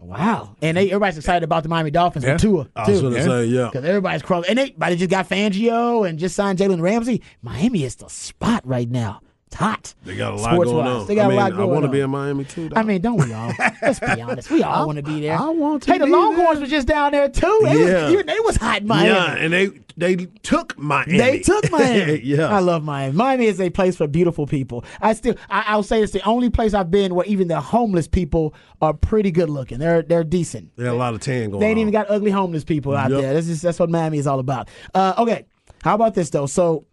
Wow, 0.00 0.54
and 0.62 0.76
they 0.76 0.86
everybody's 0.86 1.18
excited 1.18 1.42
about 1.42 1.64
the 1.64 1.68
Miami 1.68 1.90
Dolphins 1.90 2.24
Yeah. 2.24 2.32
with 2.34 2.40
Tua 2.42 2.68
I 2.76 2.88
was 2.88 3.00
too. 3.00 3.10
going 3.10 3.14
to 3.14 3.22
say, 3.24 3.44
yeah. 3.46 3.68
Because 3.70 3.84
everybody's 3.84 4.22
crawling. 4.22 4.48
And 4.48 4.56
they, 4.58 4.70
they 4.78 4.94
just 4.96 5.10
got 5.10 5.28
Fangio 5.28 6.08
and 6.08 6.20
just 6.20 6.36
signed 6.36 6.60
Jalen 6.60 6.80
Ramsey. 6.80 7.20
Miami 7.42 7.82
is 7.82 7.96
the 7.96 8.08
spot 8.08 8.64
right 8.64 8.88
now. 8.88 9.20
It's 9.48 9.56
hot. 9.56 9.94
They 10.04 10.14
got 10.14 10.34
a 10.34 10.36
lot 10.36 10.62
going 10.62 10.86
on. 10.86 11.06
They 11.06 11.14
got 11.14 11.24
I 11.24 11.28
mean, 11.28 11.38
a 11.38 11.40
lot 11.40 11.52
going 11.52 11.62
I 11.70 11.72
want 11.72 11.84
to 11.86 11.90
be 11.90 12.00
in 12.00 12.10
Miami 12.10 12.44
too. 12.44 12.68
I 12.76 12.82
mean, 12.82 13.00
don't 13.00 13.16
we 13.16 13.32
all? 13.32 13.50
Let's 13.80 13.98
be 13.98 14.20
honest. 14.20 14.50
We 14.50 14.62
all 14.62 14.84
want 14.86 14.96
to 14.96 15.02
be 15.02 15.22
there. 15.22 15.38
I 15.38 15.48
want 15.48 15.84
to 15.84 15.92
Hey, 15.92 15.96
the 15.96 16.06
Longhorns 16.06 16.60
was 16.60 16.68
just 16.68 16.86
down 16.86 17.12
there 17.12 17.30
too. 17.30 17.60
They 17.64 17.86
Yeah. 17.90 18.10
was, 18.10 18.24
they 18.26 18.40
was 18.40 18.56
hot 18.56 18.82
in 18.82 18.86
Miami. 18.88 19.08
yeah, 19.08 19.34
and 19.36 19.50
they 19.50 19.70
they 19.96 20.16
took 20.42 20.78
Miami. 20.78 21.16
They 21.16 21.38
took 21.40 21.70
Miami. 21.72 22.20
yeah. 22.24 22.54
I 22.54 22.58
love 22.58 22.84
Miami. 22.84 23.16
Miami 23.16 23.46
is 23.46 23.58
a 23.58 23.70
place 23.70 23.96
for 23.96 24.06
beautiful 24.06 24.46
people. 24.46 24.84
I 25.00 25.14
still, 25.14 25.34
I, 25.48 25.64
I'll 25.68 25.82
say 25.82 26.02
it's 26.02 26.12
the 26.12 26.22
only 26.24 26.50
place 26.50 26.74
I've 26.74 26.90
been 26.90 27.14
where 27.14 27.24
even 27.26 27.48
the 27.48 27.60
homeless 27.62 28.06
people 28.06 28.54
are 28.82 28.92
pretty 28.92 29.30
good 29.30 29.48
looking. 29.48 29.78
They're 29.78 30.02
they're 30.02 30.24
decent. 30.24 30.76
They 30.76 30.84
had 30.84 30.92
a 30.92 30.96
lot 30.96 31.14
of 31.14 31.20
tan 31.20 31.48
going 31.48 31.60
They 31.60 31.68
ain't 31.68 31.78
on. 31.78 31.80
even 31.80 31.92
got 31.92 32.10
ugly 32.10 32.30
homeless 32.30 32.64
people 32.64 32.94
out 32.94 33.10
Yep. 33.10 33.20
there. 33.22 33.32
That's 33.32 33.46
just 33.46 33.62
that's 33.62 33.78
what 33.80 33.88
Miami 33.88 34.18
is 34.18 34.26
all 34.26 34.40
about. 34.40 34.68
Uh, 34.94 35.14
okay, 35.16 35.46
how 35.82 35.94
about 35.94 36.12
this 36.14 36.28
though? 36.28 36.44
So, 36.46 36.84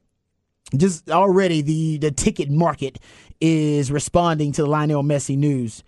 just 0.75 1.09
already 1.09 1.61
the 1.61 1.97
the 1.97 2.11
ticket 2.11 2.49
market 2.49 2.99
is 3.39 3.91
responding 3.91 4.51
to 4.53 4.63
the 4.63 4.69
Lionel 4.69 5.03
Messi 5.03 5.37
news, 5.37 5.83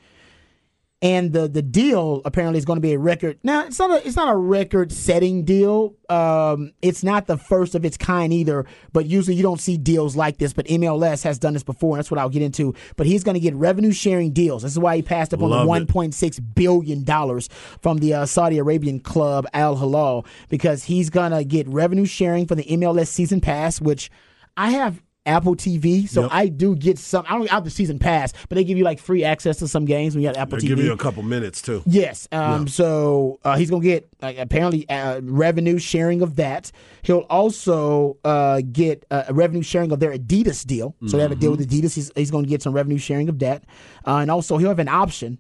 and 1.02 1.32
the 1.34 1.48
the 1.48 1.62
deal 1.62 2.22
apparently 2.26 2.58
is 2.58 2.66
going 2.66 2.78
to 2.78 2.82
be 2.82 2.94
a 2.94 3.00
record. 3.00 3.40
Now 3.44 3.66
it's 3.66 3.80
not 3.80 3.92
a 3.92 4.08
it's 4.08 4.16
not 4.16 4.32
a 4.32 4.36
record 4.36 4.92
setting 4.92 5.44
deal. 5.44 5.96
Um, 6.10 6.74
it's 6.82 7.04
not 7.04 7.28
the 7.28 7.38
first 7.38 7.76
of 7.76 7.86
its 7.86 7.98
kind 7.98 8.32
either. 8.32 8.66
But 8.94 9.06
usually 9.06 9.36
you 9.36 9.44
don't 9.44 9.60
see 9.60 9.78
deals 9.78 10.16
like 10.16 10.38
this. 10.38 10.54
But 10.54 10.66
MLS 10.68 11.24
has 11.24 11.38
done 11.38 11.54
this 11.54 11.64
before, 11.64 11.96
and 11.96 12.00
that's 12.00 12.10
what 12.10 12.20
I'll 12.20 12.30
get 12.30 12.42
into. 12.42 12.74
But 12.96 13.08
he's 13.08 13.24
going 13.24 13.36
to 13.36 13.40
get 13.40 13.54
revenue 13.56 13.92
sharing 13.92 14.32
deals. 14.32 14.64
This 14.64 14.72
is 14.72 14.80
why 14.80 14.96
he 14.96 15.02
passed 15.02 15.34
up 15.34 15.42
on 15.42 15.50
Love 15.50 15.62
the 15.64 15.68
one 15.68 15.88
point 15.88 16.14
six 16.14 16.40
billion 16.40 17.04
dollars 17.04 17.48
from 17.82 17.98
the 17.98 18.14
uh, 18.14 18.26
Saudi 18.26 18.58
Arabian 18.58 19.00
club 19.00 19.46
Al 19.54 19.76
Hilal 19.78 20.26
because 20.50 20.86
he's 20.86 21.10
gonna 21.10 21.44
get 21.44 21.68
revenue 21.68 22.06
sharing 22.06 22.46
for 22.46 22.56
the 22.56 22.64
MLS 22.64 23.08
season 23.08 23.42
pass, 23.42 23.80
which 23.82 24.10
I 24.58 24.72
have 24.72 25.02
Apple 25.26 25.56
TV, 25.58 26.08
so 26.08 26.22
Yep. 26.22 26.30
I 26.34 26.48
do 26.48 26.74
get 26.74 26.98
some. 26.98 27.26
I 27.28 27.38
don't 27.38 27.50
have 27.50 27.66
the 27.66 27.70
season 27.70 28.00
pass, 28.00 28.32
but 28.48 28.56
they 28.56 28.64
give 28.64 28.78
you 28.78 28.86
like 28.86 28.98
free 28.98 29.26
access 29.26 29.58
to 29.58 29.68
some 29.68 29.84
games 29.84 30.16
when 30.16 30.22
you 30.22 30.28
have 30.28 30.38
Apple 30.38 30.58
TV. 30.58 30.62
They 30.62 30.68
TV. 30.68 30.76
give 30.78 30.86
you 30.86 30.94
a 30.94 30.98
couple 30.98 31.22
minutes 31.22 31.62
too. 31.62 31.84
Yes. 31.86 32.30
Um, 32.32 32.66
So 32.70 33.38
uh, 33.44 33.58
he's 33.58 33.70
going 33.70 33.82
to 33.82 33.88
get 33.88 34.08
uh, 34.22 34.34
apparently 34.38 34.88
uh, 34.90 35.20
revenue 35.24 35.80
sharing 35.80 36.22
of 36.22 36.38
that. 36.38 36.72
He'll 37.02 37.26
also 37.30 38.18
uh, 38.24 38.62
get 38.72 39.06
uh, 39.12 39.26
a 39.28 39.34
revenue 39.34 39.64
sharing 39.64 39.92
of 39.92 40.00
their 40.00 40.14
Adidas 40.18 40.66
deal. 40.66 40.96
So 41.08 41.18
they 41.18 41.24
have 41.24 41.32
a 41.34 41.36
deal 41.36 41.52
with 41.52 41.70
Adidas. 41.70 41.94
He's, 41.94 42.10
he's 42.16 42.32
going 42.32 42.46
to 42.46 42.50
get 42.50 42.62
some 42.62 42.72
revenue 42.74 42.98
sharing 42.98 43.28
of 43.28 43.40
that. 43.40 43.64
Uh, 44.08 44.18
and 44.18 44.32
also, 44.32 44.58
he'll 44.58 44.70
have 44.70 44.80
an 44.80 44.88
option 44.88 45.40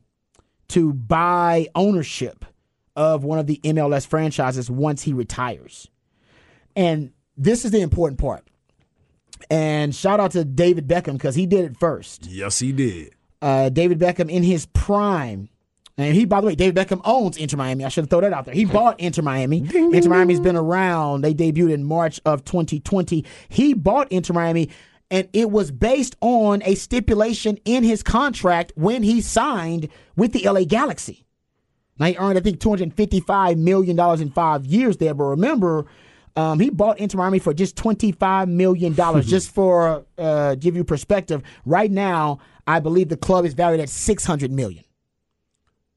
to 0.69 0.91
buy 0.91 1.67
ownership 1.75 2.43
of 2.97 3.23
one 3.23 3.39
of 3.39 3.47
the 3.47 3.61
MLS 3.63 4.05
franchises 4.05 4.69
once 4.69 5.03
he 5.03 5.13
retires. 5.13 5.87
And 6.75 7.13
this 7.37 7.63
is 7.63 7.71
the 7.71 7.79
important 7.79 8.19
part. 8.19 8.45
And 9.49 9.95
shout 9.95 10.19
out 10.19 10.31
to 10.31 10.43
David 10.43 10.87
Beckham 10.87 11.13
because 11.13 11.35
he 11.35 11.45
did 11.45 11.63
it 11.65 11.77
first 11.77 12.25
Yes, 12.27 12.59
he 12.59 12.71
did. 12.71 13.13
uh, 13.41 13.69
David 13.69 13.99
Beckham 13.99 14.29
in 14.29 14.43
his 14.43 14.65
prime. 14.67 15.49
And 15.99 16.13
he, 16.13 16.25
by 16.25 16.41
the 16.41 16.47
way, 16.47 16.53
David 16.55 16.75
Beckham 16.75 17.01
owns 17.05 17.37
Inter 17.37 17.57
Miami. 17.57 17.83
I 17.83 17.89
should 17.89 18.03
have 18.03 18.09
thrown 18.11 18.21
that 18.21 18.31
out 18.33 18.45
there. 18.45 18.53
He 18.53 18.65
bought 18.65 18.99
Inter 18.99 19.23
Miami. 19.23 19.59
Inter 19.73 20.09
Miami's 20.09 20.39
been 20.39 20.55
around. 20.55 21.21
They 21.21 21.33
debuted 21.33 21.71
in 21.73 21.83
March 21.85 22.19
of 22.23 22.43
2020. 22.45 23.25
He 23.49 23.73
bought 23.73 24.11
Inter 24.11 24.33
Miami, 24.35 24.69
and 25.09 25.27
it 25.33 25.49
was 25.49 25.71
based 25.71 26.15
on 26.21 26.61
a 26.65 26.75
stipulation 26.75 27.57
in 27.65 27.83
his 27.83 28.03
contract 28.03 28.73
when 28.75 29.01
he 29.01 29.21
signed 29.21 29.87
with 30.15 30.33
the 30.33 30.47
LA 30.47 30.65
Galaxy. 30.65 31.25
Now 31.97 32.05
he 32.05 32.17
earned, 32.17 32.37
I 32.37 32.41
think, 32.41 32.59
two 32.59 32.69
hundred 32.69 32.93
fifty-five 32.93 33.57
million 33.57 33.95
dollars 33.95 34.21
in 34.21 34.29
five 34.29 34.67
years 34.67 34.97
there. 34.97 35.15
But 35.15 35.23
remember, 35.23 35.87
um, 36.37 36.59
he 36.59 36.69
bought 36.69 36.99
Inter 36.99 37.17
Miami 37.17 37.39
for 37.39 37.53
just 37.53 37.75
twenty-five 37.75 38.47
million 38.47 38.93
dollars. 38.93 39.25
just 39.29 39.51
for 39.51 40.05
uh, 40.17 40.55
give 40.55 40.75
you 40.75 40.83
perspective, 40.83 41.41
right 41.65 41.91
now, 41.91 42.39
I 42.65 42.79
believe 42.79 43.09
the 43.09 43.17
club 43.17 43.43
is 43.43 43.53
valued 43.53 43.81
at 43.81 43.89
six 43.89 44.23
hundred 44.23 44.51
million. 44.51 44.83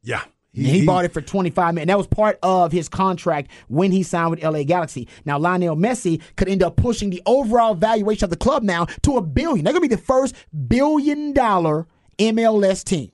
Yeah. 0.02 0.22
And 0.52 0.66
he, 0.66 0.84
bought 0.84 1.04
it 1.04 1.12
for 1.12 1.20
25 1.20 1.74
million. 1.74 1.86
That 1.86 1.96
was 1.96 2.08
part 2.08 2.36
of 2.42 2.72
his 2.72 2.88
contract 2.88 3.52
when 3.68 3.92
he 3.92 4.02
signed 4.02 4.30
with 4.30 4.42
LA 4.42 4.64
Galaxy. 4.64 5.06
Now 5.24 5.38
Lionel 5.38 5.76
Messi 5.76 6.20
could 6.34 6.48
end 6.48 6.60
up 6.60 6.74
pushing 6.74 7.10
the 7.10 7.22
overall 7.24 7.74
valuation 7.74 8.24
of 8.24 8.30
the 8.30 8.36
club 8.36 8.64
now 8.64 8.86
to 9.02 9.16
a 9.16 9.22
billion. 9.22 9.64
They're 9.64 9.72
going 9.72 9.82
to 9.82 9.88
be 9.88 9.94
the 9.94 10.02
first 10.02 10.34
billion 10.66 11.32
dollar 11.34 11.86
MLS 12.18 12.82
team. 12.82 13.12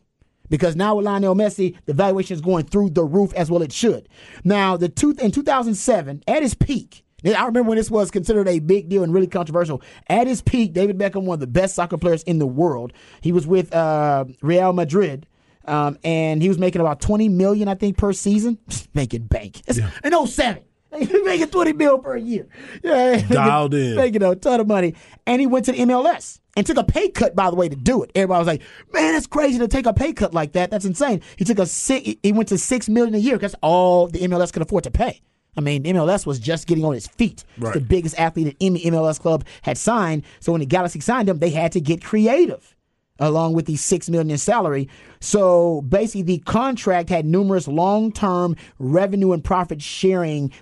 Because 0.48 0.76
now 0.76 0.94
with 0.94 1.04
Lionel 1.04 1.34
Messi, 1.34 1.76
the 1.84 1.92
valuation 1.92 2.34
is 2.34 2.40
going 2.40 2.64
through 2.66 2.90
the 2.90 3.04
roof 3.04 3.34
as 3.34 3.50
well 3.50 3.62
it 3.62 3.72
should. 3.72 4.08
Now, 4.44 4.76
the 4.76 4.88
two, 4.88 5.14
in 5.20 5.32
2007, 5.32 6.22
at 6.26 6.42
his 6.42 6.54
peak, 6.54 7.04
I 7.24 7.46
remember 7.46 7.62
when 7.62 7.76
this 7.76 7.90
was 7.90 8.10
considered 8.10 8.46
a 8.46 8.58
big 8.58 8.88
deal 8.88 9.02
and 9.02 9.12
really 9.12 9.26
controversial. 9.26 9.82
At 10.08 10.26
his 10.26 10.42
peak, 10.42 10.74
David 10.74 10.98
Beckham, 10.98 11.22
one 11.22 11.34
of 11.34 11.40
the 11.40 11.46
best 11.46 11.74
soccer 11.74 11.96
players 11.96 12.22
in 12.24 12.38
the 12.38 12.46
world, 12.46 12.92
he 13.20 13.32
was 13.32 13.46
with 13.46 13.74
uh, 13.74 14.26
Real 14.42 14.72
Madrid. 14.72 15.26
Um, 15.64 15.98
and 16.04 16.42
he 16.42 16.48
was 16.48 16.58
making 16.58 16.80
about 16.80 17.00
20 17.00 17.28
million, 17.28 17.68
I 17.68 17.74
think, 17.74 17.96
per 17.96 18.12
season. 18.12 18.58
making 18.94 19.24
bank. 19.26 19.62
It's, 19.66 19.78
In 20.04 20.26
07. 20.26 20.62
Making 20.92 21.48
20 21.48 21.72
mil 21.74 21.98
per 21.98 22.16
year. 22.16 22.46
Yeah, 22.82 23.20
Dialed 23.28 23.72
making, 23.72 23.90
in. 23.90 23.96
Making 23.96 24.22
a 24.22 24.36
ton 24.36 24.60
of 24.60 24.66
money. 24.66 24.94
And 25.26 25.40
he 25.40 25.46
went 25.46 25.66
to 25.66 25.72
the 25.72 25.78
MLS 25.80 26.40
and 26.56 26.64
took 26.64 26.78
a 26.78 26.84
pay 26.84 27.10
cut, 27.10 27.34
by 27.34 27.50
the 27.50 27.56
way, 27.56 27.68
to 27.68 27.76
do 27.76 28.02
it. 28.02 28.12
Everybody 28.14 28.38
was 28.38 28.46
like, 28.46 28.62
man, 28.94 29.12
that's 29.12 29.26
crazy 29.26 29.58
to 29.58 29.68
take 29.68 29.84
a 29.84 29.92
pay 29.92 30.14
cut 30.14 30.32
like 30.32 30.52
that. 30.52 30.70
That's 30.70 30.86
insane. 30.86 31.22
He 31.36 31.44
took 31.44 31.58
a 31.58 31.66
six, 31.66 32.14
he 32.22 32.32
went 32.32 32.48
to 32.48 32.56
six 32.56 32.88
million 32.88 33.14
a 33.14 33.18
year 33.18 33.36
because 33.36 33.54
all 33.62 34.06
the 34.06 34.20
MLS 34.20 34.52
could 34.52 34.62
afford 34.62 34.84
to 34.84 34.90
pay. 34.90 35.20
I 35.56 35.60
mean, 35.60 35.84
MLS 35.84 36.26
was 36.26 36.38
just 36.38 36.66
getting 36.66 36.84
on 36.84 36.94
its 36.94 37.06
feet. 37.06 37.44
It's 37.56 37.64
Right. 37.64 37.74
the 37.74 37.80
biggest 37.80 38.18
athlete 38.18 38.46
that 38.46 38.56
any 38.60 38.80
MLS 38.86 39.18
club 39.18 39.44
had 39.62 39.78
signed. 39.78 40.22
So 40.40 40.52
when 40.52 40.60
the 40.60 40.66
Galaxy 40.66 41.00
signed 41.00 41.28
him, 41.28 41.38
they 41.38 41.50
had 41.50 41.72
to 41.72 41.80
get 41.80 42.04
creative 42.04 42.74
along 43.18 43.54
with 43.54 43.64
the 43.64 43.76
six 43.76 44.10
million 44.10 44.30
in 44.30 44.36
salary. 44.36 44.88
So 45.20 45.80
basically, 45.88 46.22
the 46.22 46.38
contract 46.40 47.08
had 47.08 47.24
numerous 47.24 47.66
long-term 47.66 48.56
revenue 48.78 49.32
and 49.32 49.42
profit 49.42 49.80
sharing 49.80 50.52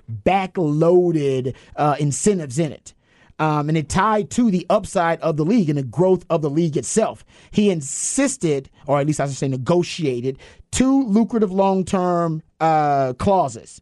backloaded 0.58 1.54
uh, 1.76 1.96
incentives 1.98 2.58
in 2.58 2.72
it. 2.72 2.94
Um, 3.40 3.68
and 3.68 3.76
it 3.76 3.88
tied 3.88 4.30
to 4.30 4.50
the 4.52 4.64
upside 4.70 5.20
of 5.20 5.36
the 5.36 5.44
league 5.44 5.68
and 5.68 5.76
the 5.76 5.82
growth 5.82 6.24
of 6.30 6.40
the 6.42 6.50
league 6.50 6.76
itself. 6.76 7.24
He 7.50 7.68
insisted, 7.70 8.70
or 8.86 9.00
at 9.00 9.06
least 9.08 9.18
I 9.18 9.26
should 9.26 9.34
say, 9.36 9.48
negotiated 9.48 10.38
two 10.70 11.04
lucrative 11.08 11.50
long-term 11.50 12.42
uh, 12.60 13.14
clauses. 13.14 13.80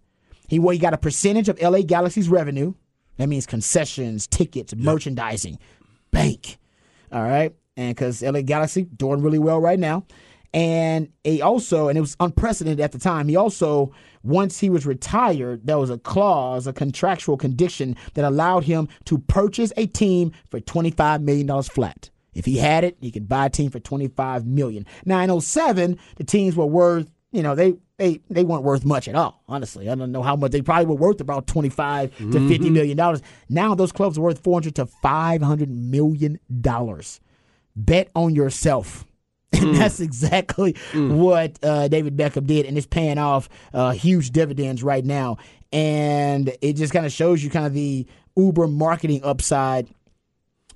He, 0.53 0.59
well, 0.59 0.75
he 0.75 0.79
got 0.79 0.93
a 0.93 0.99
percentage 0.99 1.49
of 1.49 1.59
LA 1.63 1.81
Galaxy's 1.81 2.29
revenue. 2.29 2.75
That 3.17 3.31
means 3.31 3.47
concessions, 3.47 4.27
tickets, 4.27 4.75
merchandising, 4.77 5.59
bank. 6.11 6.59
All 7.11 7.23
right. 7.23 7.55
And 7.75 7.97
because 7.97 8.21
LA 8.21 8.43
Galaxy 8.43 8.83
doing 8.83 9.23
really 9.23 9.39
well 9.39 9.63
right 9.63 9.79
now. 9.79 10.05
And 10.53 11.09
he 11.25 11.41
also, 11.41 11.89
and 11.89 11.97
it 11.97 12.03
was 12.03 12.19
unprecedented 12.21 12.81
at 12.81 12.93
the 12.93 12.99
time, 12.99 13.29
he 13.29 13.35
also, 13.37 13.95
once 14.23 14.61
he 14.61 14.69
was 14.69 14.85
retired, 14.85 15.67
there 15.67 15.79
was 15.79 15.89
a 15.89 15.97
clause, 15.97 16.67
a 16.67 16.75
contractual 16.75 17.39
condition 17.39 17.97
that 18.13 18.27
allowed 18.27 18.65
him 18.65 18.89
to 19.07 19.17
purchase 19.21 19.73
a 19.79 19.87
team 19.87 20.33
for 20.51 20.61
$25 20.61 21.23
million 21.23 21.63
flat. 21.63 22.11
If 22.35 22.45
he 22.45 22.59
had 22.59 22.85
it, 22.85 22.99
he 23.01 23.11
could 23.11 23.27
buy 23.27 23.47
a 23.47 23.51
team 23.51 23.71
for 23.71 23.81
25 23.81 24.47
million. 24.47 24.85
Now, 25.07 25.21
in 25.21 25.41
07, 25.41 25.99
the 26.17 26.25
teams 26.25 26.57
were 26.57 26.67
worth, 26.67 27.11
you 27.31 27.43
know, 27.43 27.55
they, 27.55 27.77
they, 28.03 28.21
they 28.29 28.45
weren't 28.45 28.65
worth 28.65 28.85
much 28.85 29.07
at 29.07 29.15
all, 29.15 29.43
honestly. 29.49 29.89
I 29.89 29.95
don't 29.95 30.11
know 30.11 30.23
how 30.23 30.35
much. 30.35 30.51
They 30.51 30.61
probably 30.63 30.87
were 30.87 30.97
worth 30.97 31.21
about 31.21 31.47
25 31.47 32.17
to 32.19 32.49
50 32.49 32.71
million 32.71 32.97
dollars. 32.97 33.23
Now 33.49 33.75
those 33.75 33.93
clubs 33.93 34.19
are 34.19 34.23
worth 34.23 34.43
400 34.43 34.75
to 34.77 34.87
500 34.87 35.71
million 35.71 36.41
dollars 36.61 37.21
bet 37.77 38.11
on 38.15 38.35
yourself. 38.35 39.07
And 39.55 39.77
that's 39.77 40.01
exactly 40.01 40.75
what 40.95 41.59
uh, 41.63 41.87
David 41.87 42.17
Beckham 42.17 42.47
did, 42.47 42.67
and 42.67 42.77
it's 42.77 42.87
paying 42.87 43.19
off 43.19 43.49
uh, 43.73 43.91
huge 43.93 44.31
dividends 44.31 44.83
right 44.83 45.05
now. 45.05 45.37
And 45.73 46.57
it 46.61 46.73
just 46.73 46.93
kind 46.93 47.07
of 47.07 47.13
shows 47.13 47.45
you 47.45 47.51
kind 47.51 47.67
of 47.67 47.73
the 47.75 48.07
Uber 48.35 48.67
marketing 48.67 49.21
upside 49.23 49.89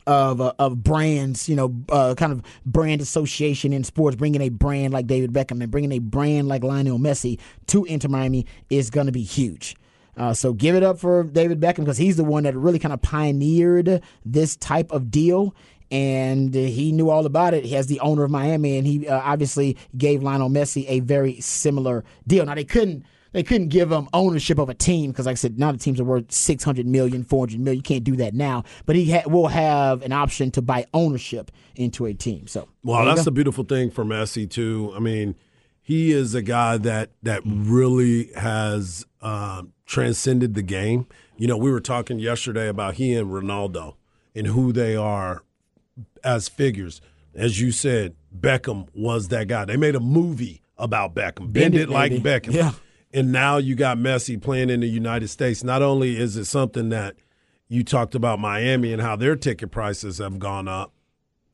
of 0.06 0.40
uh, 0.40 0.52
of 0.58 0.82
brands, 0.82 1.48
you 1.48 1.56
know, 1.56 1.74
uh, 1.90 2.14
kind 2.14 2.32
of 2.32 2.42
brand 2.64 3.00
association 3.00 3.72
in 3.72 3.84
sports. 3.84 4.16
Bringing 4.16 4.40
a 4.40 4.48
brand 4.48 4.92
like 4.92 5.06
David 5.06 5.32
Beckham 5.32 5.62
and 5.62 5.70
bringing 5.70 5.92
a 5.92 5.98
brand 5.98 6.48
like 6.48 6.62
Lionel 6.62 6.98
Messi 6.98 7.38
to 7.68 7.84
Inter 7.84 8.08
Miami 8.08 8.46
is 8.70 8.90
going 8.90 9.06
to 9.06 9.12
be 9.12 9.22
huge. 9.22 9.76
Uh, 10.16 10.32
so 10.32 10.52
give 10.52 10.74
it 10.74 10.82
up 10.82 10.98
for 10.98 11.24
David 11.24 11.60
Beckham 11.60 11.80
because 11.80 11.98
he's 11.98 12.16
the 12.16 12.24
one 12.24 12.44
that 12.44 12.56
really 12.56 12.78
kind 12.78 12.94
of 12.94 13.02
pioneered 13.02 14.02
this 14.24 14.56
type 14.56 14.90
of 14.90 15.10
deal. 15.10 15.54
And 15.90 16.52
he 16.52 16.90
knew 16.90 17.10
all 17.10 17.26
about 17.26 17.54
it. 17.54 17.64
He 17.64 17.74
has 17.74 17.86
the 17.86 18.00
owner 18.00 18.24
of 18.24 18.30
Miami, 18.30 18.76
and 18.76 18.84
he 18.84 19.06
uh, 19.06 19.20
obviously 19.22 19.76
gave 19.96 20.20
Lionel 20.20 20.50
Messi 20.50 20.84
a 20.88 20.98
very 21.00 21.40
similar 21.40 22.02
deal. 22.26 22.44
Now 22.44 22.56
they 22.56 22.64
couldn't 22.64 23.04
they 23.36 23.42
couldn't 23.42 23.68
give 23.68 23.92
him 23.92 24.08
ownership 24.14 24.58
of 24.58 24.70
a 24.70 24.74
team 24.74 25.10
because, 25.10 25.26
like 25.26 25.34
I 25.34 25.34
said, 25.34 25.58
now 25.58 25.70
the 25.70 25.76
teams 25.76 26.00
are 26.00 26.04
worth 26.04 26.32
600 26.32 26.86
million, 26.86 27.22
400 27.22 27.60
million. 27.60 27.76
You 27.76 27.82
can't 27.82 28.02
do 28.02 28.16
that 28.16 28.32
now. 28.32 28.64
But 28.86 28.96
he 28.96 29.12
ha- 29.12 29.28
will 29.28 29.48
have 29.48 30.00
an 30.00 30.12
option 30.12 30.50
to 30.52 30.62
buy 30.62 30.86
ownership 30.94 31.50
into 31.74 32.06
a 32.06 32.14
team. 32.14 32.46
So, 32.46 32.66
Well, 32.82 33.04
that's 33.04 33.26
the 33.26 33.30
beautiful 33.30 33.64
thing 33.64 33.90
for 33.90 34.06
Messi 34.06 34.48
too. 34.48 34.90
I 34.96 35.00
mean, 35.00 35.34
he 35.82 36.12
is 36.12 36.34
a 36.34 36.40
guy 36.40 36.78
that 36.78 37.10
that 37.24 37.42
really 37.44 38.32
has 38.32 39.04
um, 39.20 39.74
transcended 39.84 40.54
the 40.54 40.62
game. 40.62 41.06
You 41.36 41.46
know, 41.46 41.58
we 41.58 41.70
were 41.70 41.80
talking 41.80 42.18
yesterday 42.18 42.68
about 42.68 42.94
he 42.94 43.14
and 43.14 43.30
Ronaldo 43.30 43.96
and 44.34 44.46
who 44.46 44.72
they 44.72 44.96
are 44.96 45.44
as 46.24 46.48
figures. 46.48 47.02
As 47.34 47.60
you 47.60 47.70
said, 47.70 48.14
Beckham 48.34 48.88
was 48.94 49.28
that 49.28 49.46
guy. 49.46 49.66
They 49.66 49.76
made 49.76 49.94
a 49.94 50.00
movie 50.00 50.62
about 50.78 51.14
Beckham. 51.14 51.52
Bend, 51.52 51.52
Bend 51.52 51.74
it, 51.74 51.80
it, 51.82 51.88
like 51.90 52.12
baby. 52.12 52.22
Beckham. 52.22 52.54
Yeah. 52.54 52.72
And 53.16 53.32
now 53.32 53.56
you 53.56 53.74
got 53.74 53.96
Messi 53.96 54.40
playing 54.40 54.68
in 54.70 54.80
the 54.80 54.86
United 54.86 55.28
States. 55.28 55.64
Not 55.64 55.80
only 55.82 56.18
is 56.18 56.36
it 56.36 56.44
something 56.44 56.90
that 56.90 57.16
you 57.66 57.82
talked 57.82 58.14
about 58.14 58.38
Miami 58.38 58.92
and 58.92 59.00
how 59.00 59.16
their 59.16 59.34
ticket 59.36 59.70
prices 59.70 60.18
have 60.18 60.38
gone 60.38 60.68
up, 60.68 60.92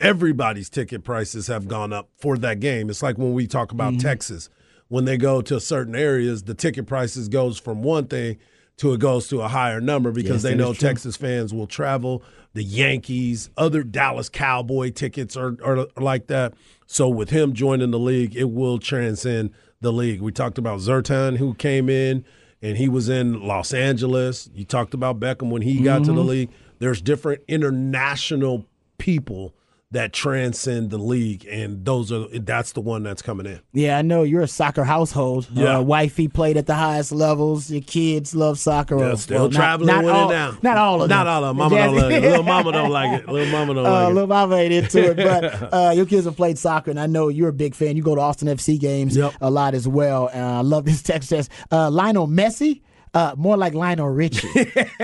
everybody's 0.01 0.69
ticket 0.69 1.05
prices 1.05 1.47
have 1.47 1.69
gone 1.69 1.93
up 1.93 2.09
for 2.17 2.37
that 2.39 2.61
game. 2.61 2.91
It's 2.91 3.03
like 3.03 3.17
when 3.17 3.33
we 3.33 3.47
talk 3.47 3.69
Mm-hmm. 3.69 3.81
about 3.81 4.01
Texas. 4.01 4.51
When 4.89 5.05
they 5.07 5.17
go 5.17 5.41
to 5.43 5.59
certain 5.61 5.95
areas, 5.95 6.43
the 6.43 6.55
ticket 6.55 6.87
prices 6.87 7.29
goes 7.29 7.59
from 7.59 7.83
one 7.83 8.09
thing 8.09 8.39
to 8.79 8.93
it 8.93 9.01
goes 9.01 9.29
to 9.29 9.41
a 9.41 9.49
higher 9.49 9.81
number 9.81 10.11
because 10.11 10.43
Yes, 10.43 10.43
they 10.43 10.55
know. 10.55 10.75
Texas 10.75 11.17
fans 11.17 11.55
will 11.55 11.67
travel. 11.69 12.23
The 12.55 12.65
Yankees, 12.65 13.51
other 13.57 13.85
Dallas 13.85 14.29
Cowboy 14.29 14.91
tickets 14.91 15.37
are, 15.37 15.57
are 15.65 15.87
like 15.97 16.27
that. 16.27 16.55
So 16.87 17.09
with 17.09 17.31
him 17.31 17.53
joining 17.55 17.91
the 17.93 17.99
league, 17.99 18.35
it 18.37 18.51
will 18.51 18.79
transcend 18.79 19.53
the 19.83 19.93
league. 19.93 20.21
We 20.21 20.33
talked 20.33 20.59
about 20.59 20.81
Zlatan 20.81 21.37
who 21.37 21.55
came 21.55 21.89
in 21.89 22.25
and 22.63 22.79
he 22.79 22.89
was 22.89 23.09
in 23.09 23.43
Los 23.47 23.75
Angeles. 23.75 24.49
You 24.55 24.65
talked 24.65 24.95
about 24.95 25.21
Beckham 25.21 25.51
when 25.51 25.63
he 25.63 25.83
got 25.83 26.05
to 26.05 26.13
the 26.13 26.21
mm-hmm. 26.21 26.29
league. 26.29 26.51
There's 26.79 27.03
different 27.03 27.43
international 27.49 28.67
people 28.99 29.55
that 29.93 30.13
transcend 30.15 30.91
the 30.91 30.99
league, 30.99 31.47
and 31.51 31.85
those 31.85 32.11
are 32.11 32.27
that's 32.33 32.73
the 32.73 32.81
one 32.81 33.03
that's 33.03 33.23
coming 33.23 33.47
in. 33.47 33.61
Yeah, 33.73 33.99
I 33.99 34.03
know 34.03 34.23
you're 34.23 34.41
a 34.43 34.49
soccer 34.49 34.85
household. 34.85 35.49
Yeah. 35.53 35.77
uh, 35.77 35.83
wifey 35.83 36.29
played 36.29 36.57
at 36.57 36.67
the 36.67 36.75
highest 36.75 37.13
levels. 37.13 37.71
Your 37.71 37.83
kids 37.83 38.35
love 38.35 38.59
soccer. 38.59 38.99
Yeah, 38.99 39.15
still 39.17 39.43
well, 39.43 39.51
traveling 39.51 39.89
not 39.95 40.05
with 40.05 40.13
all, 40.15 40.31
it 40.31 40.35
now. 40.35 40.57
Not 40.63 40.79
all 40.79 41.03
of 41.03 41.09
them. 41.11 41.17
Not 41.19 41.27
all 41.27 41.45
of 41.45 41.49
them. 41.51 41.57
Mama 41.59 41.77
don't 41.77 41.95
like 41.97 42.13
it. 42.13 42.23
Little 42.23 42.43
mama 42.43 42.73
don't 42.73 42.91
like 42.91 43.21
it. 43.23 43.29
Little 43.29 43.53
mama 43.53 43.75
don't 43.75 43.87
Uh, 43.87 43.91
like 43.93 44.11
it. 44.11 44.15
little 44.15 44.29
mama 44.29 44.57
ain't 44.57 44.73
into 44.73 45.11
it, 45.11 45.17
but 45.19 45.73
uh, 45.75 45.93
your 45.95 46.07
kids 46.07 46.25
have 46.25 46.37
played 46.37 46.57
soccer, 46.59 46.91
and 46.91 46.99
I 46.99 47.07
know 47.07 47.29
you're 47.29 47.51
a 47.51 47.53
big 47.53 47.75
fan. 47.75 47.97
You 47.97 48.03
go 48.03 48.15
to 48.15 48.21
Austin 48.21 48.49
FC 48.49 48.81
games 48.81 49.17
Yep. 49.17 49.35
a 49.43 49.51
lot 49.51 49.75
as 49.75 49.87
well. 49.87 50.29
And 50.33 50.43
I 50.43 50.61
love 50.63 50.85
this 50.87 51.03
text 51.13 51.29
says 51.29 51.49
uh, 51.71 51.91
Lionel 51.91 52.27
Messi, 52.29 52.81
uh, 53.15 53.35
more 53.37 53.59
like 53.59 53.75
Lionel 53.75 54.09
Richie. 54.09 54.49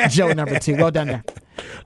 Joe 0.08 0.32
number 0.32 0.58
two. 0.58 0.76
Well 0.76 0.90
done 0.90 1.08
there. 1.08 1.24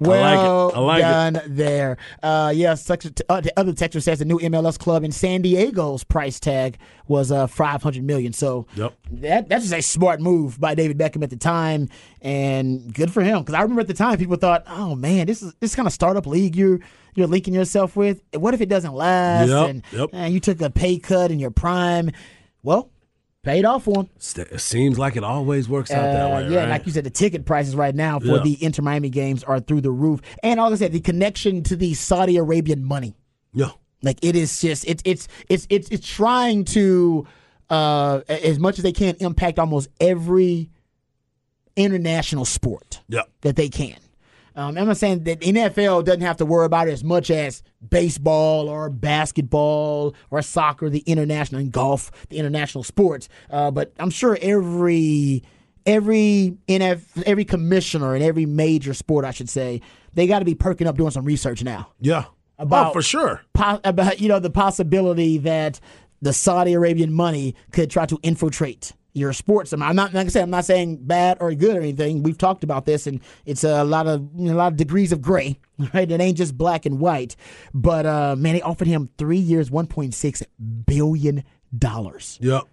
Well 0.00 0.72
I 0.74 0.78
like 0.80 0.98
it. 0.98 1.02
done 1.02 1.40
there. 1.46 1.96
Uh, 2.22 2.52
yes, 2.54 2.84
text- 2.84 3.22
uh, 3.28 3.40
the 3.40 3.52
other 3.58 3.72
texter 3.72 4.02
says 4.02 4.18
the 4.18 4.24
new 4.24 4.38
MLS 4.38 4.78
club 4.78 5.04
in 5.04 5.12
San 5.12 5.42
Diego's 5.42 6.04
price 6.04 6.38
tag 6.40 6.78
was 7.08 7.30
uh, 7.32 7.46
500 7.46 8.02
million. 8.04 8.32
So 8.32 8.66
Yep. 8.76 8.94
that 9.12 9.48
that's 9.48 9.64
just 9.64 9.74
a 9.74 9.82
smart 9.82 10.20
move 10.20 10.60
by 10.60 10.74
David 10.74 10.98
Beckham 10.98 11.22
at 11.22 11.30
the 11.30 11.36
time, 11.36 11.88
and 12.20 12.92
good 12.94 13.12
for 13.12 13.22
him. 13.22 13.40
Because 13.40 13.54
I 13.54 13.62
remember 13.62 13.80
at 13.82 13.88
the 13.88 13.94
time 13.94 14.18
people 14.18 14.36
thought, 14.36 14.64
"Oh 14.68 14.94
man, 14.94 15.26
this 15.26 15.42
is 15.42 15.52
this 15.60 15.74
kind 15.74 15.86
of 15.86 15.92
startup 15.92 16.26
league 16.26 16.56
you're 16.56 16.80
you're 17.14 17.26
linking 17.26 17.54
yourself 17.54 17.96
with. 17.96 18.22
What 18.34 18.54
if 18.54 18.60
it 18.60 18.68
doesn't 18.68 18.94
last? 18.94 19.48
Yep, 19.48 19.68
And 19.68 19.82
yep. 19.92 20.08
uh, 20.14 20.26
you 20.26 20.40
took 20.40 20.60
a 20.62 20.70
pay 20.70 20.98
cut 20.98 21.30
in 21.30 21.38
your 21.38 21.50
prime. 21.50 22.10
Well, 22.62 22.90
paid 23.42 23.64
off 23.64 23.84
for 23.84 24.02
him. 24.02 24.08
It 24.36 24.60
seems 24.60 24.98
like 24.98 25.16
it 25.16 25.24
always 25.24 25.68
works 25.68 25.90
out 25.90 26.02
that 26.02 26.30
Uh, 26.30 26.36
way. 26.36 26.48
yeah, 26.50 26.60
right? 26.60 26.68
like 26.70 26.86
you 26.86 26.92
said, 26.92 27.04
the 27.04 27.10
ticket 27.10 27.44
prices 27.44 27.74
right 27.74 27.94
now 27.94 28.18
for 28.20 28.26
Yeah. 28.36 28.42
the 28.42 28.62
Inter 28.62 28.82
Miami 28.82 29.10
games 29.10 29.42
are 29.42 29.58
through 29.60 29.80
the 29.80 29.90
roof, 29.90 30.20
and 30.42 30.60
like 30.60 30.72
I 30.72 30.76
said, 30.76 30.92
the 30.92 31.00
connection 31.00 31.62
to 31.64 31.76
the 31.76 31.94
Saudi 31.94 32.36
Arabian 32.36 32.84
money. 32.84 33.14
yeah. 33.52 33.70
Like 34.04 34.18
it 34.22 34.34
is 34.34 34.60
just 34.60 34.84
it's 34.88 35.00
it's 35.06 35.28
it's 35.48 35.64
it's 35.70 35.88
it's 35.90 36.04
trying 36.08 36.64
to 36.66 37.24
uh 37.70 38.22
as 38.28 38.58
much 38.58 38.76
as 38.78 38.82
they 38.82 38.90
can 38.90 39.14
impact 39.20 39.60
almost 39.60 39.88
every 40.00 40.70
international 41.76 42.44
sport 42.44 43.00
Yeah. 43.08 43.22
that 43.42 43.54
they 43.54 43.68
can. 43.68 43.94
Um, 44.54 44.76
I'm 44.76 44.86
not 44.86 44.96
saying 44.96 45.24
that 45.24 45.40
NFL 45.40 46.04
doesn't 46.04 46.20
have 46.22 46.36
to 46.38 46.46
worry 46.46 46.66
about 46.66 46.88
it 46.88 46.92
as 46.92 47.02
much 47.02 47.30
as 47.30 47.62
baseball 47.88 48.68
or 48.68 48.90
basketball 48.90 50.14
or 50.30 50.42
soccer, 50.42 50.88
the 50.90 51.00
international 51.06 51.60
and 51.60 51.72
golf, 51.72 52.10
the 52.28 52.38
international 52.38 52.84
sports. 52.84 53.28
Uh, 53.50 53.70
but 53.70 53.92
I'm 53.98 54.10
sure 54.10 54.36
every 54.42 55.42
every 55.86 56.56
NF 56.68 57.02
every 57.24 57.44
commissioner 57.44 58.14
in 58.14 58.22
every 58.22 58.46
major 58.46 58.94
sport, 58.94 59.24
I 59.24 59.30
should 59.30 59.48
say, 59.48 59.80
they 60.14 60.26
got 60.26 60.40
to 60.40 60.44
be 60.44 60.54
perking 60.54 60.86
up 60.86 60.96
doing 60.96 61.10
some 61.10 61.24
research 61.24 61.62
now 61.64 61.88
Yeah. 62.00 62.24
About- 62.58 62.88
oh, 62.90 62.92
for 62.92 63.02
sure. 63.02 63.40
po- 63.54 63.80
about 63.82 64.20
you 64.20 64.28
know 64.28 64.38
the 64.38 64.50
possibility 64.50 65.38
that 65.38 65.80
the 66.20 66.32
Saudi 66.32 66.74
Arabian 66.74 67.12
money 67.12 67.54
could 67.72 67.90
try 67.90 68.06
to 68.06 68.18
infiltrate 68.22 68.92
your 69.12 69.32
sports. 69.32 69.72
I'm 69.72 69.78
not 69.96 70.14
like 70.14 70.26
I 70.26 70.28
said, 70.28 70.42
I'm 70.42 70.50
not 70.50 70.64
saying 70.64 70.98
bad 71.02 71.38
or 71.40 71.54
good 71.54 71.76
or 71.76 71.80
anything. 71.80 72.22
We've 72.22 72.38
talked 72.38 72.64
about 72.64 72.86
this, 72.86 73.06
and 73.06 73.20
it's 73.44 73.64
a 73.64 73.84
lot 73.84 74.06
of 74.06 74.28
you 74.36 74.46
know, 74.46 74.54
a 74.54 74.56
lot 74.56 74.72
of 74.72 74.76
degrees 74.76 75.12
of 75.12 75.22
gray. 75.22 75.58
Right, 75.94 76.08
it 76.08 76.20
ain't 76.20 76.36
just 76.36 76.56
black 76.56 76.86
and 76.86 77.00
white. 77.00 77.34
But 77.74 78.06
uh, 78.06 78.36
man, 78.36 78.54
they 78.54 78.62
offered 78.62 78.86
him 78.86 79.08
three 79.18 79.38
years, 79.38 79.68
1.6 79.68 80.42
billion 80.86 81.42
dollars. 81.76 82.38
Yep. 82.40 82.68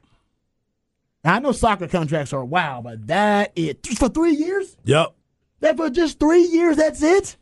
Now, 1.24 1.36
I 1.36 1.40
know 1.40 1.52
soccer 1.52 1.88
contracts 1.88 2.34
are 2.34 2.46
wow, 2.46 2.82
but 2.84 3.08
that 3.08 3.52
is 3.56 3.98
for 3.98 4.10
three 4.10 4.34
years. 4.34 4.78
Yep. 4.84 5.16
That 5.62 5.78
for 5.78 5.90
just 5.90 6.20
three 6.20 6.44
years, 6.44 6.78
that's 6.78 7.02
it. 7.02 7.36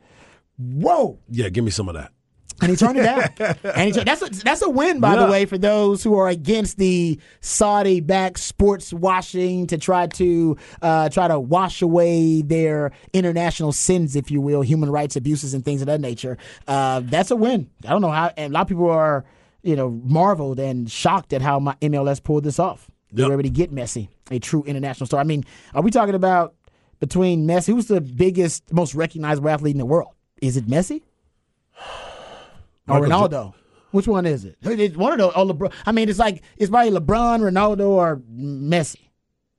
Whoa. 0.57 1.19
Yeah, 1.29 1.49
give 1.49 1.65
me 1.65 1.71
some 1.71 1.89
of 1.89 1.95
that. 1.95 2.11
And 2.61 2.69
he 2.71 2.75
turned 2.75 2.97
it 2.97 3.03
down. 3.03 3.21
and 3.63 3.81
he 3.87 3.91
turned, 3.91 4.07
that's 4.07 4.21
a, 4.21 4.29
that's 4.43 4.61
a 4.61 4.69
win, 4.69 4.99
by 4.99 5.13
Yeah. 5.15 5.25
the 5.25 5.31
way, 5.31 5.45
for 5.45 5.57
those 5.57 6.03
who 6.03 6.15
are 6.17 6.27
against 6.27 6.77
the 6.77 7.19
Saudi-backed 7.41 8.39
sports 8.39 8.93
washing 8.93 9.67
to 9.67 9.77
try 9.77 10.07
to 10.07 10.57
uh, 10.81 11.09
try 11.09 11.27
to 11.27 11.39
wash 11.39 11.81
away 11.81 12.41
their 12.41 12.91
international 13.13 13.71
sins, 13.71 14.15
if 14.15 14.31
you 14.31 14.41
will, 14.41 14.61
human 14.61 14.89
rights 14.89 15.15
abuses 15.15 15.53
and 15.53 15.65
things 15.65 15.81
of 15.81 15.87
that 15.87 16.01
nature. 16.01 16.37
Uh, 16.67 17.01
that's 17.03 17.31
a 17.31 17.35
win. 17.35 17.69
I 17.85 17.89
don't 17.89 18.01
know 18.01 18.11
how, 18.11 18.31
and 18.37 18.51
a 18.51 18.53
lot 18.53 18.61
of 18.61 18.67
people 18.67 18.89
are 18.89 19.25
you 19.63 19.75
know 19.75 19.89
marveled 19.89 20.59
and 20.59 20.89
shocked 20.89 21.33
at 21.33 21.41
how 21.41 21.59
my 21.59 21.75
MLS 21.81 22.23
pulled 22.23 22.43
this 22.43 22.59
off. 22.59 22.89
They 23.11 23.21
Yep. 23.23 23.27
were 23.29 23.33
able 23.35 23.43
to 23.43 23.49
get 23.49 23.71
Messi, 23.73 24.07
a 24.31 24.39
true 24.39 24.63
international 24.63 25.07
star. 25.07 25.19
I 25.19 25.23
mean, 25.23 25.43
are 25.73 25.81
we 25.81 25.91
talking 25.91 26.15
about 26.15 26.53
between 26.99 27.47
Messi? 27.47 27.67
Who's 27.67 27.87
the 27.87 28.01
biggest, 28.01 28.71
most 28.73 28.93
recognizable 28.95 29.49
athlete 29.49 29.73
in 29.73 29.77
the 29.79 29.85
world? 29.85 30.11
Is 30.41 30.57
it 30.57 30.67
Messi? 30.67 31.01
Or 32.87 32.99
Michael 33.01 33.27
Jo- 33.27 33.37
Ronaldo. 33.37 33.53
Which 33.91 34.07
one 34.07 34.25
is 34.25 34.43
it? 34.45 34.57
It's 34.61 34.97
one 34.97 35.13
of 35.13 35.17
those. 35.19 35.31
Oh, 35.35 35.45
LeBron. 35.47 35.71
I 35.85 35.91
mean, 35.91 36.09
it's 36.09 36.19
like 36.19 36.41
it's 36.57 36.69
probably 36.69 36.91
LeBron, 36.91 37.39
Ronaldo, 37.41 37.87
or 37.89 38.17
Messi. 38.31 38.99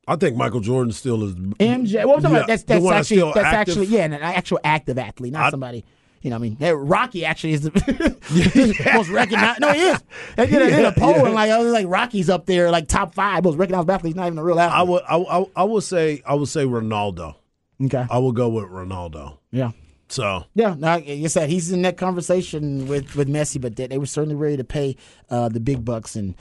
I 0.06 0.16
think 0.16 0.36
Michael 0.36 0.60
Jordan 0.60 0.92
still 0.92 1.22
is. 1.24 1.34
MJ. 1.34 2.04
Well, 2.06 2.20
Yeah, 2.20 2.28
about 2.28 2.46
that's 2.46 2.62
that's 2.64 2.84
that's 2.84 3.10
actually 3.10 3.20
that's 3.32 3.38
active. 3.38 3.72
actually 3.78 3.86
yeah, 3.86 4.04
an 4.04 4.14
actual 4.14 4.60
active 4.64 4.98
athlete, 4.98 5.32
not 5.32 5.46
I- 5.46 5.50
somebody. 5.50 5.84
You 6.20 6.30
know, 6.30 6.36
what 6.40 6.46
I 6.46 6.68
mean, 6.72 6.74
Rocky 6.74 7.24
actually 7.24 7.52
is 7.52 7.60
the 7.62 7.70
most 8.94 9.08
recognized. 9.08 9.60
No, 9.60 9.72
he 9.72 9.80
is. 9.82 10.02
They 10.36 10.46
did 10.46 10.62
a, 10.62 10.66
did 10.70 10.84
a 10.84 10.92
poll 10.92 11.14
and 11.24 11.32
like 11.32 11.48
I 11.52 11.58
was 11.58 11.72
like 11.72 11.86
Rocky's 11.88 12.28
up 12.28 12.44
there, 12.44 12.72
like 12.72 12.88
top 12.88 13.14
five 13.14 13.44
most 13.44 13.56
recognized 13.56 13.88
athlete. 13.88 14.10
He's 14.10 14.16
not 14.16 14.26
even 14.26 14.38
a 14.38 14.42
real 14.42 14.58
athlete. 14.58 14.78
I 14.78 14.82
would. 14.82 15.02
I, 15.30 15.38
I, 15.38 15.46
I 15.56 15.62
would 15.64 15.84
say. 15.84 16.20
I 16.26 16.34
would 16.34 16.48
say 16.48 16.64
Ronaldo. 16.64 17.36
okay. 17.84 18.04
I 18.10 18.18
will 18.18 18.32
go 18.32 18.48
with 18.48 18.64
Ronaldo. 18.64 19.38
Yeah. 19.52 19.70
So 20.08 20.44
Yeah, 20.54 20.74
no, 20.78 20.86
like 20.86 21.06
you 21.06 21.28
said 21.28 21.48
he's 21.50 21.70
in 21.70 21.82
that 21.82 21.96
conversation 21.96 22.88
with, 22.88 23.14
with 23.16 23.28
Messi, 23.28 23.60
but 23.60 23.76
they, 23.76 23.86
they 23.86 23.98
were 23.98 24.06
certainly 24.06 24.34
ready 24.36 24.56
to 24.56 24.64
pay 24.64 24.96
uh, 25.30 25.48
the 25.48 25.60
big 25.60 25.84
bucks. 25.84 26.16
And 26.16 26.34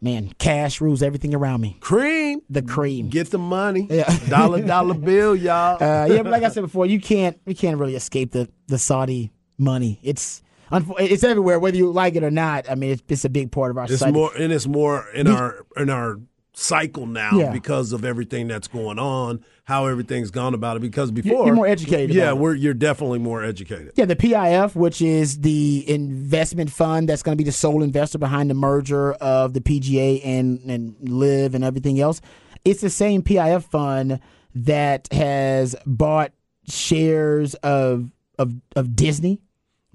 man, 0.00 0.32
cash 0.38 0.80
rules 0.80 1.02
everything 1.02 1.34
around 1.34 1.60
me. 1.60 1.76
cream. 1.80 2.40
The 2.48 2.62
cream. 2.62 3.08
Get 3.10 3.30
the 3.30 3.38
money. 3.38 3.86
Yeah. 3.90 4.16
Dollar 4.28 4.62
dollar 4.62 4.94
bill, 4.94 5.36
y'all. 5.36 5.76
Uh, 5.82 6.06
yeah, 6.10 6.22
but 6.22 6.32
like 6.32 6.42
I 6.42 6.48
said 6.48 6.62
before, 6.62 6.86
you 6.86 7.00
can't 7.00 7.38
you 7.46 7.54
can't 7.54 7.78
really 7.78 7.94
escape 7.96 8.32
the, 8.32 8.48
the 8.68 8.78
Saudi 8.78 9.30
money. 9.58 9.98
It's 10.02 10.42
it's 10.72 11.24
everywhere, 11.24 11.58
whether 11.58 11.76
you 11.76 11.90
like 11.90 12.14
it 12.14 12.22
or 12.22 12.30
not. 12.30 12.70
I 12.70 12.76
mean, 12.76 12.92
it's, 12.92 13.02
it's 13.08 13.24
a 13.24 13.28
big 13.28 13.50
part 13.50 13.72
of 13.72 13.76
our 13.78 13.84
It's 13.84 13.94
society. 13.94 14.14
more 14.14 14.30
and 14.36 14.52
it's 14.52 14.66
more 14.68 15.08
in 15.10 15.26
our 15.26 15.66
in 15.76 15.90
our 15.90 16.20
cycle 16.60 17.06
now 17.06 17.30
Yeah. 17.38 17.52
because 17.52 17.92
of 17.92 18.04
everything 18.04 18.46
that's 18.46 18.68
going 18.68 18.98
on, 18.98 19.42
how 19.64 19.86
everything's 19.86 20.30
gone 20.30 20.52
about 20.52 20.76
it. 20.76 20.80
Because 20.80 21.10
before 21.10 21.46
you're 21.46 21.54
more 21.54 21.66
educated 21.66 22.14
Yeah, 22.14 22.32
we're 22.32 22.54
you're 22.54 22.74
definitely 22.74 23.18
more 23.18 23.42
educated. 23.42 23.92
Yeah, 23.96 24.04
the 24.04 24.16
PIF, 24.16 24.74
which 24.74 25.00
is 25.00 25.40
the 25.40 25.84
investment 25.88 26.70
fund 26.70 27.08
that's 27.08 27.22
going 27.22 27.32
to 27.36 27.42
be 27.42 27.46
the 27.48 27.52
sole 27.52 27.82
investor 27.82 28.18
behind 28.18 28.50
the 28.50 28.54
merger 28.54 29.12
of 29.14 29.54
the 29.54 29.60
PGA 29.60 30.20
and 30.24 30.60
and 30.70 30.96
LIV 31.08 31.54
and 31.54 31.64
everything 31.64 31.98
else. 31.98 32.20
It's 32.64 32.82
the 32.82 32.90
same 32.90 33.22
PIF 33.22 33.64
fund 33.64 34.20
that 34.54 35.08
has 35.12 35.74
bought 35.86 36.32
shares 36.68 37.54
of 37.56 38.10
of 38.38 38.52
of 38.76 38.94
Disney 38.94 39.40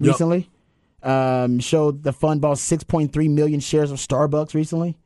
Yep. 0.00 0.08
recently. 0.14 0.50
Um, 1.02 1.60
showed 1.60 2.02
the 2.02 2.12
fund 2.12 2.40
bought 2.40 2.56
6.3 2.58 3.28
million 3.30 3.60
shares 3.60 3.92
of 3.92 3.98
Starbucks 3.98 4.54
recently. 4.54 4.98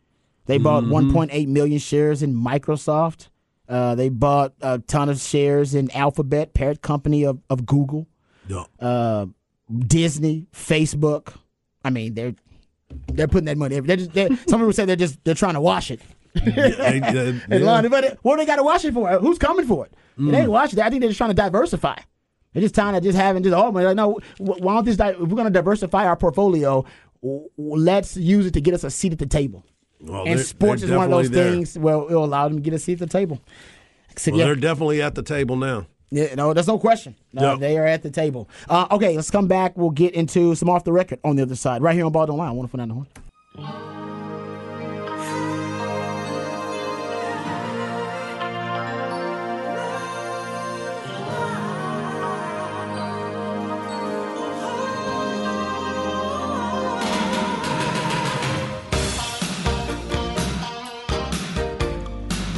They 0.51 0.59
bought 0.59 0.83
Mm-hmm. 0.85 1.17
1.8 1.17 1.47
million 1.49 1.79
shares 1.79 2.23
in 2.23 2.35
Microsoft. 2.35 3.29
Uh, 3.69 3.95
they 3.95 4.09
bought 4.09 4.53
a 4.61 4.79
ton 4.81 5.09
of 5.09 5.21
shares 5.21 5.75
in 5.77 5.91
Alphabet, 5.93 6.55
parent 6.55 6.83
company 6.83 7.25
of, 7.25 7.39
of 7.49 7.65
Google 7.67 8.09
Yeah. 8.49 8.65
uh, 8.81 9.27
Disney, 9.79 10.47
Facebook. 10.53 11.35
I 11.85 11.91
mean, 11.91 12.15
they're 12.15 12.35
they're 13.13 13.29
putting 13.29 13.45
that 13.47 13.57
money. 13.57 13.79
They're 13.79 13.97
just, 13.97 14.13
they're, 14.13 14.29
some 14.49 14.59
people 14.61 14.73
say 14.73 14.85
they're 14.85 14.97
just 14.97 15.23
they're 15.23 15.37
trying 15.37 15.55
to 15.55 15.61
wash 15.61 15.93
it. 15.93 16.01
They- 16.35 16.43
yeah. 17.49 17.83
But 17.89 18.19
what 18.23 18.35
do 18.37 18.39
they 18.43 18.47
got 18.47 18.57
to 18.57 18.65
wash 18.65 18.85
it 18.85 18.93
for? 18.93 19.09
Who's 19.19 19.39
coming 19.39 19.67
for 19.67 19.87
it? 19.87 19.95
They 20.19 20.41
ain't 20.41 20.51
washing 20.51 20.79
it. 20.81 20.85
I 20.85 20.91
think 20.91 21.01
they're 21.01 21.11
just 21.11 21.19
trying 21.19 21.31
to 21.31 21.35
diversify. 21.35 21.97
They're 22.53 22.63
just 22.63 22.75
trying 22.75 22.95
to 22.95 23.01
just 23.01 23.17
having 23.17 23.45
just 23.45 23.55
oh 23.55 23.71
like, 23.71 23.95
no. 23.97 24.19
Why 24.39 24.75
don't 24.75 24.85
this? 24.85 24.97
Di- 24.97 25.11
if 25.11 25.19
we're 25.21 25.27
going 25.29 25.45
to 25.45 25.51
diversify 25.51 26.05
our 26.07 26.17
portfolio, 26.17 26.85
let's 27.57 28.17
use 28.17 28.47
it 28.47 28.55
to 28.55 28.61
get 28.61 28.75
us 28.75 28.83
a 28.85 28.91
seat 28.91 29.13
at 29.13 29.19
the 29.21 29.27
table. 29.27 29.65
Well, 30.03 30.25
and 30.27 30.41
sports 30.41 30.83
is 30.83 30.91
one 30.91 31.05
of 31.05 31.11
those 31.11 31.31
there. 31.31 31.51
things. 31.53 31.79
where 31.79 31.95
it'll 31.97 32.25
allow 32.25 32.49
them 32.49 32.57
to 32.59 32.63
get 32.63 32.73
a 32.75 32.79
seat 32.79 32.95
at 32.95 33.09
the 33.09 33.19
table. 33.19 33.41
So, 34.17 34.31
Well, 34.33 34.39
yeah. 34.41 34.45
they're 34.47 34.55
definitely 34.57 35.03
at 35.03 35.15
the 35.15 35.23
table 35.23 35.57
now. 35.57 35.87
Yeah, 36.11 36.35
no, 36.35 36.53
there's 36.53 36.67
no 36.67 36.79
question. 36.79 37.15
No, 37.33 37.53
Yep. 37.53 37.61
They 37.61 37.79
are 37.79 37.87
at 37.87 38.03
the 38.03 38.11
table. 38.11 38.49
Uh, 38.69 38.87
okay, 38.91 39.15
let's 39.15 39.31
come 39.31 39.47
back. 39.47 39.77
We'll 39.77 39.91
get 39.91 40.15
into 40.15 40.55
some 40.57 40.69
off 40.69 40.83
the 40.85 40.93
record 40.93 41.21
on 41.23 41.37
the 41.37 41.43
other 41.43 41.55
side, 41.55 41.83
right 41.83 41.95
here 41.95 42.05
on 42.05 42.13
Ball 42.13 42.27
Don't 42.27 42.39
Lie. 42.39 42.51
Wonderful 42.51 42.79
down 42.79 42.89
the 42.89 42.95
horn. 42.95 43.90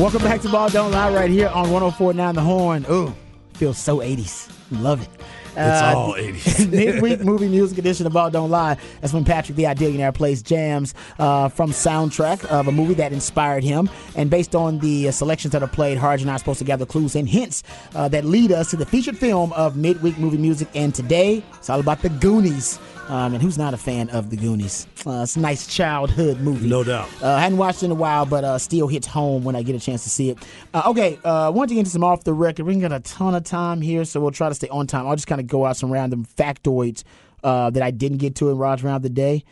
Welcome 0.03 0.23
back 0.23 0.41
to 0.41 0.49
Ball 0.49 0.69
Don't 0.69 0.91
Lie 0.91 1.15
right 1.15 1.31
here 1.31 1.47
on 1.47 1.71
1049 1.71 2.35
The 2.35 2.41
Horn. 2.41 2.85
Ooh, 2.91 3.15
feels 3.55 3.79
so 3.79 3.99
80s. 3.99 4.51
Love 4.73 5.01
it. 5.01 5.09
It's 5.57 5.83
all 5.83 6.15
80s. 6.15 6.71
midweek 6.73 7.21
movie 7.25 7.47
music 7.47 7.79
edition 7.79 8.09
of 8.09 8.17
All 8.17 8.29
Don't 8.29 8.51
Lie. 8.51 8.79
That's 9.01 9.13
when 9.13 9.25
Patrick 9.25 9.55
the 9.55 9.63
Idealionaire 9.63 10.13
plays 10.13 10.43
jams 10.43 10.93
uh, 11.21 11.49
from 11.51 11.71
soundtrack 11.71 12.45
of 12.47 12.67
a 12.67 12.73
movie 12.73 12.95
that 12.95 13.13
inspired 13.13 13.63
him. 13.63 13.89
And 14.17 14.29
based 14.29 14.57
on 14.57 14.81
the 14.81 15.07
uh, 15.07 15.13
selections 15.13 15.53
that 15.53 15.63
are 15.63 15.69
played, 15.69 15.99
Harge 15.99 16.21
and 16.21 16.29
I 16.33 16.35
are 16.35 16.39
supposed 16.39 16.59
to 16.59 16.65
gather 16.65 16.85
clues 16.85 17.15
and 17.15 17.29
hints 17.29 17.63
uh, 17.95 18.09
that 18.09 18.25
lead 18.25 18.51
us 18.51 18.71
to 18.71 18.77
the 18.77 18.87
featured 18.87 19.17
film 19.17 19.53
of 19.53 19.77
midweek 19.77 20.19
movie 20.19 20.37
music. 20.37 20.67
And 20.75 20.93
today, 20.93 21.45
it's 21.55 21.71
all 21.71 21.79
about 21.79 22.03
the 22.03 22.09
Goonies. 22.09 22.81
Um, 23.09 23.35
and 23.35 23.43
who's 23.43 23.59
not 23.59 23.75
a 23.75 23.77
fan 23.77 24.11
of 24.11 24.31
the 24.31 24.37
Goonies? 24.37 24.87
Uh, 25.05 25.23
it's 25.23 25.37
a 25.37 25.41
nice 25.41 25.67
childhood 25.67 26.41
movie. 26.41 26.69
No 26.69 26.85
doubt. 26.85 27.09
Uh, 27.21 27.33
I 27.33 27.41
hadn't 27.41 27.59
watched 27.59 27.83
it 27.83 27.87
in 27.87 27.91
a 27.91 27.97
while, 27.97 28.25
but 28.25 28.45
uh, 28.45 28.59
still 28.59 28.87
hits 28.87 29.07
home 29.07 29.45
when 29.45 29.57
I 29.57 29.63
get 29.63 29.75
a 29.75 29.81
chance 29.81 30.05
to 30.05 30.11
see 30.11 30.31
it. 30.31 30.39
Uh, 30.73 30.85
okay, 30.87 31.19
uh, 31.25 31.47
I 31.47 31.49
want 31.49 31.69
to 31.69 31.75
get 31.75 31.81
into 31.81 31.91
some 31.91 32.05
off 32.05 32.25
the 32.25 32.33
record. 32.33 32.65
We 32.65 32.77
got 32.77 32.93
a 32.93 33.01
ton 33.01 33.35
of 33.35 33.45
time 33.45 33.81
here, 33.81 34.05
so 34.05 34.21
we'll 34.21 34.31
try 34.31 34.49
to 34.49 34.55
stay 34.55 34.69
on 34.69 34.87
time. 34.87 35.07
I'll 35.07 35.17
just 35.17 35.27
kind 35.27 35.41
of 35.41 35.47
go 35.47 35.67
out 35.67 35.77
some 35.77 35.91
random 35.91 36.25
factoids 36.25 37.03
uh, 37.43 37.71
that 37.71 37.83
I 37.83 37.91
didn't 37.91 38.19
get 38.19 38.37
to 38.37 38.51
in 38.51 38.57
Raj 38.57 38.83
Round 38.83 39.03
the 39.03 39.11
Day 39.11 39.45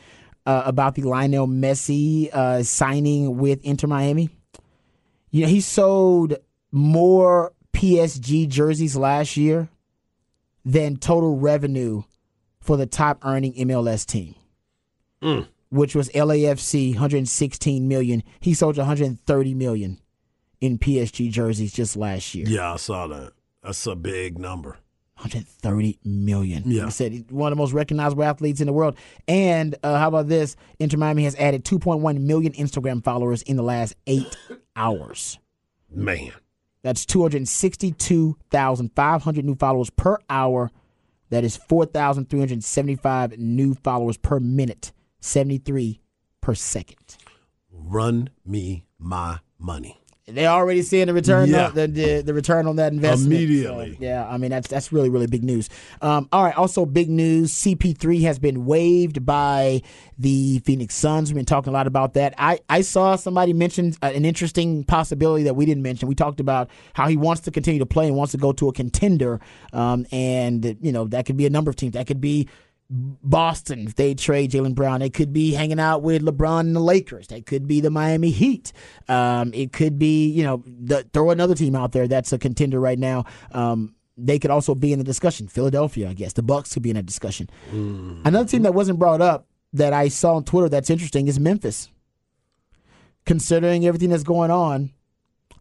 uh, 0.46 0.62
about 0.64 0.94
the 0.94 1.02
Lionel 1.02 1.46
Messi 1.46 2.32
uh, 2.32 2.62
signing 2.62 3.36
with 3.38 3.62
Inter 3.64 3.88
Miami. 3.88 4.30
You 5.30 5.42
know, 5.42 5.48
he 5.48 5.60
sold 5.60 6.34
more 6.72 7.52
PSG 7.72 8.48
jerseys 8.48 8.96
last 8.96 9.36
year 9.36 9.68
than 10.64 10.96
total 10.96 11.38
revenue 11.38 12.02
for 12.70 12.76
the 12.76 12.86
top 12.86 13.18
earning 13.24 13.52
MLS 13.54 14.06
team, 14.06 14.36
which 15.70 15.96
was 15.96 16.08
LAFC, 16.10 16.92
116 16.92 17.88
million. 17.88 18.22
He 18.38 18.54
sold 18.54 18.76
130 18.76 19.54
million 19.54 19.98
in 20.60 20.78
PSG 20.78 21.32
jerseys 21.32 21.72
just 21.72 21.96
last 21.96 22.32
year. 22.32 22.46
Yeah, 22.46 22.74
I 22.74 22.76
saw 22.76 23.08
that. 23.08 23.32
That's 23.64 23.84
a 23.88 23.96
big 23.96 24.38
number. 24.38 24.78
130 25.16 25.98
million. 26.04 26.62
Yeah. 26.64 26.84
He 26.84 26.90
said 26.92 27.10
he's 27.10 27.24
one 27.28 27.50
of 27.50 27.56
the 27.56 27.60
most 27.60 27.72
recognizable 27.72 28.22
athletes 28.22 28.60
in 28.60 28.68
the 28.68 28.72
world. 28.72 28.96
And 29.26 29.74
uh, 29.82 29.98
how 29.98 30.06
about 30.06 30.28
this? 30.28 30.54
Inter 30.78 30.96
Miami 30.96 31.24
has 31.24 31.34
added 31.34 31.64
2.1 31.64 32.20
million 32.20 32.52
Instagram 32.52 33.02
followers 33.02 33.42
in 33.42 33.56
the 33.56 33.64
last 33.64 33.96
eight 34.06 34.36
hours. 34.76 35.40
Man. 35.90 36.30
That's 36.82 37.04
262,500 37.04 39.44
new 39.44 39.56
followers 39.56 39.90
per 39.90 40.18
hour. 40.30 40.70
That 41.30 41.44
is 41.44 41.56
4,375 41.56 43.38
new 43.38 43.74
followers 43.74 44.16
per 44.16 44.40
minute, 44.40 44.92
73 45.20 46.00
per 46.40 46.54
second. 46.54 47.16
Run 47.72 48.30
me 48.44 48.84
my 48.98 49.38
money. 49.58 49.99
They 50.34 50.46
already 50.46 50.82
seeing 50.82 51.06
the 51.06 51.14
return, 51.14 51.48
Yeah. 51.48 51.68
on, 51.68 51.74
the, 51.74 51.86
the 51.86 52.22
the 52.22 52.34
return 52.34 52.66
on 52.66 52.76
that 52.76 52.92
investment. 52.92 53.32
Immediately. 53.32 53.92
So, 53.94 53.98
yeah, 54.00 54.28
I 54.28 54.36
mean 54.38 54.50
that's 54.50 54.68
that's 54.68 54.92
really 54.92 55.08
really 55.10 55.26
big 55.26 55.44
news. 55.44 55.68
Um, 56.02 56.28
all 56.32 56.44
right, 56.44 56.56
also 56.56 56.86
big 56.86 57.08
news: 57.10 57.52
CP3 57.52 58.22
has 58.22 58.38
been 58.38 58.64
waived 58.64 59.24
by 59.24 59.82
the 60.18 60.60
Phoenix 60.60 60.94
Suns. 60.94 61.30
We've 61.30 61.36
been 61.36 61.44
talking 61.46 61.70
a 61.70 61.74
lot 61.74 61.86
about 61.86 62.14
that. 62.14 62.34
I 62.38 62.60
I 62.68 62.82
saw 62.82 63.16
somebody 63.16 63.52
mention 63.52 63.94
uh, 64.02 64.06
an 64.14 64.24
interesting 64.24 64.84
possibility 64.84 65.44
that 65.44 65.54
we 65.54 65.66
didn't 65.66 65.82
mention. 65.82 66.08
We 66.08 66.14
talked 66.14 66.40
about 66.40 66.70
how 66.94 67.08
he 67.08 67.16
wants 67.16 67.42
to 67.42 67.50
continue 67.50 67.80
to 67.80 67.86
play 67.86 68.06
and 68.06 68.16
wants 68.16 68.32
to 68.32 68.38
go 68.38 68.52
to 68.52 68.68
a 68.68 68.72
contender, 68.72 69.40
um, 69.72 70.06
and 70.12 70.76
you 70.80 70.92
know 70.92 71.04
that 71.08 71.26
could 71.26 71.36
be 71.36 71.46
a 71.46 71.50
number 71.50 71.70
of 71.70 71.76
teams. 71.76 71.92
That 71.94 72.06
could 72.06 72.20
be 72.20 72.48
Boston, 72.90 73.86
if 73.86 73.94
they 73.94 74.14
trade 74.14 74.50
Jaylen 74.50 74.74
Brown, 74.74 74.98
they 74.98 75.10
could 75.10 75.32
be 75.32 75.52
hanging 75.52 75.78
out 75.78 76.02
with 76.02 76.22
LeBron 76.22 76.60
and 76.60 76.74
the 76.74 76.80
Lakers. 76.80 77.28
They 77.28 77.40
could 77.40 77.68
be 77.68 77.80
the 77.80 77.90
Miami 77.90 78.30
Heat. 78.30 78.72
Um, 79.08 79.54
it 79.54 79.72
could 79.72 79.96
be, 79.96 80.28
you 80.28 80.42
know, 80.42 80.64
the, 80.66 81.04
throw 81.12 81.30
another 81.30 81.54
team 81.54 81.76
out 81.76 81.92
there 81.92 82.08
that's 82.08 82.32
a 82.32 82.38
contender 82.38 82.80
right 82.80 82.98
now. 82.98 83.26
Um, 83.52 83.94
they 84.16 84.40
could 84.40 84.50
also 84.50 84.74
be 84.74 84.92
in 84.92 84.98
the 84.98 85.04
discussion. 85.04 85.46
Philadelphia, 85.46 86.10
I 86.10 86.14
guess. 86.14 86.32
The 86.32 86.42
Bucks 86.42 86.74
could 86.74 86.82
be 86.82 86.90
in 86.90 86.96
that 86.96 87.06
discussion. 87.06 87.48
Another 88.26 88.48
team 88.48 88.62
that 88.64 88.74
wasn't 88.74 88.98
brought 88.98 89.20
up 89.20 89.46
that 89.72 89.92
I 89.92 90.08
saw 90.08 90.34
on 90.34 90.44
Twitter 90.44 90.68
that's 90.68 90.90
interesting 90.90 91.28
is 91.28 91.38
Memphis. 91.38 91.88
Considering 93.24 93.86
everything 93.86 94.10
that's 94.10 94.24
going 94.24 94.50
on, 94.50 94.92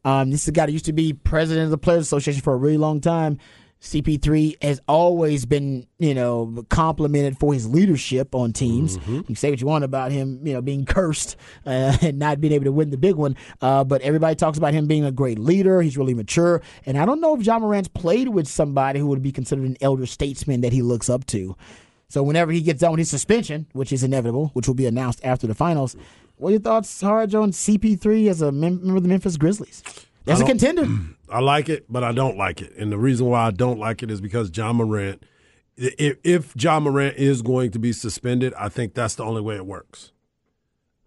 um, 0.04 0.32
this 0.32 0.44
is 0.44 0.48
a 0.48 0.52
guy 0.52 0.66
that 0.66 0.72
used 0.72 0.86
to 0.86 0.94
be 0.94 1.14
president 1.14 1.66
of 1.66 1.72
the 1.72 1.78
Players 1.78 2.02
Association 2.02 2.42
for 2.42 2.54
a 2.54 2.58
really 2.58 2.78
long 2.78 3.02
time. 3.02 3.38
CP3 3.82 4.62
has 4.62 4.82
always 4.88 5.46
been, 5.46 5.88
you 6.00 6.14
know, 6.14 6.66
complimented 6.70 7.40
for 7.40 7.54
his 7.54 7.68
leadership 7.68 8.36
on 8.36 8.52
teams. 8.52 8.98
You 9.08 9.24
can 9.24 9.36
say 9.36 9.50
what 9.52 9.62
you 9.62 9.68
want 9.68 9.86
about 9.86 10.12
him, 10.12 10.46
you 10.46 10.54
know, 10.54 10.62
being 10.62 10.86
cursed 10.86 11.38
uh, 11.66 11.98
and 12.02 12.20
not 12.20 12.42
being 12.42 12.52
able 12.54 12.66
to 12.66 12.72
win 12.74 12.90
the 12.90 12.98
big 12.98 13.16
one. 13.16 13.38
Uh, 13.62 13.86
but 13.86 14.02
everybody 14.02 14.36
talks 14.36 14.58
about 14.58 14.74
him 14.74 14.86
being 14.88 15.06
a 15.06 15.12
great 15.12 15.40
leader. 15.40 15.82
He's 15.82 15.98
really 15.98 16.14
mature. 16.14 16.62
And 16.86 16.98
I 16.98 17.06
don't 17.06 17.22
know 17.22 17.36
if 17.36 17.46
Ja 17.46 17.58
Morant's 17.58 17.88
played 17.88 18.28
with 18.30 18.48
somebody 18.48 19.00
who 19.00 19.08
would 19.08 19.22
be 19.22 19.32
considered 19.32 19.66
an 19.66 19.78
elder 19.80 20.06
statesman 20.06 20.60
that 20.62 20.74
he 20.74 20.82
looks 20.82 21.10
up 21.10 21.26
to. 21.28 21.56
So 22.10 22.22
whenever 22.22 22.52
he 22.52 22.62
gets 22.62 22.82
done 22.82 22.92
with 22.92 23.00
his 23.00 23.10
suspension, 23.10 23.68
which 23.74 23.94
is 23.94 24.04
inevitable, 24.04 24.48
which 24.54 24.68
will 24.68 24.76
be 24.76 24.88
announced 24.88 25.22
after 25.24 25.48
the 25.48 25.56
finals, 25.56 25.96
what 26.36 26.50
are 26.50 26.52
your 26.52 26.60
thoughts, 26.62 27.00
Harge, 27.00 27.36
on 27.36 27.52
CP3 27.52 28.30
as 28.30 28.42
a 28.42 28.52
mem- 28.52 28.82
member 28.82 28.98
of 28.98 29.04
the 29.04 29.10
Memphis 29.10 29.38
Grizzlies? 29.38 29.84
As 30.28 30.42
a 30.42 30.46
contender. 30.46 30.86
I 31.32 31.40
like 31.40 31.70
it, 31.70 31.86
but 31.90 32.04
I 32.04 32.12
don't 32.12 32.38
like 32.38 32.62
it. 32.62 32.74
And 32.78 32.92
the 32.92 32.98
reason 32.98 33.28
why 33.28 33.48
I 33.48 33.52
don't 33.52 33.80
like 33.80 34.04
it 34.04 34.12
is 34.12 34.22
because 34.22 34.56
Ja 34.56 34.74
Morant, 34.74 35.24
if, 35.78 36.18
if 36.24 36.54
Ja 36.62 36.80
Morant 36.80 37.18
is 37.18 37.42
going 37.42 37.72
to 37.72 37.80
be 37.80 37.94
suspended, 37.94 38.54
I 38.56 38.70
think 38.70 38.94
that's 38.94 39.16
the 39.16 39.24
only 39.24 39.42
way 39.42 39.56
it 39.56 39.66
works. 39.66 40.12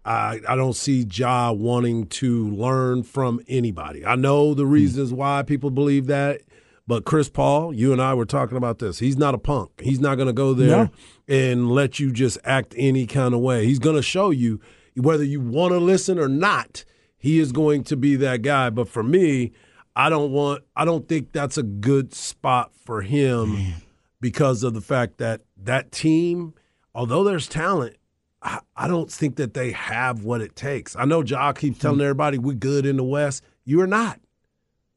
I, 0.05 0.41
I 0.47 0.55
don't 0.55 0.75
see 0.75 1.05
Ja 1.09 1.51
wanting 1.51 2.07
to 2.07 2.49
learn 2.49 3.03
from 3.03 3.39
anybody. 3.47 4.05
I 4.05 4.15
know 4.15 4.53
the 4.53 4.65
hmm. 4.65 4.71
reasons 4.71 5.13
why 5.13 5.43
people 5.43 5.69
believe 5.69 6.07
that, 6.07 6.41
but 6.87 7.05
Chris 7.05 7.29
Paul, 7.29 7.73
you 7.73 7.93
and 7.93 8.01
I 8.01 8.13
were 8.13 8.25
talking 8.25 8.57
about 8.57 8.79
this. 8.79 8.99
He's 8.99 9.17
not 9.17 9.33
a 9.33 9.37
punk. 9.37 9.81
He's 9.81 10.01
not 10.01 10.15
going 10.15 10.27
to 10.27 10.33
go 10.33 10.53
there 10.53 10.91
and 11.27 11.71
let 11.71 11.99
you 11.99 12.11
just 12.11 12.37
act 12.43 12.73
any 12.77 13.07
kind 13.07 13.33
of 13.33 13.39
way. 13.39 13.65
He's 13.65 13.79
going 13.79 13.95
to 13.95 14.01
show 14.01 14.31
you 14.31 14.59
whether 14.95 15.23
you 15.23 15.39
want 15.39 15.71
to 15.71 15.77
listen 15.77 16.19
or 16.19 16.27
not. 16.27 16.83
He 17.17 17.39
is 17.39 17.53
going 17.53 17.85
to 17.85 17.95
be 17.95 18.17
that 18.17 18.41
guy. 18.41 18.69
But 18.69 18.89
for 18.89 19.01
me, 19.01 19.53
I 19.95 20.09
don't 20.09 20.31
want. 20.31 20.63
I 20.75 20.85
don't 20.85 21.07
think 21.07 21.31
that's 21.31 21.57
a 21.57 21.63
good 21.63 22.13
spot 22.13 22.71
for 22.85 23.01
him 23.01 23.75
because 24.19 24.63
of 24.63 24.73
the 24.73 24.81
fact 24.81 25.17
that 25.17 25.41
that 25.57 25.91
team, 25.91 26.53
although 26.95 27.23
there's 27.23 27.47
talent, 27.47 27.95
I, 28.41 28.59
I 28.75 28.87
don't 28.87 29.11
think 29.11 29.35
that 29.35 29.53
they 29.53 29.71
have 29.71 30.23
what 30.23 30.41
it 30.41 30.55
takes. 30.55 30.95
I 30.95 31.05
know 31.05 31.23
Ja 31.23 31.51
keeps 31.53 31.79
telling 31.79 31.97
mm-hmm. 31.97 32.05
everybody 32.05 32.37
we're 32.37 32.55
good 32.55 32.85
in 32.85 32.97
the 32.97 33.03
West. 33.03 33.43
You 33.65 33.81
are 33.81 33.87
not. 33.87 34.19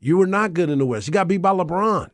You 0.00 0.16
were 0.16 0.26
not 0.26 0.54
good 0.54 0.70
in 0.70 0.78
the 0.78 0.86
West. 0.86 1.06
You 1.06 1.12
got 1.12 1.28
beat 1.28 1.38
by 1.38 1.50
LeBron. 1.50 2.10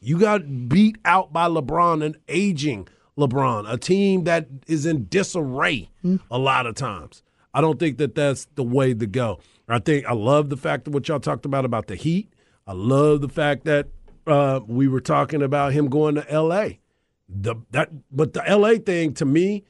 You 0.00 0.18
got 0.18 0.68
beat 0.68 0.98
out 1.04 1.32
by 1.32 1.46
LeBron, 1.46 2.04
an 2.04 2.16
aging 2.28 2.88
LeBron, 3.18 3.70
a 3.70 3.76
team 3.76 4.24
that 4.24 4.48
is 4.66 4.86
in 4.86 5.06
disarray 5.08 5.90
mm. 6.04 6.20
a 6.30 6.38
lot 6.38 6.66
of 6.66 6.74
times. 6.74 7.22
I 7.52 7.60
don't 7.60 7.78
think 7.78 7.98
that 7.98 8.14
that's 8.14 8.46
the 8.54 8.64
way 8.64 8.94
to 8.94 9.06
go. 9.06 9.40
I 9.68 9.78
think 9.78 10.06
I 10.06 10.12
love 10.12 10.50
the 10.50 10.56
fact 10.56 10.84
that 10.84 10.90
what 10.90 11.08
y'all 11.08 11.20
talked 11.20 11.46
about 11.46 11.64
about 11.64 11.86
the 11.86 11.96
Heat. 11.96 12.32
I 12.66 12.72
love 12.72 13.20
the 13.20 13.28
fact 13.28 13.64
that 13.64 13.88
uh, 14.26 14.60
we 14.66 14.88
were 14.88 15.00
talking 15.00 15.42
about 15.42 15.72
him 15.72 15.88
going 15.88 16.14
to 16.16 16.30
L.A. 16.30 16.80
The 17.28 17.56
that, 17.70 17.90
but 18.10 18.32
the 18.34 18.46
L.A. 18.48 18.78
thing 18.78 19.14
to 19.14 19.24
me 19.24 19.64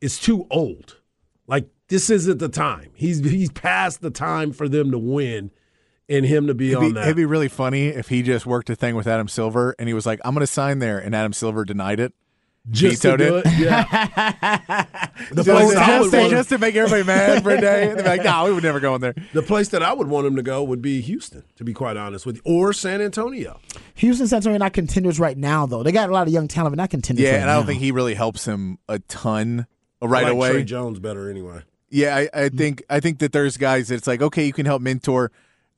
is 0.00 0.18
too 0.18 0.46
old. 0.50 0.98
Like 1.46 1.68
this 1.88 2.10
isn't 2.10 2.38
the 2.38 2.48
time. 2.48 2.90
He's 2.94 3.18
he's 3.18 3.50
past 3.50 4.00
the 4.00 4.10
time 4.10 4.52
for 4.52 4.68
them 4.68 4.90
to 4.92 4.98
win, 4.98 5.50
and 6.08 6.24
him 6.24 6.46
to 6.46 6.54
be 6.54 6.68
It'd 6.72 6.78
on 6.78 6.88
be, 6.88 6.92
that. 6.94 7.04
it'd 7.04 7.16
be 7.16 7.24
really 7.24 7.48
funny 7.48 7.88
if 7.88 8.08
he 8.08 8.22
just 8.22 8.46
worked 8.46 8.70
a 8.70 8.76
thing 8.76 8.94
with 8.94 9.06
Adam 9.08 9.28
Silver 9.28 9.74
and 9.78 9.88
he 9.88 9.94
was 9.94 10.06
like, 10.06 10.20
"I'm 10.24 10.34
going 10.34 10.42
to 10.42 10.46
sign 10.46 10.78
there," 10.78 10.98
and 10.98 11.14
Adam 11.14 11.32
Silver 11.32 11.64
denied 11.64 11.98
it. 12.00 12.12
Just 12.70 13.02
to 13.02 13.12
vetoed 13.12 13.18
do 13.18 13.36
it. 13.38 13.46
it. 13.46 13.58
Yeah. 13.58 13.82
the, 15.32 15.44
place 15.44 15.74
that 15.74 15.78
I 15.78 15.98
just 15.98 16.12
would 16.12 16.22
to, 16.24 16.28
just 16.28 16.48
to 16.50 16.58
make 16.58 16.76
everybody 16.76 17.04
mad 17.04 17.42
for 17.42 17.50
a 17.50 17.60
day. 17.60 17.88
And 17.88 17.98
they're 17.98 18.06
like, 18.06 18.22
"No, 18.22 18.44
we 18.44 18.52
would 18.52 18.62
never 18.62 18.80
go 18.80 18.94
in 18.94 19.00
there." 19.00 19.14
the 19.32 19.42
place 19.42 19.68
that 19.68 19.82
I 19.82 19.92
would 19.92 20.08
want 20.08 20.26
him 20.26 20.36
to 20.36 20.42
go 20.42 20.62
would 20.62 20.82
be 20.82 21.00
Houston, 21.00 21.42
to 21.56 21.64
be 21.64 21.72
quite 21.72 21.96
honest 21.96 22.26
with 22.26 22.36
you, 22.36 22.42
or 22.44 22.72
San 22.72 23.00
Antonio. 23.00 23.58
Houston, 23.94 24.26
San 24.26 24.36
Antonio, 24.36 24.58
not 24.58 24.74
contenders 24.74 25.18
right 25.18 25.38
now, 25.38 25.64
though. 25.64 25.82
They 25.82 25.90
got 25.90 26.10
a 26.10 26.12
lot 26.12 26.26
of 26.26 26.32
young 26.32 26.48
talent, 26.48 26.72
but 26.72 26.82
not 26.82 26.90
contenders. 26.90 27.24
Yeah, 27.24 27.32
right 27.32 27.40
and 27.40 27.50
I 27.50 27.54
don't 27.54 27.66
think 27.66 27.80
he 27.80 27.92
really 27.92 28.14
helps 28.14 28.44
him 28.44 28.78
a 28.88 28.98
ton 28.98 29.66
I 30.02 30.06
right 30.06 30.24
like 30.24 30.32
away. 30.32 30.52
Tre 30.52 30.64
Jones 30.64 30.98
better 30.98 31.30
anyway. 31.30 31.62
Yeah, 31.88 32.14
I, 32.14 32.44
I 32.44 32.48
think 32.50 32.82
I 32.88 33.00
think 33.00 33.18
that 33.18 33.32
there's 33.32 33.56
guys 33.56 33.88
that 33.88 33.96
it's 33.96 34.06
like, 34.06 34.22
okay, 34.22 34.46
you 34.46 34.52
can 34.52 34.66
help 34.66 34.82
mentor. 34.82 35.32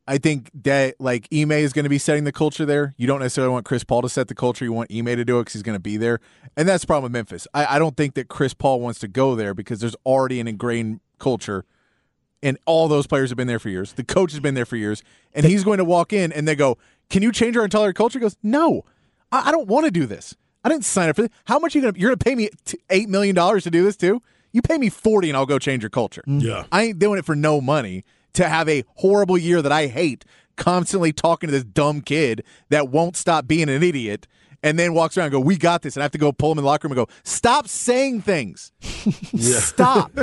I 0.07 0.19
think 0.19 0.51
that 0.65 1.01
like 1.01 1.29
Ime 1.33 1.53
is 1.53 1.73
going 1.73 1.85
to 1.85 1.89
be 1.89 1.99
setting 1.99 2.25
the 2.25 2.33
culture 2.33 2.67
there. 2.67 2.95
You 2.97 3.07
don't 3.07 3.21
necessarily 3.21 3.53
want 3.53 3.65
Chris 3.65 3.85
Paul 3.85 4.03
to 4.03 4.09
set 4.09 4.29
the 4.29 4.35
culture. 4.35 4.65
You 4.65 4.73
want 4.73 4.93
Ime 4.93 5.07
to 5.07 5.25
do 5.25 5.39
it 5.39 5.43
because 5.43 5.53
he's 5.53 5.63
going 5.63 5.77
to 5.77 5.81
be 5.81 5.97
there, 5.97 6.21
and 6.57 6.69
that's 6.69 6.83
the 6.83 6.87
problem 6.89 7.05
with 7.05 7.13
Memphis. 7.13 7.47
I, 7.55 7.77
I 7.77 7.79
don't 7.79 7.97
think 7.97 8.15
that 8.15 8.29
Chris 8.29 8.53
Paul 8.53 8.81
wants 8.81 8.99
to 9.01 9.09
go 9.09 9.35
there 9.35 9.55
because 9.55 9.81
there's 9.81 9.95
already 10.05 10.41
an 10.41 10.49
ingrained 10.49 11.01
culture, 11.19 11.65
and 12.43 12.59
all 12.67 12.89
those 12.89 13.07
players 13.07 13.31
have 13.31 13.37
been 13.37 13.47
there 13.47 13.61
for 13.61 13.69
years. 13.69 13.93
The 13.93 14.03
coach 14.03 14.33
has 14.33 14.41
been 14.41 14.55
there 14.55 14.67
for 14.67 14.77
years, 14.77 15.05
and 15.35 15.47
he's 15.47 15.63
going 15.63 15.79
to 15.79 15.85
walk 15.85 16.13
in 16.13 16.33
and 16.33 16.49
they 16.49 16.57
go, 16.57 16.79
"Can 17.09 17.23
you 17.23 17.31
change 17.31 17.57
our 17.57 17.65
entire 17.65 17.93
culture?" 17.93 18.19
He 18.19 18.23
goes, 18.23 18.37
"No, 18.43 18.85
I, 19.31 19.49
I 19.49 19.53
don't 19.53 19.69
want 19.69 19.85
to 19.85 19.93
do 19.93 20.07
this. 20.07 20.35
I 20.65 20.69
didn't 20.69 20.85
sign 20.85 21.09
up 21.11 21.17
for 21.17 21.23
this. 21.23 21.31
How 21.45 21.61
much 21.61 21.75
are 21.75 21.79
you 21.79 21.83
going 21.83 21.95
to? 21.95 22.01
You're 22.01 22.11
going 22.11 22.19
to 22.19 22.25
pay 22.25 22.35
me 22.35 22.51
eight 22.91 23.09
million 23.09 23.37
dollars 23.37 23.63
to 23.65 23.71
do 23.71 23.85
this 23.85 23.97
too? 23.97 24.21
You 24.51 24.63
pay 24.63 24.79
me 24.79 24.89
forty, 24.89 25.31
and 25.31 25.37
I'll 25.37 25.47
go 25.47 25.61
change 25.61 25.85
your 25.85 25.91
culture. 25.91 26.25
Mm. 26.27 26.43
Yeah. 26.43 26.65
I 26.73 26.83
ain't 26.83 26.99
doing 26.99 27.21
it 27.21 27.25
for 27.25 27.37
no 27.37 27.61
money 27.61 28.05
to 28.35 28.49
have 28.49 28.69
a 28.69 28.85
horrible 28.97 29.39
year 29.39 29.63
that 29.63 29.73
I 29.73 29.87
hate, 29.87 30.25
constantly 30.57 31.13
talking 31.13 31.49
to 31.49 31.53
this 31.53 31.65
dumb 31.65 32.01
kid 32.01 32.45
that 32.71 32.89
won't 32.89 33.17
stop 33.17 33.47
being 33.47 33.69
an 33.69 33.83
idiot 33.83 34.27
and 34.63 34.79
then 34.79 34.95
walks 34.95 35.17
around 35.17 35.27
and 35.27 35.33
go, 35.33 35.41
"We 35.41 35.57
got 35.57 35.83
this," 35.83 35.97
and 35.97 36.03
I 36.03 36.05
have 36.05 36.13
to 36.13 36.19
go 36.19 36.33
pull 36.33 36.53
him 36.53 36.59
in 36.59 36.65
the 36.65 36.69
locker 36.71 36.89
room 36.89 36.97
and 36.97 37.07
go, 37.07 37.15
"Stop 37.25 37.69
saying 37.69 38.23
things. 38.23 38.73
Stop." 38.81 40.13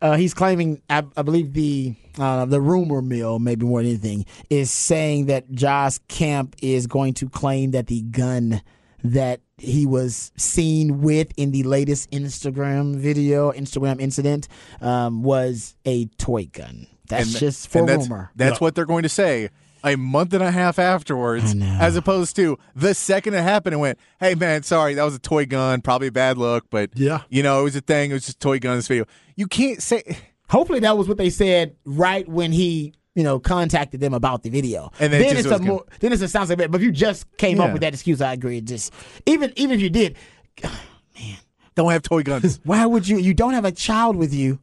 Uh, 0.00 0.16
he's 0.16 0.32
claiming, 0.32 0.80
I, 0.88 1.02
I 1.16 1.22
believe 1.22 1.54
the 1.54 1.94
uh, 2.18 2.44
the 2.44 2.60
rumor 2.60 3.02
mill, 3.02 3.40
maybe 3.40 3.66
more 3.66 3.82
than 3.82 3.90
anything, 3.90 4.26
is 4.48 4.70
saying 4.70 5.26
that 5.26 5.50
Ja's 5.50 5.98
camp 6.06 6.54
is 6.62 6.86
going 6.86 7.14
to 7.14 7.28
claim 7.28 7.72
that 7.72 7.88
the 7.88 8.02
gun 8.02 8.62
that 9.02 9.40
he 9.56 9.86
was 9.86 10.30
seen 10.36 11.00
with 11.00 11.32
in 11.36 11.50
the 11.50 11.64
latest 11.64 12.10
Instagram 12.12 12.96
video, 12.96 13.50
Instagram 13.52 14.00
incident, 14.00 14.46
um, 14.80 15.22
was 15.22 15.74
a 15.84 16.06
toy 16.16 16.46
gun. 16.46 16.86
That's 17.08 17.30
And- 17.30 17.36
just 17.38 17.68
for 17.68 17.78
and 17.80 17.88
that's, 17.88 18.04
rumor. 18.08 18.30
That's 18.36 18.60
what 18.60 18.74
they're 18.74 18.86
going 18.86 19.02
to 19.04 19.08
say 19.08 19.50
a 19.84 19.96
month 19.96 20.34
and 20.34 20.42
a 20.42 20.50
half 20.50 20.78
afterwards, 20.78 21.54
as 21.62 21.94
opposed 21.96 22.34
to 22.36 22.58
the 22.74 22.94
second 22.94 23.34
it 23.34 23.42
happened 23.42 23.74
and 23.74 23.80
went, 23.80 23.98
"Hey 24.20 24.34
man, 24.34 24.62
sorry, 24.64 24.94
that 24.94 25.04
was 25.04 25.14
a 25.14 25.18
toy 25.20 25.46
gun, 25.46 25.80
probably 25.82 26.08
a 26.08 26.12
bad 26.12 26.36
look, 26.36 26.66
but 26.68 26.90
Yeah. 26.94 27.20
you 27.30 27.42
know, 27.42 27.60
it 27.60 27.64
was 27.64 27.76
a 27.76 27.80
thing. 27.80 28.10
It 28.10 28.14
was 28.14 28.26
just 28.26 28.40
toy 28.40 28.58
gun 28.58 28.72
in 28.72 28.78
this 28.78 28.88
video." 28.88 29.04
You 29.36 29.46
can't 29.46 29.82
say. 29.82 30.02
Hopefully, 30.50 30.80
that 30.80 30.96
was 30.96 31.06
what 31.08 31.18
they 31.18 31.28
said 31.30 31.76
right 31.84 32.26
when 32.26 32.52
he, 32.52 32.94
you 33.14 33.22
know, 33.22 33.38
contacted 33.38 34.00
them 34.00 34.14
about 34.14 34.42
the 34.42 34.48
video. 34.50 34.90
And 34.98 35.12
then 35.12 35.20
then 35.20 35.30
just 35.36 35.40
it's 35.44 35.48
a 35.48 35.58
was 35.58 35.60
more, 35.60 35.84
then 36.00 36.12
it's 36.12 36.22
a 36.22 36.28
sounds 36.28 36.48
like 36.48 36.56
that. 36.58 36.70
But 36.70 36.80
if 36.80 36.84
you 36.86 36.90
just 36.92 37.26
came 37.36 37.58
Yeah. 37.58 37.64
up 37.64 37.72
with 37.74 37.82
that 37.82 37.92
excuse, 37.92 38.20
I 38.22 38.32
agree. 38.32 38.60
Just 38.62 38.92
even 39.26 39.52
even 39.56 39.76
if 39.76 39.80
you 39.82 39.90
did, 39.90 40.16
man. 40.64 40.72
Don't 41.76 41.92
have 41.92 42.02
toy 42.02 42.22
guns. 42.24 42.58
why 42.64 42.84
would 42.84 43.06
you? 43.06 43.18
You 43.18 43.32
don't 43.34 43.54
have 43.54 43.64
a 43.64 43.70
child 43.70 44.16
with 44.16 44.34
you. 44.34 44.58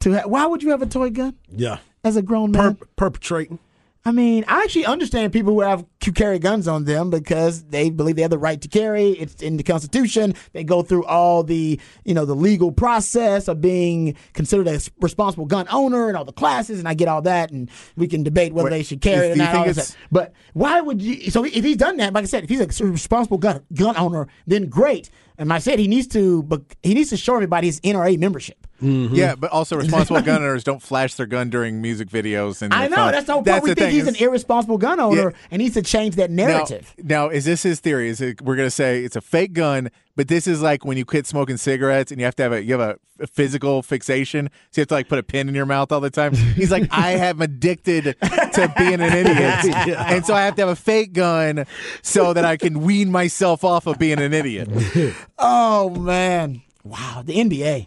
To 0.00 0.14
ha- 0.14 0.26
why 0.28 0.46
would 0.46 0.62
you 0.62 0.70
have 0.70 0.82
a 0.82 0.86
toy 0.86 1.10
gun 1.10 1.34
Yeah. 1.54 1.78
as 2.04 2.16
a 2.16 2.22
grown 2.22 2.52
man? 2.52 2.76
Per- 2.76 2.86
perpetrating. 2.96 3.58
I 4.02 4.12
mean, 4.12 4.46
I 4.48 4.62
actually 4.62 4.86
understand 4.86 5.30
people 5.30 5.52
who 5.52 5.60
have 5.60 5.84
who 6.02 6.12
carry 6.12 6.38
guns 6.38 6.66
on 6.66 6.86
them 6.86 7.10
because 7.10 7.64
they 7.64 7.90
believe 7.90 8.16
they 8.16 8.22
have 8.22 8.30
the 8.30 8.38
right 8.38 8.58
to 8.62 8.66
carry. 8.66 9.10
It's 9.10 9.42
in 9.42 9.58
the 9.58 9.62
Constitution. 9.62 10.32
They 10.54 10.64
go 10.64 10.80
through 10.80 11.04
all 11.04 11.42
the 11.44 11.78
you 12.06 12.14
know 12.14 12.24
the 12.24 12.34
legal 12.34 12.72
process 12.72 13.46
of 13.46 13.60
being 13.60 14.16
considered 14.32 14.68
a 14.68 14.80
responsible 15.02 15.44
gun 15.44 15.66
owner 15.70 16.08
and 16.08 16.16
all 16.16 16.24
the 16.24 16.32
classes. 16.32 16.78
And 16.78 16.88
I 16.88 16.94
get 16.94 17.08
all 17.08 17.20
that, 17.22 17.50
and 17.50 17.68
we 17.94 18.08
can 18.08 18.22
debate 18.22 18.54
whether 18.54 18.70
Wait, 18.70 18.78
they 18.78 18.82
should 18.84 19.02
carry 19.02 19.26
it 19.28 19.32
or 19.32 19.36
not. 19.36 19.54
all 19.54 19.64
this 19.66 19.76
it's- 19.76 19.88
stuff. 19.88 20.00
But 20.10 20.32
why 20.54 20.80
would 20.80 21.02
you? 21.02 21.30
So 21.30 21.44
if 21.44 21.62
he's 21.62 21.76
done 21.76 21.98
that, 21.98 22.14
like 22.14 22.22
I 22.24 22.26
said, 22.26 22.44
if 22.44 22.48
he's 22.48 22.80
a 22.80 22.86
responsible 22.86 23.36
gun 23.36 23.60
gun 23.74 23.98
owner, 23.98 24.28
then 24.46 24.70
great. 24.70 25.10
And 25.36 25.52
I 25.52 25.58
said 25.58 25.78
he 25.78 25.88
needs 25.88 26.06
to, 26.08 26.42
but 26.44 26.62
he 26.82 26.94
needs 26.94 27.10
to 27.10 27.18
show 27.18 27.34
everybody 27.34 27.66
his 27.66 27.80
NRA 27.80 28.16
membership. 28.18 28.66
Mm-hmm. 28.80 29.14
Yeah, 29.14 29.34
but 29.34 29.50
also 29.50 29.76
responsible 29.78 30.20
gun 30.22 30.42
owners 30.42 30.64
don't 30.64 30.82
flash 30.82 31.14
their 31.14 31.26
gun 31.26 31.50
during 31.50 31.80
music 31.82 32.08
videos. 32.08 32.62
And 32.62 32.72
I 32.72 32.88
know 32.88 32.96
phone. 32.96 33.12
that's 33.12 33.26
the 33.26 33.32
whole 33.34 33.42
point. 33.42 33.62
We 33.62 33.70
the 33.70 33.74
think 33.74 33.86
thing 33.88 33.94
he's 33.94 34.08
an 34.08 34.16
irresponsible 34.16 34.78
gun 34.78 35.00
owner, 35.00 35.30
Yeah. 35.30 35.36
and 35.50 35.60
needs 35.60 35.74
to 35.74 35.82
change 35.82 36.16
that 36.16 36.30
narrative. 36.30 36.94
Now, 36.98 37.26
now, 37.26 37.28
is 37.30 37.44
this 37.44 37.62
his 37.62 37.80
theory? 37.80 38.08
Is 38.08 38.20
it 38.20 38.40
we're 38.42 38.56
gonna 38.56 38.70
say 38.70 39.04
it's 39.04 39.16
a 39.16 39.20
fake 39.20 39.52
gun, 39.52 39.90
but 40.16 40.28
this 40.28 40.46
is 40.46 40.62
like 40.62 40.84
when 40.84 40.96
you 40.96 41.04
quit 41.04 41.26
smoking 41.26 41.56
cigarettes 41.56 42.10
and 42.10 42.20
you 42.20 42.24
have 42.24 42.36
to 42.36 42.42
have 42.42 42.52
a 42.52 42.62
you 42.64 42.78
have 42.78 42.96
a, 42.96 43.22
a 43.22 43.26
physical 43.26 43.82
fixation, 43.82 44.48
so 44.70 44.80
you 44.80 44.82
have 44.82 44.88
to 44.88 44.94
like 44.94 45.08
put 45.08 45.18
a 45.18 45.22
pin 45.22 45.48
in 45.48 45.54
your 45.54 45.66
mouth 45.66 45.92
all 45.92 46.00
the 46.00 46.08
time. 46.10 46.34
He's 46.34 46.70
like, 46.70 46.88
I 46.90 47.12
am 47.12 47.42
addicted 47.42 48.04
to 48.22 48.74
being 48.78 48.94
an 49.00 49.12
idiot, 49.12 49.64
and 49.98 50.24
so 50.24 50.34
I 50.34 50.42
have 50.42 50.54
to 50.56 50.62
have 50.62 50.68
a 50.70 50.76
fake 50.76 51.12
gun 51.12 51.66
so 52.02 52.32
that 52.32 52.44
I 52.44 52.56
can 52.56 52.80
wean 52.80 53.10
myself 53.12 53.62
off 53.64 53.86
of 53.86 53.98
being 53.98 54.18
an 54.20 54.32
idiot. 54.32 54.68
Oh 55.42 55.88
man! 55.90 56.62
Wow, 56.84 57.22
the 57.24 57.34
NBA 57.34 57.86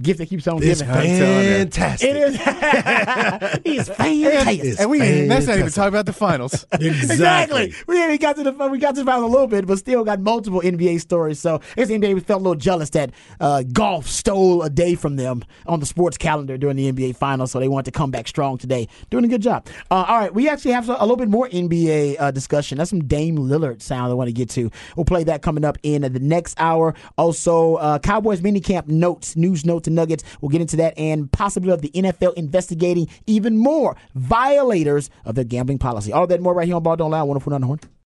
gift 0.00 0.18
that 0.18 0.26
keeps 0.28 0.46
on 0.48 0.62
It's 0.62 0.80
giving. 0.80 0.94
telling 0.94 1.10
you. 1.10 1.50
fantastic. 1.58 2.08
It 2.10 2.16
is. 2.16 2.36
He's 3.64 3.88
fantastic. 3.88 4.60
It's 4.64 4.80
And 4.80 4.90
we 4.90 4.98
that's 4.98 5.46
not 5.46 5.58
even 5.58 5.70
fantastic. 5.70 5.74
talking 5.74 5.88
about 5.88 6.06
the 6.06 6.12
finals. 6.12 6.66
Exactly. 6.80 7.72
We 7.86 8.06
we 8.08 8.18
got 8.18 8.36
to 8.36 8.42
the 8.44 8.52
we 8.68 8.78
got 8.78 8.94
to 8.94 9.00
the 9.02 9.06
final 9.10 9.26
a 9.28 9.30
little 9.30 9.46
bit, 9.46 9.66
but 9.66 9.78
still 9.78 10.04
got 10.04 10.20
multiple 10.20 10.60
NBA 10.60 11.00
stories. 11.00 11.38
So 11.40 11.56
I 11.56 11.60
guess 11.76 11.88
the 11.88 11.94
NBA 11.98 12.24
felt 12.24 12.40
a 12.40 12.44
little 12.44 12.54
jealous 12.60 12.90
that 12.90 13.10
uh, 13.40 13.62
golf 13.72 14.06
stole 14.08 14.62
a 14.62 14.70
day 14.70 14.94
from 14.94 15.16
them 15.16 15.44
on 15.66 15.80
the 15.80 15.86
sports 15.86 16.16
calendar 16.16 16.56
during 16.56 16.76
the 16.76 16.90
NBA 16.92 17.16
finals. 17.16 17.50
So 17.50 17.60
they 17.60 17.68
want 17.68 17.84
to 17.86 17.90
come 17.90 18.10
back 18.10 18.28
strong 18.28 18.58
today, 18.58 18.88
doing 19.10 19.24
a 19.24 19.28
good 19.28 19.42
job. 19.42 19.66
Uh, 19.90 20.04
all 20.08 20.18
right, 20.18 20.32
we 20.34 20.48
actually 20.48 20.72
have 20.72 20.88
a 20.88 20.92
little 21.00 21.16
bit 21.16 21.28
more 21.28 21.48
NBA 21.48 22.16
uh, 22.18 22.30
discussion. 22.30 22.78
That's 22.78 22.90
some 22.90 23.04
Dame 23.04 23.36
Lillard 23.36 23.82
sound 23.82 24.10
I 24.10 24.14
want 24.14 24.28
to 24.28 24.32
get 24.32 24.50
to. 24.50 24.70
We'll 24.96 25.04
play 25.04 25.24
that 25.24 25.42
coming 25.42 25.64
up 25.64 25.78
in 25.82 26.02
the 26.02 26.10
next 26.20 26.58
hour. 26.60 26.94
Also, 27.16 27.74
uh, 27.76 27.98
Cowboys 27.98 28.40
minicamp 28.40 28.88
notes, 28.88 29.36
news 29.36 29.64
notes, 29.64 29.87
nuggets. 29.90 30.24
We'll 30.40 30.50
get 30.50 30.60
into 30.60 30.76
that 30.76 30.98
and 30.98 31.30
possibly 31.30 31.72
of 31.72 31.82
the 31.82 31.90
NFL 31.90 32.34
investigating 32.34 33.08
even 33.26 33.56
more 33.58 33.96
violators 34.14 35.10
of 35.24 35.34
their 35.34 35.44
gambling 35.44 35.78
policy. 35.78 36.12
All 36.12 36.26
that 36.26 36.40
more 36.40 36.54
right 36.54 36.66
here 36.66 36.76
on 36.76 36.82
Ball 36.82 36.96
Don't 36.96 37.10
Lie. 37.10 37.22
104 37.22 37.54
on 37.54 37.60
the 37.60 37.66
horn. 37.66 37.80